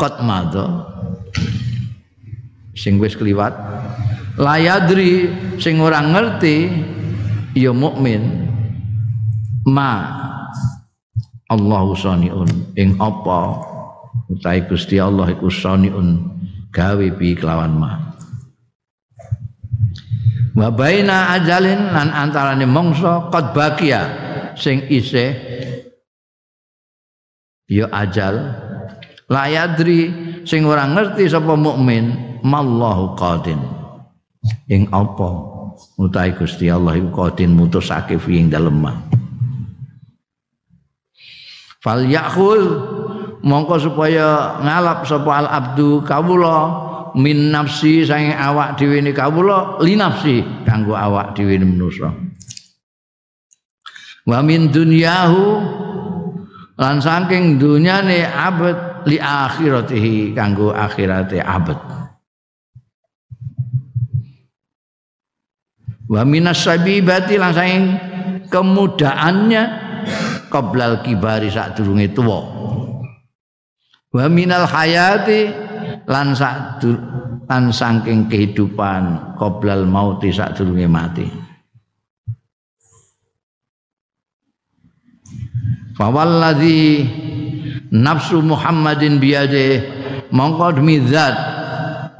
qad 0.01 0.17
madha. 0.25 0.96
Sing 2.77 3.01
wis 3.01 3.17
kliwat. 3.17 3.57
Layadri 4.37 5.33
sing 5.57 5.81
ora 5.81 5.97
ngerti 6.05 6.69
ya 7.57 7.73
mukmin. 7.73 8.53
Ma 9.65 10.13
Allahu 11.49 11.97
saniun. 11.97 12.77
Ing 12.77 13.01
apa? 13.01 13.65
Utahe 14.29 14.61
Gusti 14.69 15.01
Allah 15.01 15.33
iku 15.33 15.49
saniun. 15.49 16.37
Gawe 16.69 17.07
bi 17.17 17.33
kelawan 17.33 17.73
ma. 17.73 17.91
Wa 20.53 20.69
baina 20.69 21.33
ajalin 21.37 21.93
lan 21.93 22.13
antarane 22.13 22.65
mongso 22.69 23.33
qad 23.33 23.57
bakia 23.57 24.01
sing 24.53 24.85
isih 24.85 25.33
ya 27.65 27.89
ajal. 27.89 28.53
Layadri 29.27 30.13
sing 30.45 30.61
ora 30.63 30.85
ngerti 30.85 31.25
sapa 31.25 31.57
mukmin 31.57 32.26
mallahu 32.47 33.19
qadin. 33.19 33.59
Ing 34.71 34.87
apa? 34.95 35.29
Utahe 35.99 36.31
Gusti 36.39 36.71
Allah 36.71 36.95
iku 36.95 37.11
qadin 37.11 37.51
mutusake 37.51 38.15
fi 38.15 38.39
ing 38.39 38.47
dalem 38.47 38.87
fal 41.87 42.03
yakul 42.03 42.61
mongko 43.47 43.79
supaya 43.79 44.59
ngalap 44.59 45.07
sapa 45.07 45.31
al 45.39 45.47
abdu 45.47 46.03
kawula 46.03 46.83
min 47.15 47.47
nafsi 47.53 48.03
sange 48.03 48.35
awak 48.35 48.75
dhewe 48.75 48.99
ne 48.99 49.15
kawula 49.15 49.79
li 49.79 49.95
nafsi 49.95 50.43
kanggo 50.67 50.91
awak 50.91 51.31
dhewe 51.37 51.55
manusa. 51.63 52.11
Wa 54.27 54.43
min 54.43 54.67
dunyahu 54.67 55.43
lan 56.75 56.99
saking 56.99 57.55
dunyane 57.55 58.27
abad 58.27 59.07
li 59.07 59.15
akhiratihi 59.15 60.35
kanggo 60.35 60.75
akhirate 60.75 61.39
abad 61.39 61.79
wa 66.07 66.21
minas 66.23 66.63
sabibati 66.63 67.35
lan 67.35 67.51
saking 67.51 67.85
kemudaannya 68.47 69.63
qoblal 70.47 71.03
kibari 71.03 71.51
sak 71.51 71.75
durunge 71.75 72.11
tuwa. 72.15 72.39
Wa 74.07 74.25
minal 74.31 74.63
hayati 74.65 75.51
lan 76.07 76.31
sak 76.31 76.79
lan 77.47 77.71
saking 77.71 78.31
kehidupan 78.31 79.35
qoblal 79.35 79.83
mauti 79.83 80.31
sak 80.31 80.55
durunge 80.55 80.87
mati 80.87 81.27
fawalladzi 85.97 87.09
nafsu 87.89 88.39
Muhammadin 88.45 89.17
biyade 89.17 89.81
mongko 90.29 90.77
demi 90.77 91.01
zat 91.09 91.33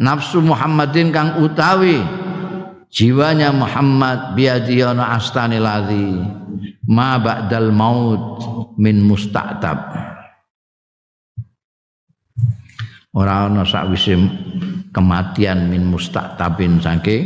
nafsu 0.02 0.42
Muhammadin 0.42 1.14
kang 1.14 1.38
utawi 1.46 2.02
jiwanya 2.98 3.54
Muhammad 3.54 4.34
biadi 4.34 4.82
ana 4.82 5.14
astane 5.14 5.62
ladzi 5.62 6.18
ma 6.90 7.22
ba'dal 7.22 7.70
maut 7.70 8.42
min 8.82 9.06
musta'tab. 9.06 9.78
Ora 13.14 13.46
ana 13.46 13.62
sakwise 13.62 14.18
kematian 14.90 15.70
min 15.70 15.94
musta'tabin 15.94 16.82
saking 16.82 17.26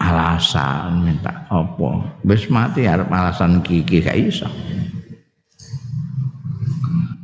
alasan 0.00 1.04
minta 1.04 1.44
apa. 1.52 2.20
Wis 2.24 2.48
mati 2.48 2.88
arep 2.88 3.12
alasan 3.12 3.60
kiki 3.60 4.00
gak 4.00 4.16
iso. 4.16 4.48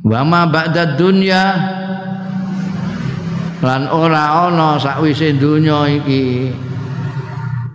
Wa 0.05 0.21
ma 0.21 0.45
ba'da 0.45 0.93
dunya 0.93 1.41
lan 3.63 3.87
ora 3.87 4.51
ana 4.51 4.75
sakwise 4.75 5.39
donya 5.39 5.87
iki 5.87 6.51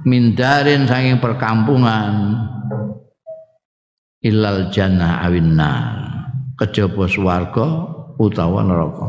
mindarin 0.05 0.85
saking 0.85 1.17
perkampungan 1.17 2.37
ilal 4.21 4.69
jannah 4.69 5.25
awinna 5.25 5.97
kejaba 6.61 7.09
swarga 7.09 7.67
utawa 8.21 8.61
neraka. 8.69 9.09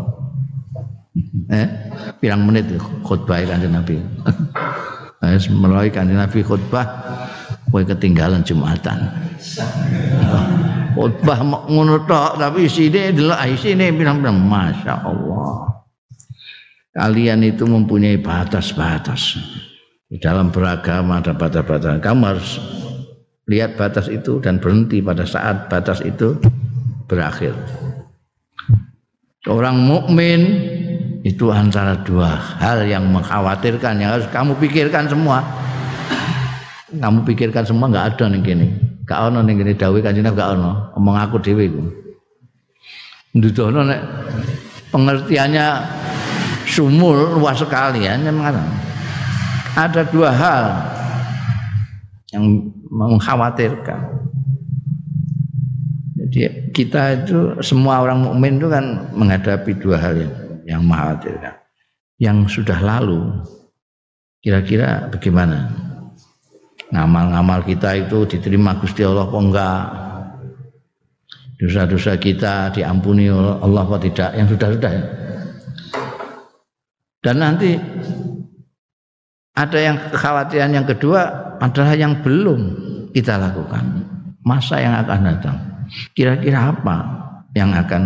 Eh 1.52 1.68
pirang 2.24 2.48
menit 2.48 2.72
khutbah 3.04 3.44
kanjeng 3.44 3.76
Nabi. 3.76 4.00
Wis 5.20 5.52
mulai 5.52 5.92
kanjeng 5.92 6.16
Nabi 6.16 6.40
khutbah 6.40 6.88
kowe 7.68 7.84
ketinggalan 7.84 8.40
Jumatan. 8.48 9.04
Khutbah 10.96 11.44
ngono 11.44 12.08
tok 12.08 12.40
tapi 12.40 12.72
isine 12.72 13.12
delok 13.12 13.44
isine 13.52 13.92
pirang-pirang. 13.92 14.40
Masya 14.40 14.96
Allah 15.04 15.69
kalian 17.00 17.48
itu 17.48 17.64
mempunyai 17.64 18.20
batas-batas 18.20 19.40
di 20.12 20.20
dalam 20.20 20.52
beragama 20.52 21.24
ada 21.24 21.32
batas-batas. 21.32 22.04
Kamu 22.04 22.24
harus 22.28 22.60
lihat 23.48 23.80
batas 23.80 24.12
itu 24.12 24.44
dan 24.44 24.60
berhenti 24.60 25.00
pada 25.00 25.24
saat 25.24 25.72
batas 25.72 26.04
itu 26.04 26.36
berakhir. 27.08 27.56
Seorang 29.48 29.80
mukmin 29.80 30.42
itu 31.24 31.48
antara 31.48 32.04
dua 32.04 32.36
hal 32.60 32.84
yang 32.84 33.08
mengkhawatirkan 33.08 33.96
yang 34.04 34.20
harus 34.20 34.28
kamu 34.36 34.60
pikirkan 34.60 35.08
semua. 35.08 35.40
Kamu 36.92 37.24
pikirkan 37.24 37.64
semua 37.64 37.88
nggak 37.88 38.08
ada 38.18 38.28
nih 38.28 38.40
gini. 38.44 38.68
Gak 39.08 39.32
ono 39.32 39.40
nih 39.42 39.56
gini 39.56 39.72
dawi 39.74 40.04
kanjeng 40.04 40.28
gak 40.36 40.60
ono. 40.60 40.92
Omong 41.00 41.18
aku 41.18 41.40
dewi 41.40 41.72
ku. 41.72 41.82
Ndudono 43.34 43.88
nek 43.88 44.02
pengertiannya 44.92 45.66
sumul 46.70 47.42
luas 47.42 47.58
sekali 47.58 48.06
ya. 48.06 48.14
ada 49.74 50.02
dua 50.06 50.30
hal 50.30 50.66
yang 52.30 52.70
mengkhawatirkan. 52.94 54.02
Jadi 56.20 56.70
kita 56.76 57.26
itu 57.26 57.58
semua 57.66 58.06
orang 58.06 58.22
mukmin 58.22 58.62
itu 58.62 58.70
kan 58.70 59.10
menghadapi 59.18 59.72
dua 59.82 59.98
hal 59.98 60.14
yang 60.20 60.34
yang 60.70 60.82
mengkhawatirkan. 60.86 61.56
Yang 62.20 62.38
sudah 62.62 62.78
lalu 62.78 63.42
kira-kira 64.46 65.10
bagaimana? 65.10 65.74
Ngamal-ngamal 66.90 67.70
kita 67.70 68.02
itu 68.02 68.26
diterima 68.26 68.74
Gusti 68.82 69.06
Allah 69.06 69.30
apa 69.30 69.38
enggak? 69.38 69.84
Dosa-dosa 71.62 72.18
kita 72.18 72.74
diampuni 72.74 73.30
Allah 73.30 73.86
apa 73.86 74.02
tidak? 74.02 74.34
Yang 74.34 74.58
sudah-sudah 74.58 74.92
ya. 74.92 75.19
Dan 77.20 77.44
nanti 77.44 77.76
ada 79.60 79.80
yang 79.80 79.98
kekhawatiran 80.08 80.72
yang 80.72 80.88
kedua 80.88 81.22
adalah 81.60 81.94
yang 82.00 82.24
belum 82.24 82.62
kita 83.12 83.36
lakukan. 83.36 84.08
Masa 84.48 84.80
yang 84.80 84.96
akan 85.04 85.20
datang. 85.28 85.58
Kira-kira 86.16 86.72
apa 86.72 86.98
yang 87.52 87.76
akan 87.76 88.04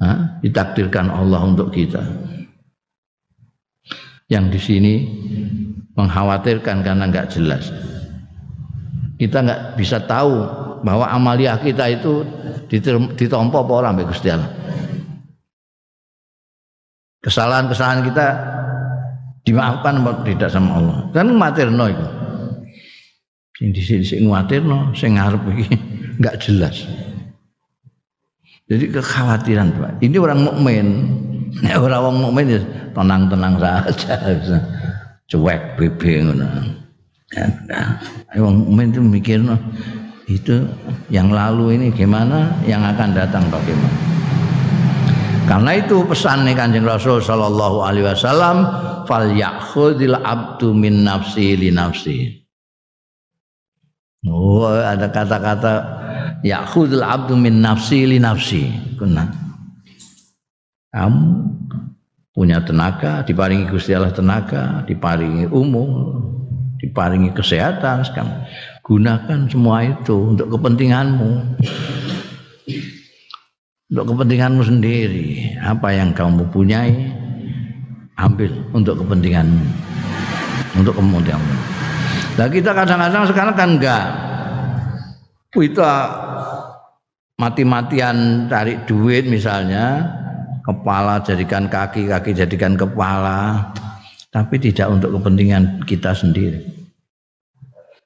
ha, 0.00 0.40
ditakdirkan 0.40 1.12
Allah 1.12 1.44
untuk 1.44 1.68
kita? 1.76 2.00
Yang 4.32 4.44
di 4.48 4.60
sini 4.60 4.94
mengkhawatirkan 5.92 6.80
karena 6.80 7.04
nggak 7.12 7.36
jelas. 7.36 7.68
Kita 9.20 9.44
nggak 9.44 9.62
bisa 9.76 10.00
tahu 10.08 10.44
bahwa 10.84 11.08
amaliah 11.08 11.56
kita 11.60 11.88
itu 11.92 12.24
ditompo 13.16 13.60
apa 13.60 13.72
orang 13.72 14.08
Gusti 14.08 14.28
Allah. 14.32 14.50
Kesalahan-kesalahan 17.26 18.06
kita 18.06 18.26
dimaafkan 19.42 19.98
atau 19.98 20.22
tidak 20.22 20.46
sama 20.46 20.78
Allah. 20.78 20.98
Kan 21.10 21.34
materno 21.34 21.90
itu. 21.90 22.06
Sing 23.58 23.74
dhisik-dhisik 23.74 24.22
nguatirno, 24.22 24.94
sing 24.94 25.18
ngarep 25.18 25.42
iki 25.58 25.66
enggak 26.22 26.38
jelas. 26.38 26.86
Jadi 28.66 28.94
kekhawatiran 28.94 29.74
Pak. 29.74 29.92
Ini 30.02 30.16
orang 30.22 30.40
mukmin. 30.46 30.86
Nek 31.66 31.78
orang 31.78 32.00
wong 32.04 32.16
mukmin 32.30 32.46
ya 32.58 32.60
tenang-tenang 32.94 33.54
saja. 33.58 34.14
Cuek 35.30 35.74
bebe 35.74 36.22
ngono. 36.22 36.46
Ya, 37.34 37.50
nah, 37.66 37.98
wong 38.38 38.62
mukmin 38.62 38.94
itu 38.94 39.02
mikir 39.02 39.42
itu 40.26 40.66
yang 41.10 41.30
lalu 41.30 41.78
ini 41.78 41.86
gimana, 41.90 42.50
yang 42.66 42.82
akan 42.82 43.14
datang 43.14 43.46
bagaimana. 43.50 43.98
Karena 45.46 45.70
itu 45.78 46.02
pesan 46.02 46.42
nih 46.42 46.58
Kanjeng 46.58 46.82
Rasul 46.82 47.22
sallallahu 47.22 47.86
alaihi 47.86 48.10
wasallam 48.10 48.66
fal 49.06 49.30
yakhudil 49.30 50.18
abdu 50.18 50.74
min 50.74 51.06
nafsi 51.06 51.54
li 51.54 51.70
nafsi. 51.70 52.42
Oh, 54.26 54.66
ada 54.66 55.06
kata-kata 55.06 55.74
yakhudul 56.42 57.06
abdu 57.06 57.38
min 57.38 57.62
nafsi 57.62 58.10
li 58.10 58.18
nafsi. 58.18 58.74
Kena. 58.98 59.30
Kamu 60.90 61.24
punya 62.34 62.58
tenaga, 62.66 63.22
diparingi 63.22 63.70
Gusti 63.70 63.94
Allah 63.94 64.10
tenaga, 64.10 64.82
diparingi 64.82 65.46
umur, 65.48 66.20
diparingi 66.82 67.30
kesehatan 67.32 68.02
sekarang. 68.02 68.44
Gunakan 68.82 69.46
semua 69.46 69.86
itu 69.86 70.34
untuk 70.36 70.58
kepentinganmu. 70.58 71.58
Untuk 73.86 74.04
kepentinganmu 74.14 74.62
sendiri. 74.66 75.54
Apa 75.62 75.94
yang 75.94 76.10
kamu 76.10 76.50
punyai, 76.50 76.90
ambil 78.18 78.50
untuk 78.74 78.98
kepentinganmu. 78.98 79.62
Untuk 80.74 80.98
kepentinganmu. 80.98 81.54
Nah 82.36 82.46
kita 82.50 82.74
kadang-kadang 82.74 83.24
sekarang 83.30 83.54
kan 83.54 83.68
enggak. 83.78 84.06
Kita 85.54 85.92
mati-matian 87.38 88.50
cari 88.50 88.74
duit 88.84 89.24
misalnya, 89.30 90.04
kepala 90.66 91.22
jadikan 91.22 91.70
kaki, 91.70 92.10
kaki 92.10 92.34
jadikan 92.34 92.74
kepala, 92.74 93.70
tapi 94.34 94.58
tidak 94.60 94.90
untuk 94.90 95.16
kepentingan 95.16 95.86
kita 95.86 96.10
sendiri. 96.12 96.60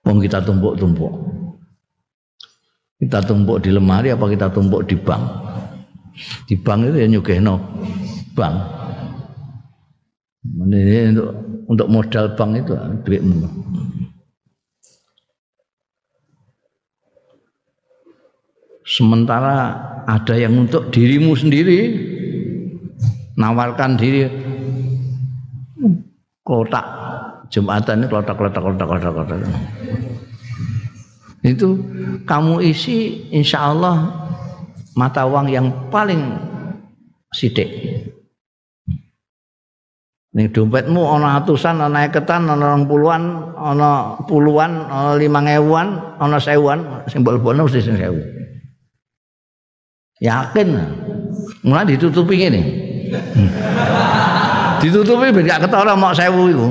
Wong 0.04 0.20
kita 0.20 0.44
tumpuk-tumpuk. 0.44 1.12
Kita 3.00 3.24
tumpuk 3.24 3.64
di 3.64 3.72
lemari 3.72 4.12
apa 4.12 4.28
kita 4.28 4.52
tumpuk 4.52 4.84
di 4.84 4.94
bank? 4.94 5.49
Di 6.46 6.54
bank 6.58 6.90
itu 6.90 6.96
ya 7.00 7.08
nyugehno 7.08 7.54
bank. 8.36 8.56
Ini 10.44 11.14
untuk 11.16 11.28
untuk 11.70 11.88
modal 11.88 12.26
bank 12.34 12.50
itu 12.60 12.74
duitmu. 13.06 13.48
Sementara 18.84 19.78
ada 20.02 20.34
yang 20.34 20.66
untuk 20.66 20.90
dirimu 20.90 21.38
sendiri 21.38 21.78
nawarkan 23.38 23.94
diri 23.94 24.26
kotak 26.42 27.00
Jumatan 27.50 28.02
ini 28.02 28.06
kotak 28.06 28.38
kotak 28.38 28.62
kotak 28.62 28.86
kotak 28.86 29.10
kotak. 29.10 29.38
Itu 31.42 31.82
kamu 32.22 32.62
isi 32.62 33.26
insya 33.34 33.74
Allah 33.74 34.19
mata 34.94 35.26
uang 35.26 35.46
yang 35.50 35.66
paling 35.90 36.38
sidik. 37.34 37.70
Nih 40.30 40.46
dompetmu 40.46 41.02
ono 41.02 41.26
atusan, 41.26 41.82
ono 41.82 41.98
eketan, 42.06 42.46
ono 42.46 42.62
orang 42.62 42.86
puluhan, 42.86 43.22
ono 43.58 43.90
puluhan, 44.30 44.86
ono 44.86 45.10
lima 45.18 45.42
ngewuan, 45.42 46.18
ono 46.22 46.38
sewuan, 46.38 47.02
simbol 47.10 47.42
bono 47.42 47.66
mesti 47.66 47.82
sing 47.82 47.98
sewu. 47.98 48.22
Yakin, 50.22 50.68
mulai 51.66 51.90
ditutupi 51.90 52.46
ini. 52.46 52.62
ditutupi 54.86 55.34
biar 55.34 55.58
gak 55.58 55.66
ketara 55.66 55.98
mau 55.98 56.14
sewu 56.14 56.46
itu. 56.46 56.66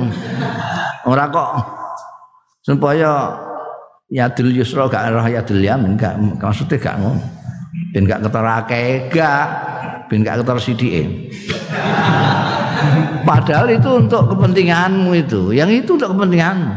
Ora 1.04 1.28
kok 1.28 1.50
supaya 2.64 3.36
yadil 4.08 4.56
yusra 4.56 4.88
gak 4.88 5.12
roh 5.12 5.26
yadil 5.28 5.60
yamin 5.60 6.00
gak 6.00 6.16
maksudnya 6.40 6.80
gak 6.80 6.96
ngono. 6.96 7.39
Ben 7.90 8.06
gak 8.06 8.22
ketara 8.22 8.62
akeh 8.62 9.10
gak 9.10 9.46
ben 10.06 10.22
gak 10.22 10.42
ketara 10.42 10.60
sidike. 10.62 11.04
Padahal 13.28 13.66
itu 13.70 13.90
untuk 14.00 14.30
kepentinganmu 14.32 15.10
itu. 15.14 15.52
Yang 15.52 15.84
itu 15.84 15.90
untuk 15.98 16.16
kepentinganmu. 16.16 16.74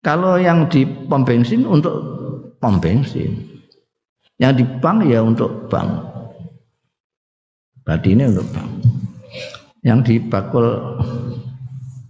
Kalau 0.00 0.40
yang 0.40 0.64
di 0.72 0.88
pom 0.88 1.22
bensin 1.24 1.68
untuk 1.68 1.94
pom 2.56 2.80
bensin. 2.80 3.36
Yang 4.40 4.52
di 4.60 4.64
bank 4.80 5.04
ya 5.04 5.20
untuk 5.20 5.68
bank. 5.68 6.08
Ini 7.90 8.30
untuk 8.30 8.46
bank. 8.54 8.70
Yang 9.82 9.98
di 10.06 10.14
bakul 10.22 10.66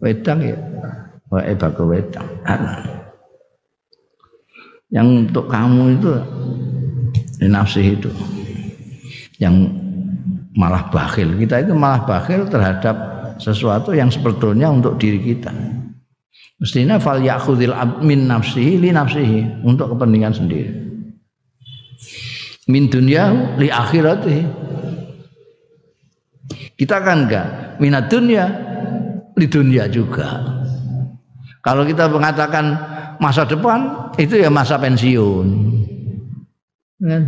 wedang 0.05 0.39
ya 0.45 0.59
wae 1.33 1.55
bakul 1.57 1.89
wedang. 1.95 2.27
Yang 4.91 5.07
untuk 5.31 5.47
kamu 5.47 5.99
itu 5.99 6.11
nafsi 7.47 7.95
itu. 7.95 8.11
Yang 9.39 9.71
malah 10.55 10.91
bakhil. 10.91 11.39
Kita 11.39 11.63
itu 11.63 11.73
malah 11.73 12.03
bakhil 12.05 12.51
terhadap 12.51 12.97
sesuatu 13.41 13.95
yang 13.97 14.11
sebetulnya 14.11 14.69
untuk 14.69 14.99
diri 15.01 15.23
kita. 15.23 15.55
Mestinya 16.61 17.01
fal 17.01 17.25
yakhudil 17.25 17.73
min 18.05 18.29
nafsihi 18.29 18.77
li 18.77 18.91
nafsihi 18.93 19.65
untuk 19.65 19.97
kepentingan 19.97 20.35
sendiri. 20.37 20.73
Min 22.69 22.93
dunia 22.93 23.57
li 23.57 23.73
akhirati. 23.73 24.39
Kita 26.77 26.97
kan 27.01 27.29
enggak 27.29 27.47
minat 27.81 28.13
dunia 28.13 28.45
di 29.33 29.47
dunia 29.49 29.89
juga. 29.89 30.45
Kalau 31.61 31.85
kita 31.85 32.09
mengatakan 32.09 32.77
masa 33.21 33.45
depan 33.45 34.10
itu 34.21 34.37
ya 34.37 34.53
masa 34.53 34.77
pensiun. 34.77 35.49
Kan? 37.01 37.25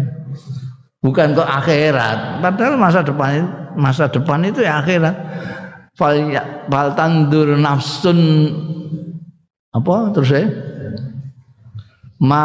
bukan 1.03 1.35
kok 1.35 1.51
akhirat. 1.51 2.41
Padahal 2.41 2.79
masa 2.79 3.03
depan 3.03 3.43
masa 3.75 4.07
depan 4.09 4.47
itu 4.47 4.63
ya 4.63 4.81
akhirat. 4.81 5.17
Ya, 6.33 6.67
fal 6.73 6.97
tandur 6.97 7.53
nafsun 7.59 8.49
apa 9.75 9.95
terus 10.17 10.31
ya? 10.33 10.47
Ma 12.23 12.45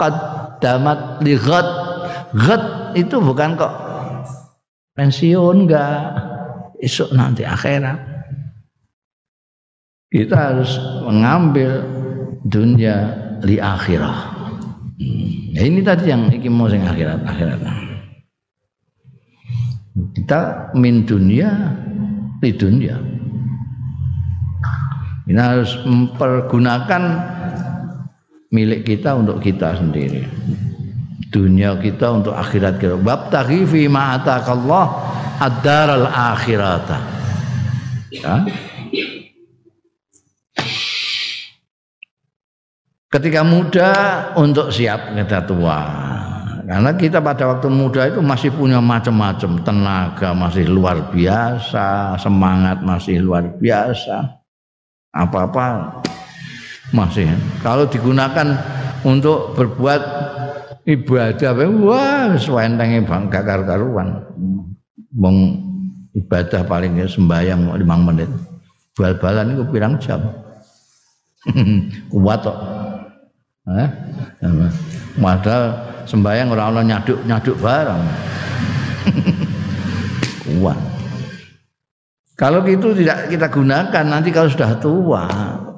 qaddamat 0.00 1.20
li 1.20 1.34
ghad. 1.36 1.68
Ghad 2.36 2.64
itu 2.96 3.20
bukan 3.20 3.58
kok 3.58 3.74
pensiun 4.96 5.66
enggak. 5.66 6.24
Esok 6.80 7.12
nanti 7.12 7.42
akhirat. 7.42 7.98
Kita 10.06 10.36
harus 10.54 10.78
mengambil 11.02 11.82
dunia 12.46 13.25
li 13.44 13.60
akhirah. 13.60 14.16
Hmm. 14.96 15.52
ini 15.52 15.84
tadi 15.84 16.08
yang 16.08 16.32
iki 16.32 16.48
mau 16.48 16.68
sing 16.72 16.84
akhirat 16.84 17.20
akhirat. 17.26 17.60
Kita 20.16 20.72
min 20.76 21.04
dunia 21.04 21.76
di 22.40 22.50
dunia. 22.52 22.96
Kita 25.26 25.42
harus 25.42 25.72
mempergunakan 25.84 27.02
milik 28.54 28.86
kita 28.86 29.16
untuk 29.18 29.42
kita 29.42 29.76
sendiri. 29.76 30.24
Dunia 31.32 31.76
kita 31.76 32.14
untuk 32.14 32.32
akhirat 32.32 32.78
kita. 32.78 32.96
Bab 32.96 33.28
fi 33.44 33.82
ma 33.90 34.16
atakallah 34.16 34.86
ad-daral 35.42 36.06
akhirata. 36.08 36.98
Ya. 38.14 38.46
Ketika 43.16 43.40
muda 43.40 43.90
untuk 44.36 44.68
siap 44.68 45.16
kita 45.16 45.48
tua. 45.48 45.80
Karena 46.66 46.92
kita 46.98 47.22
pada 47.22 47.56
waktu 47.56 47.70
muda 47.70 48.10
itu 48.10 48.20
masih 48.20 48.50
punya 48.52 48.82
macam-macam 48.82 49.62
tenaga 49.62 50.34
masih 50.34 50.66
luar 50.66 51.14
biasa, 51.14 52.18
semangat 52.20 52.82
masih 52.82 53.22
luar 53.22 53.56
biasa. 53.56 54.36
Apa-apa 55.14 55.96
masih. 56.90 57.30
Kalau 57.62 57.86
digunakan 57.88 58.58
untuk 59.06 59.54
berbuat 59.54 60.02
ibadah 60.84 61.54
wah 61.80 62.34
suwentenge 62.34 63.06
bang 63.06 63.22
gak 63.30 63.46
karuan 63.46 64.26
wong 65.14 65.36
ibadah 66.18 66.66
paling 66.66 66.98
sembahyang 67.06 67.78
5 67.78 68.08
menit. 68.10 68.28
Bal-balan 68.98 69.54
itu 69.54 69.64
pirang 69.70 69.94
jam. 70.02 70.18
Kuat 72.10 72.42
kok 72.42 72.75
eh 73.66 73.90
padahal 75.18 75.64
sembahyang 76.06 76.54
ora 76.54 76.70
ana 76.70 76.82
nyaduk-nyaduk 76.86 77.58
barang 77.58 78.02
kuat 80.46 80.96
kalau 82.36 82.60
gitu 82.68 82.92
tidak 82.92 83.32
kita 83.32 83.48
gunakan 83.48 84.04
nanti 84.04 84.28
kalau 84.28 84.52
sudah 84.52 84.76
tua, 84.76 85.24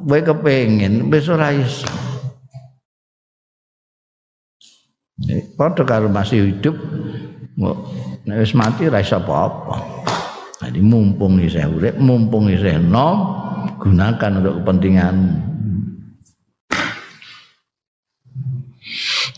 gue 0.02 0.18
kepengen 0.26 1.06
besok 1.06 1.38
rais. 1.38 1.86
Padha 5.54 5.86
kalau 5.86 6.10
masih 6.10 6.50
hidup 6.50 6.74
wis 8.26 8.58
mati 8.58 8.90
ra 8.90 8.98
iso 8.98 9.22
apa-apa. 9.22 10.02
Jadi 10.58 10.82
mumpung 10.82 11.38
isih 11.38 11.70
urip, 11.70 11.94
mumpung 12.02 12.50
isih 12.50 12.82
nom, 12.82 13.38
gunakan 13.78 14.42
untuk 14.42 14.58
kepentingan. 14.58 15.14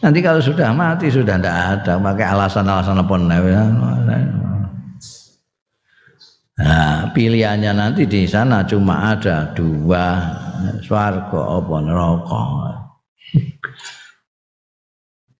Nanti 0.01 0.19
kalau 0.25 0.41
sudah 0.41 0.73
mati 0.73 1.13
sudah 1.13 1.37
tidak 1.37 1.57
ada 1.57 2.01
pakai 2.01 2.27
alasan-alasan 2.27 3.03
apa 3.03 3.15
Nah, 6.61 7.09
pilihannya 7.17 7.73
nanti 7.73 8.05
di 8.05 8.29
sana 8.29 8.61
cuma 8.69 9.17
ada 9.17 9.49
dua, 9.57 10.21
swarga 10.85 11.41
apa 11.57 11.77
neraka. 11.81 12.45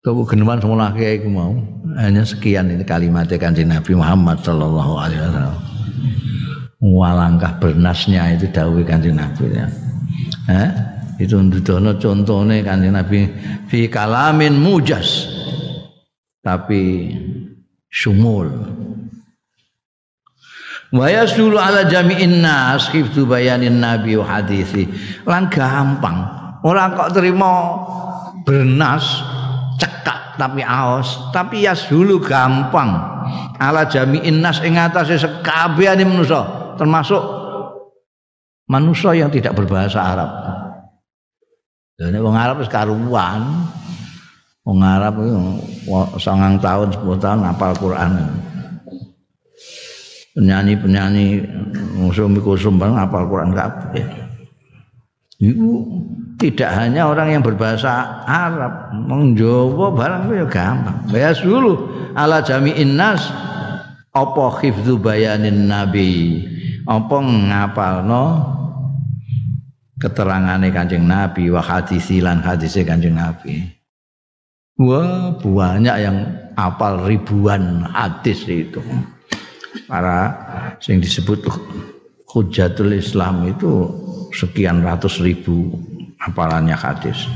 Kau 0.01 0.25
geneman 0.25 0.57
semua 0.65 0.89
laki 0.89 1.29
mau 1.29 1.53
hanya 2.01 2.25
sekian 2.25 2.73
ini 2.73 2.81
kalimatnya 2.89 3.37
kanjeng 3.37 3.69
Nabi 3.69 3.93
Muhammad 3.93 4.41
Shallallahu 4.41 4.93
Alaihi 4.97 5.21
Wasallam. 5.21 5.57
Walangkah 6.81 7.53
bernasnya 7.61 8.33
itu 8.33 8.49
dawai 8.49 8.81
kanjeng 8.89 9.21
Nabi 9.21 9.53
ya. 9.53 9.69
Eh? 10.49 10.71
Itu 11.21 11.37
ndudono 11.37 12.01
contohnya 12.01 12.65
kanjeng 12.65 12.97
Nabi 12.97 13.29
fi 13.69 13.93
kalamin 13.93 14.57
mujas 14.57 15.29
tapi 16.41 17.13
sumul 17.93 18.49
Wa 20.91 21.07
yasulu 21.07 21.55
ala 21.55 21.87
jami'in 21.87 22.43
nas 22.43 22.91
khiftu 22.91 23.23
bayanin 23.23 23.79
nabi 23.79 24.19
wa 24.19 24.27
hadisi. 24.27 24.91
Lan 25.23 25.47
gampang. 25.47 26.19
Ora 26.67 26.91
kok 26.99 27.15
terima 27.15 27.79
bernas 28.43 29.23
cekak 29.79 30.35
tapi 30.35 30.67
aos, 30.67 31.31
tapi 31.31 31.63
yasulu 31.63 32.19
gampang. 32.19 32.91
Ala 33.63 33.87
jami'in 33.87 34.43
nas 34.43 34.59
ing 34.67 34.75
atase 34.83 35.15
sekabehane 35.15 36.03
manusa, 36.03 36.75
termasuk 36.75 37.23
manusia 38.67 39.15
yang 39.15 39.31
tidak 39.31 39.55
berbahasa 39.55 40.03
Arab. 40.03 40.31
Dan 42.01 42.17
wong 42.25 42.33
Arab 42.33 42.65
wis 42.65 42.73
karuan. 42.73 43.69
Wong 44.65 44.81
Arab 44.81 45.21
itu 45.21 45.37
sangang 46.17 46.57
tahun, 46.57 46.97
sepuluh 46.97 47.21
tahun 47.21 47.45
hafal 47.45 47.77
Quran 47.77 48.41
penyanyi-penyanyi 50.35 51.43
musuh 51.99 52.31
kusum 52.41 52.79
bang 52.79 52.95
apal 52.95 53.27
Quran 53.27 53.53
kabeh. 53.55 54.05
Itu 55.41 55.89
tidak 56.37 56.73
hanya 56.77 57.09
orang 57.09 57.37
yang 57.37 57.43
berbahasa 57.45 58.25
Arab, 58.25 58.93
mengjowo 58.93 59.93
barang 59.93 60.29
itu 60.29 60.35
ya 60.41 60.47
gampang. 60.49 60.99
Ya 61.13 61.33
dulu 61.37 61.89
ala 62.17 62.45
jami'in 62.45 62.97
nas 62.97 63.29
apa 64.13 64.45
hifdzu 64.61 65.01
bayanin 65.01 65.69
nabi. 65.69 66.45
Apa 66.89 67.21
ngapalno 67.21 68.25
keterangane 70.01 70.73
Kanjeng 70.73 71.05
Nabi 71.05 71.53
wa 71.53 71.61
hadisilan 71.61 72.41
hadise 72.41 72.83
Kanjeng 72.83 73.21
Nabi. 73.21 73.69
Wah, 74.81 75.37
banyak 75.37 75.97
yang 76.01 76.25
apal 76.57 77.05
ribuan 77.05 77.85
hadis 77.85 78.49
itu 78.49 78.81
para 79.85 80.33
yang 80.89 81.05
disebut 81.05 81.45
hujatul 82.33 82.97
Islam 82.97 83.45
itu 83.45 83.93
sekian 84.33 84.81
ratus 84.81 85.21
ribu 85.21 85.77
apalannya 86.25 86.73
hadis. 86.73 87.29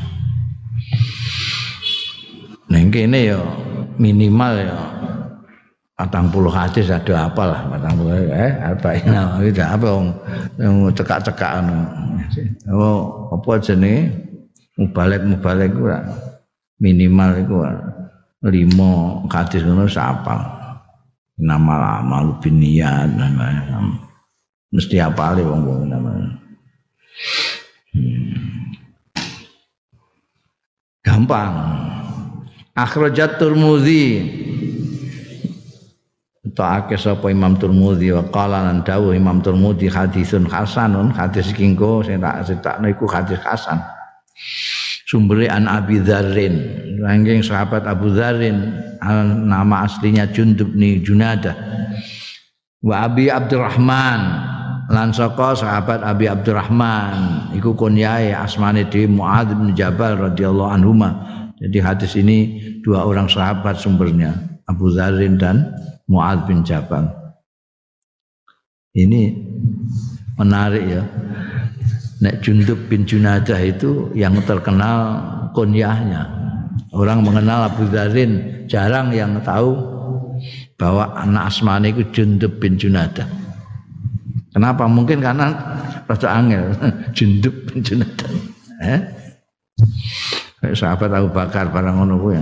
Neng 2.72 2.88
kene 2.88 3.36
ya 3.36 3.40
minimal 4.00 4.52
ya 4.56 4.78
patang 5.94 6.26
puluh 6.30 6.50
hadis 6.50 6.90
ada 6.90 7.30
apa 7.30 7.42
lah 7.46 7.60
patang 7.70 7.94
puluh 8.02 8.14
eh 8.30 8.52
apa 8.58 8.88
ini 8.98 9.14
itu 9.46 9.62
apa 9.62 9.86
yang 9.86 10.06
yang 10.58 10.74
cekak 10.90 11.22
cekaan 11.22 11.86
oh 12.74 13.30
apa 13.30 13.50
jenis 13.62 14.10
mubalik 14.74 15.22
mubalik 15.22 15.70
itu 15.70 15.86
minimal 16.82 17.30
itu 17.38 17.56
lima 18.50 19.22
hadis 19.30 19.62
itu 19.62 19.86
siapa 19.86 20.34
nama 21.38 22.02
lama 22.02 22.42
binian 22.42 23.14
mesti 24.74 24.98
apa 24.98 25.38
wong 25.38 25.62
wong 25.62 25.82
nama 25.86 26.10
hmm. 27.94 28.64
gampang. 31.14 31.52
Akhrajat 32.74 33.38
turmudi 33.38 34.18
Ta'ake 36.44 37.00
sapa 37.00 37.32
Imam 37.32 37.56
Turmudi 37.56 38.12
wa 38.12 38.20
qala 38.28 38.68
lan 38.68 38.84
dawuh 38.84 39.16
Imam 39.16 39.40
Turmudi 39.40 39.88
hadisun 39.88 40.44
hasanun 40.44 41.08
hadis 41.16 41.56
kingko 41.56 42.04
sing 42.04 42.20
tak 42.20 42.44
critakno 42.44 42.92
iku 42.92 43.08
hadis 43.08 43.40
hasan. 43.40 43.80
Sumbere 45.08 45.48
an 45.48 45.64
Abi 45.64 46.04
Dzarrin. 46.04 46.84
Ranking 47.00 47.40
sahabat 47.40 47.88
Abu 47.88 48.12
Dzarrin 48.12 48.76
nama 49.48 49.88
aslinya 49.88 50.28
Jundub 50.28 50.76
ni 50.76 51.00
Junada 51.00 51.56
wa 52.84 53.08
Abi 53.08 53.32
Abdurrahman. 53.32 54.52
Lan 54.92 55.16
saka 55.16 55.56
sahabat 55.56 56.04
Abi 56.04 56.28
Abdurrahman 56.28 57.56
iku 57.56 57.72
kunyae 57.72 58.36
asmane 58.36 58.84
di 58.92 59.08
Muadz 59.08 59.56
bin 59.56 59.72
Jabal 59.72 60.20
radhiyallahu 60.20 60.76
anhuma. 60.76 61.24
Jadi 61.56 61.80
hadis 61.80 62.12
ini 62.20 62.60
dua 62.84 63.08
orang 63.08 63.32
sahabat 63.32 63.80
sumbernya 63.80 64.36
Abu 64.68 64.92
Dzarrin 64.92 65.40
dan 65.40 65.72
Muadz 66.10 66.44
bin 66.44 66.60
Jabal 66.64 67.08
ini 68.94 69.34
menarik 70.38 70.84
ya 70.86 71.02
Nek 72.24 72.40
Jundub 72.40 72.80
bin 72.88 73.04
Junadah 73.04 73.60
itu 73.60 74.08
yang 74.16 74.38
terkenal 74.48 75.20
kunyahnya. 75.52 76.24
Orang 76.94 77.20
mengenal 77.20 77.68
Abu 77.68 77.84
Dharin 77.90 78.64
jarang 78.64 79.12
yang 79.12 79.36
tahu 79.44 79.76
bahwa 80.80 81.12
anak 81.20 81.52
Asmani 81.52 81.92
itu 81.92 82.06
Jundub 82.14 82.56
bin 82.62 82.80
Junadah. 82.80 83.28
Kenapa? 84.56 84.88
Mungkin 84.88 85.20
karena 85.20 85.52
rasa 86.08 86.38
angel 86.38 86.72
Jundub 87.16 87.52
bin 87.68 87.84
Junadah. 87.84 88.30
Eh? 88.80 89.00
Sahabat 90.72 91.12
Abu 91.12 91.28
Bakar 91.28 91.68
barang 91.74 91.98
ngono 91.98 92.14
kuwi. 92.24 92.40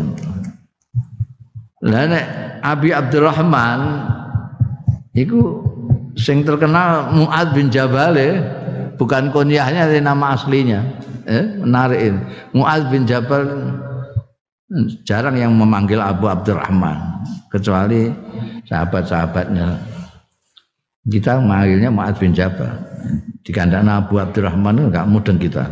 Lah 1.91 2.07
nek 2.07 2.27
Abi 2.63 2.95
Abdurrahman 2.95 4.07
iku 5.19 5.67
sing 6.15 6.47
terkenal 6.47 7.11
Muad 7.11 7.53
bin 7.53 7.69
Jabal 7.69 8.15
bukan 8.97 9.35
kunyahnya 9.35 9.91
dari 9.91 9.99
nama 9.99 10.39
aslinya 10.39 10.81
eh, 11.27 11.45
menarik 11.59 12.01
ini. 12.01 12.21
Muaz 12.55 12.87
bin 12.89 13.03
Jabal 13.03 13.45
jarang 15.05 15.37
yang 15.37 15.53
memanggil 15.53 16.01
Abu 16.01 16.31
Abdurrahman 16.31 17.27
kecuali 17.53 18.09
sahabat-sahabatnya. 18.67 19.77
Kita 21.03 21.43
memanggilnya 21.43 21.91
Muaz 21.91 22.15
bin 22.17 22.33
Jabal. 22.33 22.73
Di 23.43 23.51
Abu 23.59 24.23
Abdurrahman 24.23 24.79
itu 24.79 24.87
enggak 24.87 25.09
mudeng 25.11 25.39
kita. 25.43 25.67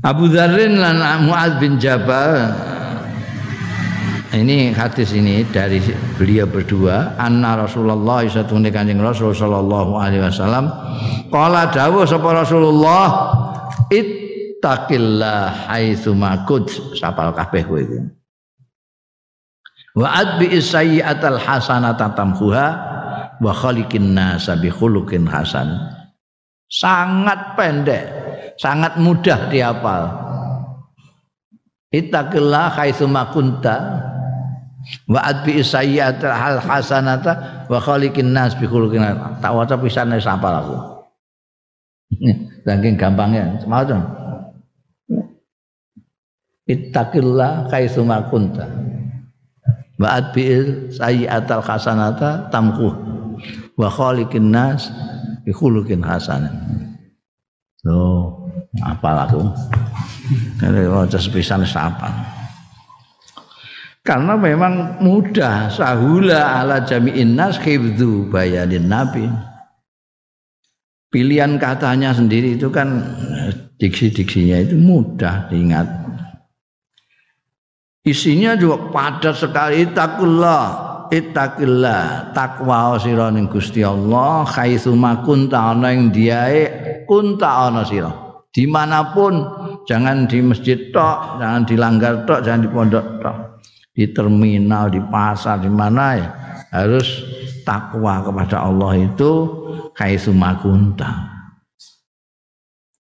Abu 0.00 0.30
Dharrin 0.32 0.78
dan 0.78 1.26
Muaz 1.26 1.58
bin 1.60 1.76
Jabal 1.76 2.54
ini 4.30 4.70
hadis 4.70 5.10
ini 5.10 5.42
dari 5.50 5.82
beliau 6.14 6.46
berdua. 6.46 7.18
Anna 7.18 7.66
Rasulullah 7.66 8.22
satune 8.30 8.70
Kanjeng 8.70 9.02
Rasul 9.02 9.34
sallallahu 9.34 9.98
alaihi 9.98 10.22
wasallam. 10.22 10.70
Qala 11.34 11.66
dawuh 11.74 12.06
sapa 12.06 12.30
Rasulullah 12.30 13.34
ittaqillah 13.90 15.66
haitsu 15.66 16.14
makut 16.14 16.70
sapal 16.94 17.34
kabeh 17.34 17.62
kowe 17.66 17.80
iki. 17.82 18.00
Wa 19.98 20.22
adbi 20.22 20.54
sayyi'atal 20.62 21.38
hasanata 21.42 22.14
tamhuha 22.14 22.66
wa 23.42 23.50
khaliqin 23.50 24.14
nasa 24.14 24.54
bi 24.54 24.70
khuluqin 24.70 25.26
hasan. 25.26 25.74
Sangat 26.70 27.58
pendek 27.58 28.06
sangat 28.62 28.94
mudah 28.94 29.50
dihafal 29.50 30.06
ittaqillah 31.90 32.78
haitsu 32.78 33.10
ma 33.10 33.26
wa 35.08 35.20
adbi 35.22 35.60
sayyi'at 35.60 36.22
hal 36.24 36.58
hasanata 36.60 37.66
wa 37.68 37.78
khaliqin 37.78 38.32
nas 38.32 38.56
bi 38.56 38.64
khuluqin 38.64 39.04
tak 39.40 39.52
waca 39.52 39.76
pisane 39.76 40.16
sapal 40.18 40.54
aku. 40.56 40.76
Saking 42.66 42.96
gampangnya. 42.98 43.60
Semacam 43.62 44.00
ittaqillah 46.66 47.70
haitsu 47.70 48.02
ma 48.06 48.24
kunta. 48.28 48.66
Wa 50.00 50.16
adbi 50.16 50.44
sayyi'at 50.96 51.48
al 51.50 51.62
hasanata 51.62 52.48
tamku. 52.48 52.88
Wa 53.76 53.88
khaliqin 53.92 54.48
nas 54.48 54.88
bi 55.44 55.52
khuluqin 55.52 56.04
hasanah 56.04 56.52
so 57.80 57.96
apal 58.84 59.16
aku. 59.24 59.42
Kalau 60.60 61.00
waca 61.00 61.18
sepisan 61.18 61.64
sapal 61.66 62.39
karena 64.00 64.34
memang 64.36 65.00
mudah. 65.04 65.68
Sahula 65.68 66.60
ala 66.60 66.82
jami'in 66.84 67.36
nas 67.36 67.60
khifdhu 67.60 68.28
bayanin 68.32 68.88
nabi. 68.88 69.28
Pilihan 71.10 71.58
katanya 71.58 72.14
sendiri 72.14 72.54
itu 72.54 72.70
kan 72.70 73.02
diksi-diksinya 73.82 74.62
itu 74.62 74.78
mudah 74.78 75.50
diingat. 75.50 75.86
Isinya 78.06 78.56
juga 78.56 78.88
padat 78.94 79.36
sekali 79.36 79.84
itakullah 79.84 80.90
ittaqillah 81.10 82.32
takwa 82.32 82.96
sira 82.96 83.28
ning 83.34 83.50
Gusti 83.50 83.82
Allah 83.82 84.46
haitsu 84.46 84.94
makunta 84.94 85.74
ana 85.74 85.90
ing 85.90 86.14
diae 86.14 86.70
kunta 87.04 87.68
ana 87.68 87.82
di 88.50 88.64
mana 88.66 89.10
pun 89.10 89.42
jangan 89.84 90.30
di 90.30 90.38
masjid 90.42 90.78
tok 90.94 91.42
jangan 91.42 91.62
di 91.66 91.74
langgar 91.74 92.24
tok 92.24 92.40
jangan 92.46 92.62
di 92.62 92.68
pondok 92.70 93.06
tok 93.20 93.49
di 94.00 94.08
terminal, 94.16 94.88
di 94.88 94.96
pasar, 95.12 95.60
di 95.60 95.68
mana 95.68 96.16
ya 96.16 96.28
harus 96.72 97.20
takwa 97.68 98.24
kepada 98.24 98.64
Allah 98.64 98.96
itu 98.96 99.32
kayak 99.92 100.24
makunta. 100.32 101.28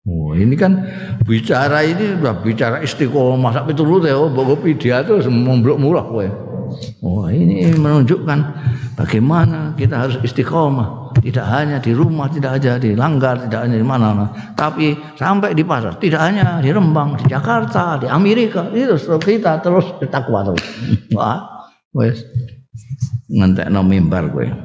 Oh, 0.08 0.34
ini 0.34 0.58
kan 0.58 0.88
bicara 1.28 1.86
ini 1.86 2.18
sudah 2.18 2.42
bicara 2.42 2.82
istiqomah 2.82 3.54
sampai 3.54 3.78
turun 3.78 4.08
ya, 4.08 4.18
oh, 4.18 4.32
bawa 4.32 4.58
pidato 4.58 5.22
memblok 5.30 5.78
murah 5.78 6.06
kowe. 6.08 6.47
Oh, 7.04 7.28
ini 7.30 7.72
menunjukkan 7.74 8.40
bagaimana 8.98 9.74
kita 9.78 10.08
harus 10.08 10.18
istiqomah. 10.24 11.18
Tidak 11.18 11.46
hanya 11.46 11.82
di 11.82 11.98
rumah, 11.98 12.30
tidak 12.30 12.62
hanya 12.62 12.78
di 12.78 12.94
langgar, 12.94 13.42
tidak 13.50 13.66
hanya 13.66 13.78
di 13.82 13.88
mana-mana, 13.88 14.54
tapi 14.54 14.94
sampai 15.18 15.58
di 15.58 15.66
pasar. 15.66 15.98
Tidak 15.98 16.22
hanya 16.22 16.62
di 16.62 16.70
Rembang, 16.70 17.18
di 17.18 17.26
Jakarta, 17.26 17.98
di 17.98 18.06
Amerika. 18.06 18.70
Itu 18.70 18.96
kita 19.18 19.60
terus 19.66 19.98
takwa 20.14 20.46
terus. 20.46 20.62
Wah, 21.16 21.68
wes 21.96 22.22
ngentekno 23.28 23.82
mimbar 23.82 24.30
kowe. 24.30 24.46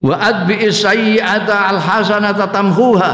Wa 0.00 0.16
adbi 0.16 0.64
sayyi'ata 0.64 1.76
al-hasanata 1.76 2.48
tamhuha. 2.48 3.12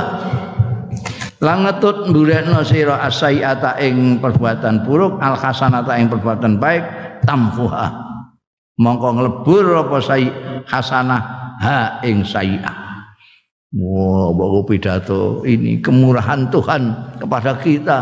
Langetut 1.37 2.09
mburekno 2.09 2.65
sira 2.65 3.05
as-sayyi'ata 3.05 3.77
ing 3.85 4.25
perbuatan 4.25 4.89
buruk, 4.89 5.21
al-hasanata 5.21 5.93
ing 6.01 6.09
perbuatan 6.09 6.57
baik 6.57 6.85
tamhuha 7.29 8.07
mongko 8.77 9.09
nglebur 9.17 9.67
apa 9.89 9.97
sai 10.05 10.29
hasanah 10.69 11.23
ha 11.61 11.79
ing 12.05 12.23
sayi'ah 12.25 12.85
Wah, 13.77 14.33
wow, 14.33 14.65
pidato 14.65 15.45
ini 15.45 15.83
kemurahan 15.85 16.49
Tuhan 16.49 16.97
kepada 17.21 17.61
kita. 17.61 17.99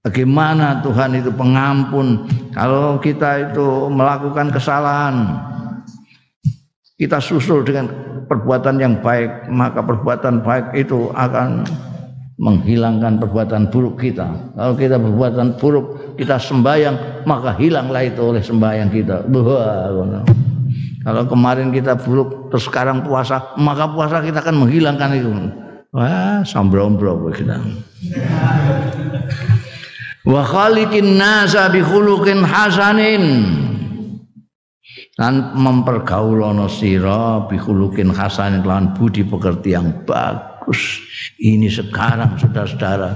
Bagaimana 0.00 0.80
Tuhan 0.80 1.20
itu 1.20 1.28
pengampun 1.34 2.24
kalau 2.54 2.96
kita 2.96 3.50
itu 3.50 3.92
melakukan 3.92 4.48
kesalahan. 4.54 5.36
Kita 6.96 7.20
susul 7.20 7.60
dengan 7.66 7.92
perbuatan 8.26 8.76
yang 8.82 8.98
baik, 9.00 9.48
maka 9.48 9.80
perbuatan 9.82 10.42
baik 10.42 10.74
itu 10.74 11.10
akan 11.14 11.62
menghilangkan 12.36 13.16
perbuatan 13.16 13.72
buruk 13.72 13.96
kita. 13.96 14.28
Kalau 14.52 14.74
kita 14.76 15.00
perbuatan 15.00 15.56
buruk, 15.56 16.16
kita 16.20 16.36
sembahyang, 16.36 17.24
maka 17.24 17.56
hilanglah 17.56 18.04
itu 18.04 18.20
oleh 18.20 18.44
sembahyang 18.44 18.92
kita. 18.92 19.24
Kalau 21.06 21.22
kemarin 21.30 21.72
kita 21.72 21.96
buruk, 21.96 22.52
terus 22.52 22.66
sekarang 22.68 23.06
puasa, 23.06 23.56
maka 23.56 23.88
puasa 23.88 24.20
kita 24.20 24.44
akan 24.44 24.66
menghilangkan 24.66 25.10
itu. 25.16 25.30
Wah, 25.96 26.44
sambrombro 26.44 27.30
kita. 27.32 27.56
Wa 30.26 30.42
khaliqin 30.44 31.16
nasa 31.16 31.72
bi 31.72 31.80
khuluqin 31.80 32.44
hasanin. 32.44 33.24
Dan 35.16 35.56
mempergaulono 35.56 36.68
sira 36.68 37.48
bi 37.48 37.56
khuluqin 37.56 38.12
hasanin 38.12 38.60
lawan 38.68 38.92
budi 38.92 39.24
pekerti 39.24 39.72
yang 39.72 40.04
bagus. 40.04 41.00
Ini 41.40 41.72
sekarang 41.72 42.36
saudara-saudara 42.40 43.10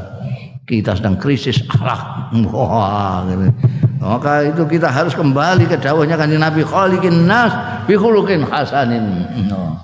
kita 0.65 0.97
sedang 0.97 1.21
krisis 1.21 1.61
akhlak. 1.69 2.33
Wah, 2.49 3.29
gitu. 3.29 3.53
Maka 4.01 4.49
itu 4.49 4.65
kita 4.65 4.89
harus 4.89 5.13
kembali 5.13 5.69
ke 5.69 5.77
dawahnya 5.77 6.17
kan 6.17 6.33
Nabi 6.33 6.65
khaliqin 6.65 7.29
nas 7.29 7.85
bi 7.85 8.01
khuluqin 8.01 8.49
hasanin. 8.49 9.29
No. 9.53 9.77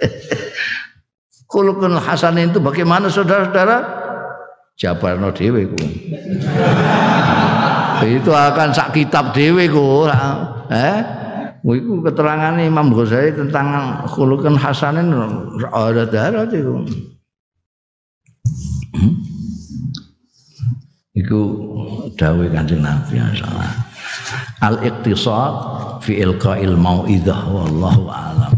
khuluqun 1.52 1.92
hasanin 2.00 2.56
itu 2.56 2.62
bagaimana 2.62 3.12
saudara-saudara? 3.12 4.00
Jabarno 4.80 5.28
dhewe 5.28 5.68
ku. 5.68 5.76
itu 8.16 8.32
akan 8.32 8.72
sak 8.72 8.96
kitab 8.96 9.36
dhewe 9.36 9.68
ku. 9.68 10.08
Eh? 10.72 11.19
Iku 11.60 12.00
keterangan 12.00 12.56
Imam 12.56 12.88
Ghazali 12.96 13.36
tentang 13.36 14.00
khulukan 14.08 14.56
hasanin 14.56 15.12
ada 15.68 16.08
darah 16.08 16.48
itu. 16.48 16.88
Iku 21.12 21.40
dawai 22.16 22.48
Kanjeng 22.48 22.80
Nabi 22.80 23.20
Al-Iqtisad 24.64 25.52
fi 26.00 26.24
ilqa'il 26.24 26.72
ilmau 26.72 27.04
wallahu 27.52 28.08
a'lam. 28.08 28.49